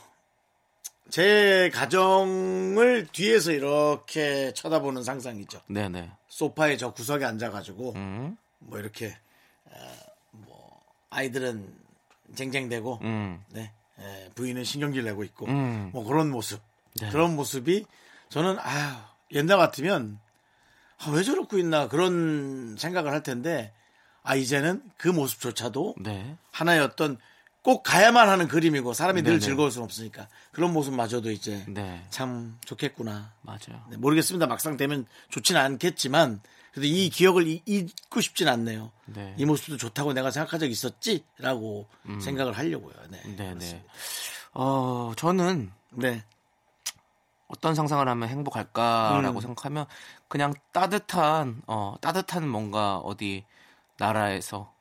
제 1.09 1.71
가정을 1.73 3.07
뒤에서 3.13 3.51
이렇게 3.51 4.53
쳐다보는 4.53 5.03
상상이죠. 5.03 5.61
네네. 5.67 6.11
소파에 6.27 6.75
저 6.75 6.91
구석에 6.91 7.23
앉아가지고, 7.23 7.93
음, 7.95 8.37
뭐 8.59 8.77
이렇게, 8.77 9.17
아이들은 11.09 11.73
쟁쟁대고, 12.35 12.99
음, 13.01 13.43
네, 13.49 13.71
에, 13.99 14.29
부인은 14.35 14.63
신경질 14.63 15.03
내고 15.03 15.23
있고, 15.23 15.47
음. 15.47 15.89
뭐 15.93 16.03
그런 16.03 16.29
모습. 16.29 16.61
네. 17.01 17.09
그런 17.09 17.35
모습이 17.35 17.85
저는, 18.29 18.57
아 18.59 19.13
옛날 19.31 19.57
같으면, 19.57 20.19
아, 20.97 21.11
왜 21.11 21.23
저러고 21.23 21.57
있나 21.57 21.87
그런 21.87 22.75
생각을 22.77 23.11
할 23.11 23.23
텐데, 23.23 23.73
아, 24.23 24.35
이제는 24.35 24.83
그 24.97 25.07
모습조차도 25.07 25.95
네. 26.01 26.35
하나의 26.51 26.81
어떤 26.81 27.17
꼭 27.61 27.83
가야만 27.83 28.29
하는 28.29 28.47
그림이고 28.47 28.93
사람이 28.93 29.21
늘 29.21 29.33
네네. 29.33 29.39
즐거울 29.39 29.69
수는 29.71 29.83
없으니까 29.85 30.27
그런 30.51 30.71
모습마저도 30.73 31.29
이제 31.31 31.63
네. 31.67 32.05
참 32.09 32.57
좋겠구나. 32.65 33.33
맞아요. 33.41 33.83
네, 33.89 33.97
모르겠습니다. 33.97 34.47
막상 34.47 34.77
되면 34.77 35.05
좋지는 35.29 35.59
않겠지만 35.59 36.41
그래도 36.71 36.87
이 36.87 37.09
기억을 37.09 37.47
이- 37.47 37.61
잊고 37.65 38.21
싶진 38.21 38.47
않네요. 38.47 38.91
네. 39.07 39.33
이 39.37 39.45
모습도 39.45 39.77
좋다고 39.77 40.13
내가 40.13 40.31
생각한 40.31 40.59
적 40.59 40.67
있었지라고 40.71 41.87
생각을 42.21 42.53
하려고요. 42.57 42.93
네. 43.09 43.21
음. 43.25 43.35
네네. 43.35 43.85
어, 44.53 45.11
저는 45.17 45.71
네. 45.91 46.23
어떤 47.47 47.73
상상을 47.75 48.07
하면 48.07 48.29
행복할까라고 48.29 49.39
음. 49.39 49.41
생각하면 49.41 49.85
그냥 50.27 50.53
따뜻한 50.71 51.63
어 51.65 51.95
따뜻한 51.99 52.47
뭔가 52.47 52.97
어디 52.97 53.43
나라에서 53.97 54.71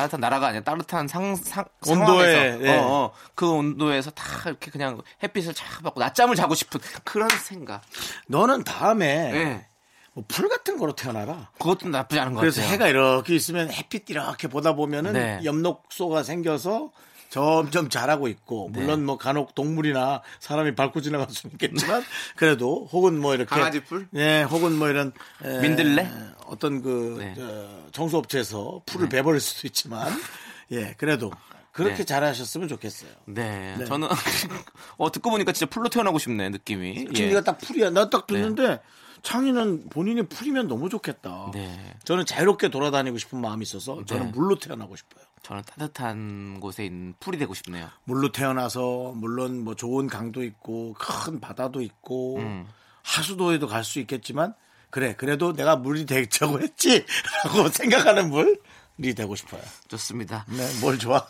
따뜻한 0.00 0.20
나라가 0.20 0.48
아니라 0.48 0.64
따뜻한 0.64 1.08
상, 1.08 1.36
상 1.36 1.64
온도에, 1.86 2.58
예. 2.62 2.76
어, 2.78 2.82
어, 2.86 3.12
그 3.34 3.48
온도에서 3.50 4.10
다 4.10 4.24
이렇게 4.46 4.70
그냥 4.70 5.02
햇빛을 5.22 5.52
쫙 5.54 5.82
받고 5.82 6.00
낮잠을 6.00 6.36
자고 6.36 6.54
싶은 6.54 6.80
그런 7.04 7.28
생각. 7.28 7.82
너는 8.26 8.64
다음에 8.64 9.06
예. 9.34 9.66
뭐 10.14 10.33
풀 10.33 10.48
같은 10.48 10.78
거로 10.78 10.94
태어나라. 10.94 11.50
그것도 11.58 11.88
나쁘지 11.88 12.18
않은 12.18 12.34
것 12.34 12.40
그래서 12.40 12.60
같아요. 12.60 12.74
해가 12.74 12.88
이렇게 12.88 13.34
있으면 13.34 13.70
햇빛 13.70 14.08
이렇게 14.08 14.48
보다 14.48 14.74
보면은 14.74 15.12
네. 15.12 15.40
엽록소가 15.44 16.22
생겨서 16.22 16.90
점점 17.30 17.88
자라고 17.88 18.26
있고 18.28 18.70
네. 18.72 18.80
물론 18.80 19.04
뭐 19.06 19.16
간혹 19.16 19.54
동물이나 19.54 20.22
사람이 20.40 20.74
밟고 20.74 21.00
지나갈 21.00 21.28
수는 21.30 21.54
있겠지만 21.54 22.04
그래도 22.36 22.88
혹은 22.92 23.18
뭐 23.20 23.34
이렇게 23.34 23.48
강아지 23.48 23.82
풀? 23.84 24.08
예, 24.16 24.42
혹은 24.42 24.76
뭐 24.76 24.88
이런 24.88 25.12
에, 25.44 25.60
민들레? 25.60 26.10
어떤 26.46 26.82
그 26.82 27.16
네. 27.18 27.34
저, 27.36 27.90
정수업체에서 27.92 28.82
풀을 28.84 29.08
베버릴 29.08 29.40
수도 29.40 29.68
있지만 29.68 30.12
예, 30.72 30.94
그래도 30.98 31.30
그렇게 31.72 31.98
네. 31.98 32.04
자라셨으면 32.04 32.66
좋겠어요. 32.68 33.10
네, 33.26 33.76
네. 33.78 33.84
저는 33.84 34.08
어 34.98 35.12
듣고 35.12 35.30
보니까 35.30 35.52
진짜 35.52 35.70
풀로 35.70 35.88
태어나고 35.88 36.18
싶네 36.18 36.48
느낌이. 36.50 37.06
예. 37.10 37.12
창이가 37.14 37.42
딱 37.42 37.58
풀이야. 37.58 37.90
나 37.90 38.10
딱 38.10 38.26
듣는데 38.26 38.80
창이는 39.22 39.88
본인이 39.90 40.22
풀이면 40.22 40.68
너무 40.68 40.88
좋겠다. 40.88 41.50
네. 41.52 41.96
저는 42.04 42.26
자유롭게 42.26 42.68
돌아다니고 42.70 43.18
싶은 43.18 43.40
마음이 43.40 43.62
있어서 43.62 44.04
저는 44.04 44.26
네. 44.26 44.32
물로 44.32 44.58
태어나고 44.58 44.96
싶어요. 44.96 45.24
저는 45.42 45.62
따뜻한 45.64 46.60
곳에 46.60 46.84
있는 46.84 47.14
풀이 47.20 47.38
되고 47.38 47.54
싶네요. 47.54 47.88
물로 48.04 48.30
태어나서 48.32 49.12
물론 49.16 49.64
뭐 49.64 49.74
좋은 49.74 50.06
강도 50.06 50.42
있고 50.44 50.94
큰 50.98 51.40
바다도 51.40 51.80
있고 51.82 52.36
음. 52.38 52.66
하수도에도 53.02 53.66
갈 53.66 53.82
수 53.84 53.98
있겠지만 54.00 54.54
그래 54.90 55.14
그래도 55.16 55.52
내가 55.52 55.76
물이 55.76 56.04
되자고 56.06 56.60
했지라고 56.60 57.68
생각하는 57.72 58.28
물 58.30 58.60
이 59.02 59.14
되고 59.14 59.34
싶어요. 59.34 59.60
좋습니다. 59.88 60.44
네, 60.48 60.66
뭘 60.80 60.98
좋아? 60.98 61.24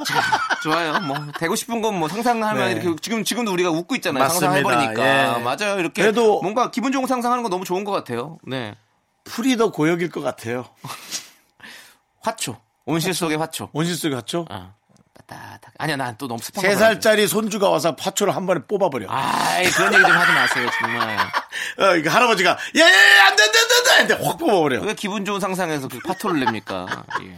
좋아요. 0.63 1.01
뭐 1.01 1.17
되고 1.39 1.55
싶은 1.55 1.81
건 1.83 1.95
뭐 1.95 2.09
상상하면 2.09 2.67
네. 2.67 2.73
이렇게 2.81 2.97
지금 3.01 3.23
지금도 3.25 3.53
우리가 3.53 3.71
웃고 3.71 3.95
있잖아요. 3.97 4.25
맞습니다. 4.25 4.53
상상해버리니까 4.55 5.39
예. 5.39 5.43
맞아요. 5.43 5.79
이렇게 5.79 6.03
그래도- 6.03 6.41
뭔가 6.43 6.71
기분 6.71 6.93
좋은 6.93 7.07
상상하는 7.07 7.43
거 7.43 7.49
너무 7.49 7.65
좋은 7.65 7.85
것 7.85 7.93
같아요. 7.93 8.39
네, 8.47 8.75
풀이 9.25 9.57
더 9.57 9.71
고역일 9.71 10.11
것 10.11 10.21
같아요. 10.21 10.67
화초 12.23 12.57
온실 12.87 13.15
속의 13.15 13.37
화초. 13.39 13.69
온실 13.73 13.95
속에 13.97 14.15
갔죠? 14.15 14.47
아, 14.51 14.75
따뜻하게. 15.31 15.75
아니야, 15.79 15.97
난 15.97 16.17
또 16.19 16.27
너무 16.29 16.41
습한 16.43 16.61
세거 16.61 16.75
좋아하지. 16.75 16.95
살짜리 16.95 17.27
손주가 17.27 17.71
와서 17.71 17.95
파초를 17.97 18.35
한 18.37 18.47
번에 18.47 18.61
뽑아버려. 18.69 19.07
아이 19.09 19.71
그런 19.71 19.95
얘기 19.95 20.03
좀 20.05 20.13
하지 20.13 20.33
마세요 20.33 20.69
정말. 20.81 21.17
어, 21.79 21.97
이거 21.97 22.11
할아버지가 22.11 22.59
예예예 22.75 23.21
안돼 23.21 23.43
안 23.43 23.53
돼 23.53 23.59
안 23.59 23.69
돼 23.85 23.91
안 24.03 24.07
돼 24.09 24.25
확 24.27 24.39
뽑아버려. 24.39 24.81
왜 24.83 24.95
기분 24.95 25.25
좋은 25.25 25.41
상상에서 25.41 25.89
그 25.89 25.99
파토를 26.01 26.41
냅니까? 26.41 27.05
예. 27.23 27.37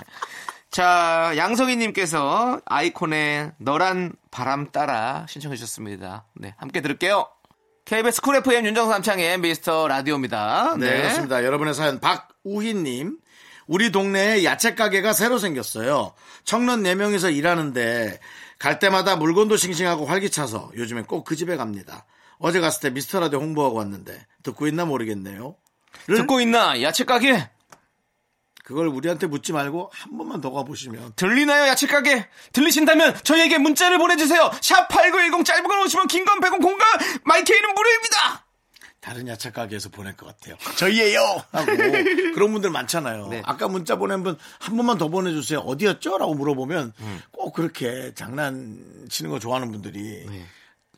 자, 0.71 1.33
양석희님께서 1.37 2.61
아이콘의 2.65 3.53
너란 3.59 4.13
바람 4.31 4.71
따라 4.71 5.27
신청해 5.29 5.57
주셨습니다. 5.57 6.25
네, 6.35 6.55
함께 6.57 6.81
들을게요. 6.81 7.29
KBS 7.85 8.23
쿨 8.23 8.37
FM 8.37 8.65
윤정수 8.67 8.91
남창의 8.91 9.39
미스터 9.39 9.87
라디오입니다. 9.89 10.77
네, 10.79 10.97
그렇습니다. 11.03 11.45
여러분의 11.45 11.75
사연 11.75 12.01
박우희님. 12.01 13.19
우리 13.73 13.91
동네에 13.91 14.45
야채 14.45 14.75
가게가 14.75 15.15
새로 15.15 15.39
생겼어요. 15.39 16.13
청년 16.45 16.83
4명이서 16.83 17.35
일하는데 17.35 18.21
갈 18.59 18.79
때마다 18.79 19.17
물건도 19.17 19.57
싱싱하고 19.57 20.05
활기차서 20.05 20.73
요즘엔 20.77 21.07
꼭 21.07 21.25
그 21.25 21.37
집에 21.37 21.57
갑니다. 21.57 22.05
어제 22.39 22.61
갔을 22.61 22.83
때 22.83 22.91
미스터라디오 22.91 23.41
홍보하고 23.41 23.77
왔는데 23.77 24.27
듣고 24.43 24.67
있나 24.67 24.85
모르겠네요. 24.85 25.57
를 26.07 26.17
듣고 26.19 26.43
있나? 26.43 26.83
야채 26.83 27.05
가게 27.05 27.49
그걸 28.63 28.89
우리한테 28.89 29.27
묻지 29.27 29.55
말고 29.55 29.91
한 29.95 30.19
번만 30.19 30.43
더 30.43 30.51
가보시면 30.51 31.15
들리나요? 31.17 31.67
야채 31.67 31.87
가게 31.87 32.29
들리신다면 32.53 33.21
저희에게 33.25 33.57
문자를 33.57 33.97
보내주세요. 33.97 34.51
샵 34.61 34.89
#8910 34.89 35.47
짧은 35.47 35.65
걸 35.67 35.79
오시면 35.79 36.09
긴건 36.09 36.41
100원 36.41 36.61
공간 36.61 36.87
마이케이는 37.25 37.75
무료입니다. 37.75 38.45
다른 39.03 39.27
야채 39.27 39.51
가게에서 39.51 39.89
보낼 39.89 40.17
것 40.17 40.27
같아요. 40.27 40.57
저희예요 40.79 41.21
하고 41.51 41.67
그런 42.35 42.53
분들 42.53 42.71
많잖아요. 42.71 43.27
네. 43.29 43.43
아까 43.45 43.67
문자 43.69 43.97
보낸 43.97 44.23
분 44.23 44.39
한 44.61 44.77
번만 44.77 44.97
더 44.97 45.09
보내주세요. 45.09 45.59
어디였죠? 45.59 46.19
라고 46.19 46.35
물어보면 46.35 46.93
음. 47.01 47.21
꼭 47.33 47.53
그렇게 47.53 48.15
장난치는 48.15 49.31
거 49.31 49.39
좋아하는 49.41 49.73
분들이 49.73 50.25
네. 50.29 50.45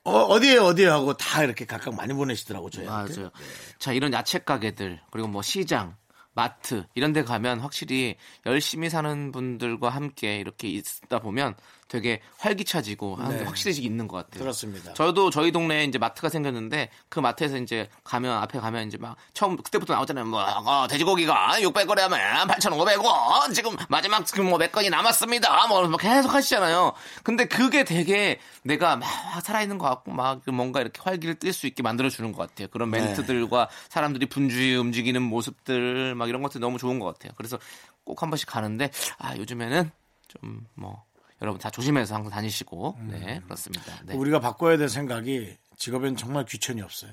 어, 0.04 0.38
디에 0.38 0.58
어디에 0.58 0.86
하고 0.86 1.14
다 1.14 1.42
이렇게 1.42 1.64
각각 1.64 1.94
많이 1.96 2.12
보내시더라고 2.12 2.68
저희한테. 2.68 3.14
맞아요. 3.16 3.30
자, 3.78 3.92
이런 3.94 4.12
야채 4.12 4.38
가게들, 4.38 5.00
그리고 5.10 5.28
뭐 5.28 5.40
시장, 5.40 5.96
마트, 6.34 6.84
이런 6.94 7.14
데 7.14 7.22
가면 7.24 7.60
확실히 7.60 8.16
열심히 8.44 8.90
사는 8.90 9.32
분들과 9.32 9.88
함께 9.88 10.36
이렇게 10.40 10.68
있다 10.68 11.20
보면 11.20 11.54
되게 11.94 12.20
활기차지고 12.38 13.14
하는 13.14 13.30
게 13.30 13.36
네. 13.38 13.44
확실히 13.44 13.76
있는 13.84 14.08
것 14.08 14.16
같아요. 14.16 14.40
그렇습니다. 14.42 14.92
저도 14.94 15.30
저희 15.30 15.52
동네에 15.52 15.84
이제 15.84 15.96
마트가 15.96 16.28
생겼는데 16.28 16.90
그 17.08 17.20
마트에서 17.20 17.56
이제 17.56 17.88
가면 18.02 18.36
앞에 18.42 18.58
가면 18.58 18.88
이제 18.88 18.98
막 18.98 19.14
처음 19.32 19.56
그때부터 19.56 19.94
나오잖아요. 19.94 20.24
뭐 20.24 20.42
어, 20.42 20.88
돼지고기가 20.88 21.52
600원에 21.60 22.00
하면 22.00 22.48
8,500원 22.48 23.54
지금 23.54 23.76
마지막 23.88 24.26
지금 24.26 24.46
뭐 24.48 24.58
몇 24.58 24.72
건이 24.72 24.90
남았습니다. 24.90 25.66
뭐 25.68 25.86
계속 25.96 26.34
하시잖아요. 26.34 26.94
근데 27.22 27.46
그게 27.46 27.84
되게 27.84 28.40
내가 28.62 28.96
막 28.96 29.08
살아있는 29.44 29.78
것 29.78 29.86
같고 29.88 30.10
막 30.10 30.40
뭔가 30.50 30.80
이렇게 30.80 31.00
활기를 31.00 31.36
띨 31.36 31.52
수 31.52 31.66
있게 31.68 31.82
만들어 31.84 32.08
주는 32.10 32.32
것 32.32 32.48
같아요. 32.48 32.66
그런 32.72 32.90
네. 32.90 33.00
멘트들과 33.00 33.68
사람들이 33.88 34.26
분주히 34.26 34.74
움직이는 34.74 35.22
모습들 35.22 36.16
막 36.16 36.28
이런 36.28 36.42
것들 36.42 36.60
너무 36.60 36.78
좋은 36.78 36.98
것 36.98 37.06
같아요. 37.12 37.32
그래서 37.36 37.58
꼭 38.04 38.22
한 38.22 38.30
번씩 38.30 38.48
가는데 38.48 38.90
아 39.18 39.36
요즘에는 39.36 39.90
좀뭐 40.28 41.04
여러분 41.42 41.60
다 41.60 41.70
조심해서 41.70 42.14
항상 42.14 42.30
다니시고 42.30 42.98
네 43.10 43.40
그렇습니다. 43.44 43.92
네. 44.04 44.14
우리가 44.14 44.40
바꿔야 44.40 44.76
될 44.76 44.88
생각이 44.88 45.56
직업에는 45.76 46.16
정말 46.16 46.44
귀천이 46.44 46.80
없어요. 46.82 47.10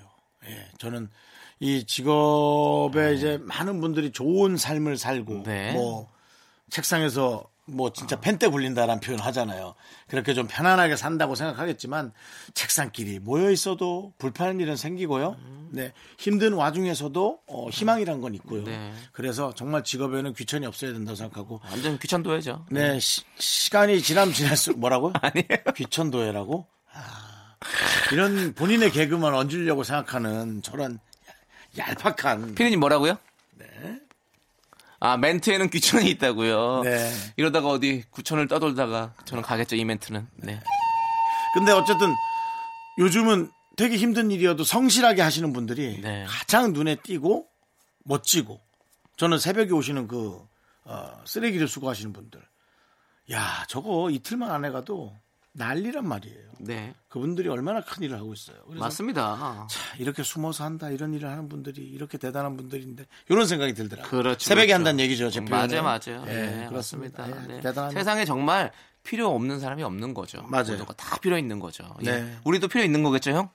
예, 0.48 0.68
저는 0.78 1.10
이 1.60 1.86
직업에 1.86 3.14
이제 3.14 3.40
많은 3.44 3.82
분들이 3.82 4.12
좋은 4.12 4.58
삶을 4.58 4.98
살고 4.98 5.44
네. 5.44 5.74
뭐 5.74 6.10
책상에서 6.70 7.44
뭐 7.66 7.92
진짜 7.94 8.20
펜때 8.20 8.48
굴린다라는 8.48 9.00
표현 9.02 9.20
하잖아요. 9.20 9.76
그렇게 10.08 10.34
좀 10.34 10.48
편안하게 10.48 10.96
산다고 10.96 11.36
생각하겠지만 11.36 12.12
책상끼리 12.54 13.20
모여 13.20 13.52
있어도 13.52 14.14
불편한 14.18 14.60
일은 14.60 14.76
생기고요. 14.76 15.38
네 15.70 15.94
힘든 16.18 16.54
와중에서도 16.54 17.40
어, 17.48 17.70
희망이란 17.70 18.20
건 18.20 18.34
있고요. 18.36 18.64
네. 18.64 18.92
그래서 19.14 19.54
정말 19.54 19.84
직업에는 19.84 20.34
귀천이 20.34 20.66
없어야 20.66 20.92
된다고 20.92 21.16
생각하고 21.16 21.62
완전 21.64 21.98
귀천도해죠. 21.98 22.66
네, 22.72 23.00
시, 23.00 23.70
간이 23.70 24.02
지나면 24.02 24.34
지날수록 24.34 24.78
뭐라고요? 24.82 25.14
아니에요. 25.22 25.64
귀천도해라고? 25.76 26.68
아, 26.94 27.56
이런 28.12 28.54
본인의 28.54 28.92
개그만 28.92 29.34
얹으려고 29.34 29.84
생각하는 29.84 30.62
저런 30.62 31.00
얄팍한. 31.78 32.56
피디님 32.56 32.80
뭐라고요? 32.82 33.18
아 35.04 35.18
멘트에는 35.18 35.72
귀천이 35.72 36.10
있다고요. 36.12 36.84
네. 36.84 37.12
이러다가 37.36 37.70
어디 37.70 38.04
구천을 38.12 38.48
떠돌다가 38.48 39.16
저는 39.26 39.42
가겠죠 39.42 39.76
이 39.76 39.84
멘트는. 39.84 40.28
네. 40.36 40.60
근데 41.56 41.72
어쨌든 41.72 42.14
요즘은 43.00 43.50
되게 43.76 43.98
힘든 43.98 44.30
일이어도 44.30 44.64
성실하게 44.64 45.24
하시는 45.24 45.52
분들이 45.54 46.00
네. 46.02 46.24
가장 46.30 46.72
눈에 46.72 46.98
띄고 46.98 47.48
멋지고 48.04 48.62
저는 49.18 49.40
새벽에 49.40 49.72
오시는 49.72 50.08
그 50.08 50.40
어, 50.84 51.22
쓰레기를 51.26 51.68
수거하시는 51.68 52.14
분들. 52.14 52.40
야, 53.32 53.66
저거 53.68 54.12
이틀만 54.12 54.52
안 54.52 54.66
해가도 54.66 55.18
난리란 55.54 56.08
말이에요. 56.08 56.52
네. 56.60 56.94
그분들이 57.10 57.50
얼마나 57.50 57.82
큰 57.82 58.04
일을 58.04 58.18
하고 58.18 58.34
있어요. 58.34 58.58
맞습니다. 58.68 59.68
자, 59.70 59.80
이렇게 59.98 60.24
숨어서 60.24 60.64
한다 60.64 60.90
이런 60.90 61.14
일을 61.14 61.30
하는 61.30 61.50
분들이 61.50 61.82
이렇게 61.82 62.18
대단한 62.18 62.56
분들인데 62.56 63.06
이런 63.30 63.46
생각이 63.48 63.74
들더라고요. 63.74 64.10
그렇죠. 64.10 64.40
새벽에 64.48 64.68
그렇죠. 64.68 64.76
한다는 64.76 65.00
얘기죠. 65.02 65.30
제 65.30 65.42
표현은. 65.42 65.82
맞아요, 65.82 65.84
맞아요. 65.84 66.24
예, 66.28 66.34
네, 66.34 66.68
그렇습니다. 66.70 67.28
예, 67.28 67.48
네. 67.48 67.62
대단한 67.62 67.92
세상에 67.92 68.24
정말 68.26 68.72
필요 69.04 69.34
없는 69.36 69.60
사람이 69.60 69.84
없는 69.84 70.14
거죠. 70.14 70.44
맞아요. 70.44 70.72
모든 70.72 70.86
거 70.86 70.94
다 70.94 71.18
필요 71.18 71.38
있는 71.38 71.60
거죠. 71.60 71.96
예. 72.06 72.12
네. 72.12 72.38
우리도 72.46 72.68
필요 72.68 72.84
있는 72.84 73.04
거겠죠, 73.04 73.32
형? 73.32 73.50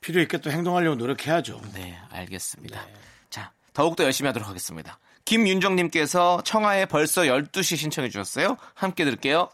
필요 0.00 0.20
있게 0.20 0.38
또 0.38 0.50
행동하려고 0.50 0.96
노력해야죠. 0.96 1.60
네, 1.74 1.98
알겠습니다. 2.10 2.86
자, 3.30 3.52
더욱더 3.72 4.04
열심히 4.04 4.26
하도록 4.28 4.48
하겠습니다. 4.48 4.98
김윤정님께서 5.24 6.42
청하에 6.44 6.86
벌써 6.86 7.22
12시 7.22 7.76
신청해 7.76 8.08
주셨어요. 8.10 8.56
함께 8.74 9.04
들을게요. 9.04 9.48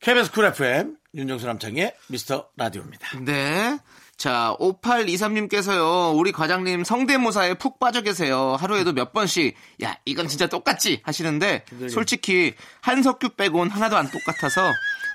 KBS 0.00 0.30
쿨 0.30 0.44
FM 0.46 0.96
윤정수 1.14 1.46
남창의 1.46 1.94
미스터 2.08 2.48
라디오입니다. 2.56 3.18
네. 3.20 3.78
자, 4.16 4.54
5823님께서요, 4.60 6.16
우리 6.18 6.32
과장님 6.32 6.84
성대모사에 6.84 7.54
푹 7.54 7.78
빠져 7.78 8.00
계세요. 8.00 8.56
하루에도 8.58 8.92
몇 8.92 9.12
번씩, 9.12 9.54
야, 9.82 9.96
이건 10.06 10.28
진짜 10.28 10.46
똑같지? 10.46 11.02
하시는데, 11.04 11.64
솔직히, 11.90 12.54
한석규 12.80 13.30
빼곤 13.30 13.68
하나도 13.68 13.96
안 13.96 14.10
똑같아서, 14.10 14.72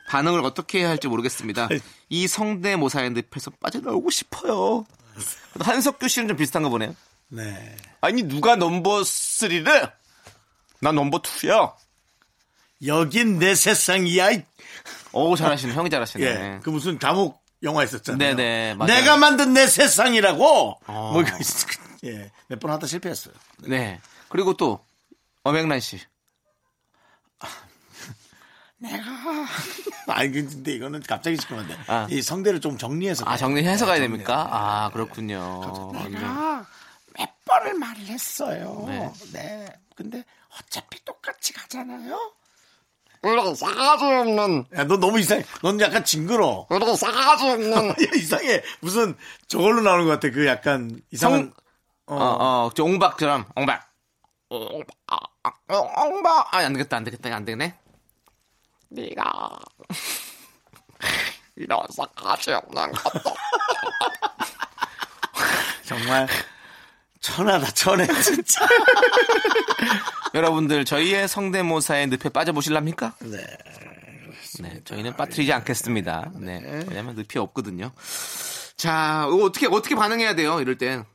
반응을 0.10 0.44
어떻게 0.46 0.80
해야 0.80 0.90
할지 0.90 1.08
모르겠습니다. 1.08 1.70
이 2.10 2.28
성대모사의 2.28 3.12
늪에서 3.12 3.52
빠져나오고 3.60 4.12
싶어요. 4.12 4.86
한석규 5.60 6.08
씨는 6.08 6.28
좀 6.28 6.38
비슷한가 6.38 6.70
보네요. 6.70 6.96
네. 7.30 7.76
아니, 8.02 8.22
누가 8.24 8.56
넘버 8.56 9.02
3래? 9.02 9.94
난 10.80 10.96
넘버 10.96 11.22
2야. 11.22 11.74
여긴 12.86 13.40
내 13.40 13.56
세상이야. 13.56 14.32
이- 14.32 14.44
오, 15.14 15.36
잘하시네. 15.36 15.74
형이 15.74 15.90
잘하시네. 15.90 16.24
예. 16.26 16.60
그 16.64 16.70
무슨 16.70 16.98
감옥 16.98 17.42
영화 17.64 17.84
있었잖아요. 17.84 18.18
네네, 18.36 18.76
맞아요. 18.76 18.94
내가 18.94 19.18
만든 19.18 19.54
내 19.54 19.68
세상이라고. 19.68 20.80
어. 20.88 21.12
뭐 21.14 21.22
이거 21.22 21.38
있- 21.38 22.06
예. 22.06 22.32
몇 22.48 22.60
번 22.60 22.72
하다 22.72 22.88
실패했어요. 22.88 23.34
네. 23.68 24.00
그리고 24.30 24.56
또, 24.56 24.84
엄영란 25.44 25.80
씨. 25.80 26.00
아니 30.08 30.32
근데 30.32 30.74
이거는 30.74 31.02
갑자기 31.04 31.38
시키면 31.38 31.64
안 31.64 31.68
돼. 31.70 31.78
아. 31.88 32.08
이 32.10 32.22
성대를 32.22 32.62
좀 32.62 32.78
정리해서. 32.80 33.24
아, 33.26 33.30
가야 33.30 33.38
정리해서 33.38 33.86
돼. 33.86 33.92
가야 33.92 34.00
네, 34.00 34.08
됩니까? 34.08 34.34
정리해서. 34.38 34.58
아, 34.58 34.90
그렇군요. 34.92 35.92
내가 36.10 36.66
몇 37.18 37.30
번을 37.46 37.76
말을 37.76 38.08
했어요. 38.08 38.84
네. 38.88 39.12
네. 39.34 39.68
근데 39.96 40.24
어차피 40.60 41.04
똑같이 41.06 41.54
가잖아요. 41.54 42.34
우리 43.24 43.56
싸가지 43.56 44.04
없는 44.04 44.66
야, 44.76 44.84
너 44.86 44.98
너무 44.98 45.20
이상해. 45.20 45.44
넌 45.62 45.80
약간 45.80 46.04
징그러. 46.04 46.66
우리 46.70 46.98
싸가지 46.98 47.50
없는 47.50 47.90
야, 47.90 47.94
이상해. 48.16 48.64
무슨 48.80 49.16
저걸로 49.48 49.82
나오는 49.82 50.06
것 50.06 50.12
같아. 50.12 50.32
그 50.32 50.48
약간 50.48 51.00
이상한. 51.12 51.54
어, 52.08 52.16
어, 52.16 52.72
저 52.76 52.84
옹박처럼, 52.84 53.46
옹박. 53.56 53.88
옹박, 54.50 54.88
아, 55.08 55.18
아, 55.44 56.04
옹박. 56.04 56.54
아, 56.54 56.58
안 56.58 56.74
되겠다, 56.74 56.98
안 56.98 57.04
되겠다, 57.06 57.34
안 57.34 57.46
되네. 57.46 57.76
네가 58.90 59.60
이런 61.56 61.80
싸가지 61.90 62.52
없는 62.52 62.92
것도 62.92 63.20
정말 65.86 66.28
천하다 67.22 67.72
천해 67.72 68.08
진짜. 68.22 68.68
여러분들, 70.34 70.86
저희의 70.86 71.28
성대모사의 71.28 72.08
늪에 72.08 72.30
빠져보실랍니까? 72.30 73.14
네. 73.20 73.38
네, 74.60 74.82
저희는 74.84 75.16
빠뜨리지 75.16 75.54
않겠습니다. 75.54 76.32
네. 76.36 76.62
왜냐면 76.88 77.16
늪이 77.16 77.38
없거든요. 77.38 77.92
자, 78.76 79.26
이거 79.28 79.46
어떻게, 79.46 79.68
어떻게 79.68 79.96
반응해야 79.96 80.36
돼요, 80.36 80.60
이럴 80.60 80.78
땐? 80.78 81.06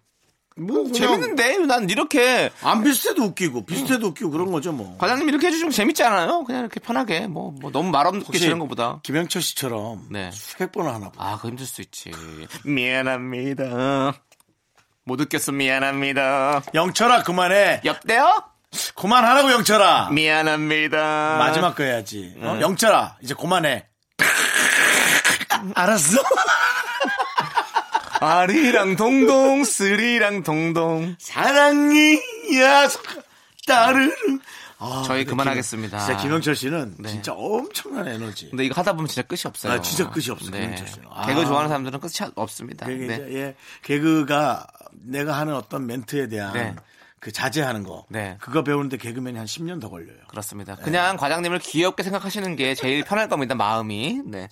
뭐 0.59 0.91
재밌는데? 0.91 1.59
난 1.67 1.91
이렇게, 1.91 2.51
안 2.63 2.83
비슷해도 2.83 3.25
웃기고 3.25 3.67
비슷해도 3.67 4.07
웃기고 4.07 4.31
그런 4.31 4.51
거죠 4.51 4.73
뭐. 4.73 4.97
과장님 4.97 5.29
이렇게 5.29 5.49
해주시면 5.49 5.71
재밌지 5.71 6.03
않아요? 6.05 6.45
그냥 6.45 6.63
이렇게 6.63 6.81
편하게, 6.81 7.27
뭐, 7.27 7.53
뭐 7.61 7.71
너무 7.71 7.91
말 7.91 8.07
없게 8.07 8.21
혹시 8.21 8.41
지는 8.41 8.59
것보다. 8.61 9.01
김영철 9.03 9.43
씨처럼 9.43 10.07
네. 10.11 10.31
수백 10.33 10.73
번을 10.73 10.95
하나 10.95 11.11
봐. 11.11 11.33
아, 11.33 11.39
그 11.39 11.49
힘들 11.49 11.67
수 11.67 11.83
있지. 11.83 12.11
미안합니다. 12.65 14.15
못 15.07 15.21
웃겼어, 15.21 15.53
미안합니다. 15.53 16.63
영철아 16.75 17.23
그만해. 17.23 17.81
여보세요? 17.85 18.43
그만하라고 18.97 19.53
영철아. 19.53 20.11
미안합니다. 20.11 21.37
마지막 21.39 21.77
거 21.77 21.85
해야지. 21.85 22.35
어? 22.41 22.59
영철아 22.61 23.17
이제 23.23 23.33
그만해. 23.33 23.87
알았어. 25.77 26.21
아리랑 28.21 28.97
동동, 28.97 29.63
스리랑 29.63 30.43
동동. 30.43 31.15
사랑이 31.21 32.21
야 32.61 32.89
따르르. 33.65 34.11
아, 34.79 35.03
저희 35.07 35.25
그만하겠습니다. 35.25 35.97
김- 35.99 36.07
진짜 36.07 36.23
김영철 36.23 36.55
씨는 36.57 36.95
네. 36.99 37.09
진짜 37.09 37.33
엄청난 37.33 38.07
에너지. 38.09 38.51
근데 38.51 38.65
이거 38.65 38.75
하다 38.79 38.93
보면 38.93 39.09
진짜 39.09 39.23
끝이 39.23 39.41
없어요. 39.47 39.73
아, 39.73 39.81
진짜 39.81 40.11
끝이 40.11 40.31
없어요, 40.31 40.51
김현철 40.51 40.87
씨는. 40.87 41.07
아. 41.11 41.27
개그 41.27 41.47
좋아하는 41.47 41.69
사람들은 41.69 42.01
끝이 42.01 42.31
없습니다. 42.35 42.87
네. 42.87 42.95
이제 42.95 43.27
예, 43.33 43.55
개그가 43.83 44.67
내가 44.93 45.39
하는 45.39 45.55
어떤 45.55 45.87
멘트에 45.87 46.29
대한 46.29 46.53
네. 46.53 46.75
그 47.21 47.33
자제하는 47.33 47.83
거. 47.85 48.05
네. 48.11 48.37
그거 48.41 48.63
배우는데 48.63 48.99
개그맨이 48.99 49.39
한 49.39 49.47
10년 49.47 49.81
더 49.81 49.89
걸려요. 49.89 50.19
그렇습니다. 50.29 50.77
그냥 50.77 51.17
과장님을 51.17 51.59
귀엽게 51.61 52.03
생각하시는 52.03 52.55
게 52.57 52.75
제일 52.75 53.03
편할 53.05 53.29
겁니다. 53.29 53.55
마음이. 53.57 54.21
네. 54.27 54.49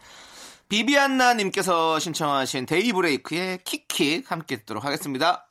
비비안나 0.71 1.35
님께서 1.35 1.99
신청하신 1.99 2.65
데이브레이크의 2.67 3.59
킥킥 3.65 4.31
함께 4.33 4.57
듣도록 4.57 4.85
하겠습니다. 4.85 5.44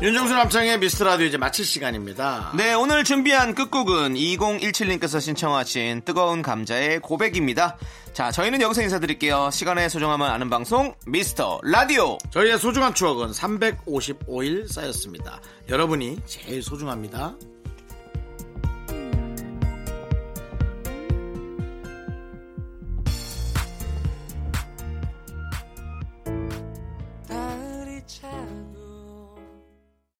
윤정수 0.00 0.32
남창의 0.32 0.78
미스터 0.78 1.04
라디오 1.04 1.26
이제 1.26 1.36
마칠 1.38 1.64
시간입니다. 1.64 2.52
네, 2.56 2.72
오늘 2.72 3.02
준비한 3.02 3.52
끝곡은 3.52 4.14
2017님께서 4.14 5.20
신청하신 5.20 6.02
뜨거운 6.04 6.40
감자의 6.40 7.00
고백입니다. 7.00 7.76
자, 8.12 8.30
저희는 8.30 8.60
여기서 8.60 8.82
인사드릴게요. 8.82 9.50
시간의 9.50 9.90
소중함을 9.90 10.24
아는 10.24 10.48
방송, 10.50 10.94
미스터 11.04 11.58
라디오. 11.64 12.16
저희의 12.30 12.60
소중한 12.60 12.94
추억은 12.94 13.32
355일 13.32 14.68
쌓였습니다. 14.68 15.40
여러분이 15.68 16.20
제일 16.26 16.62
소중합니다. 16.62 17.34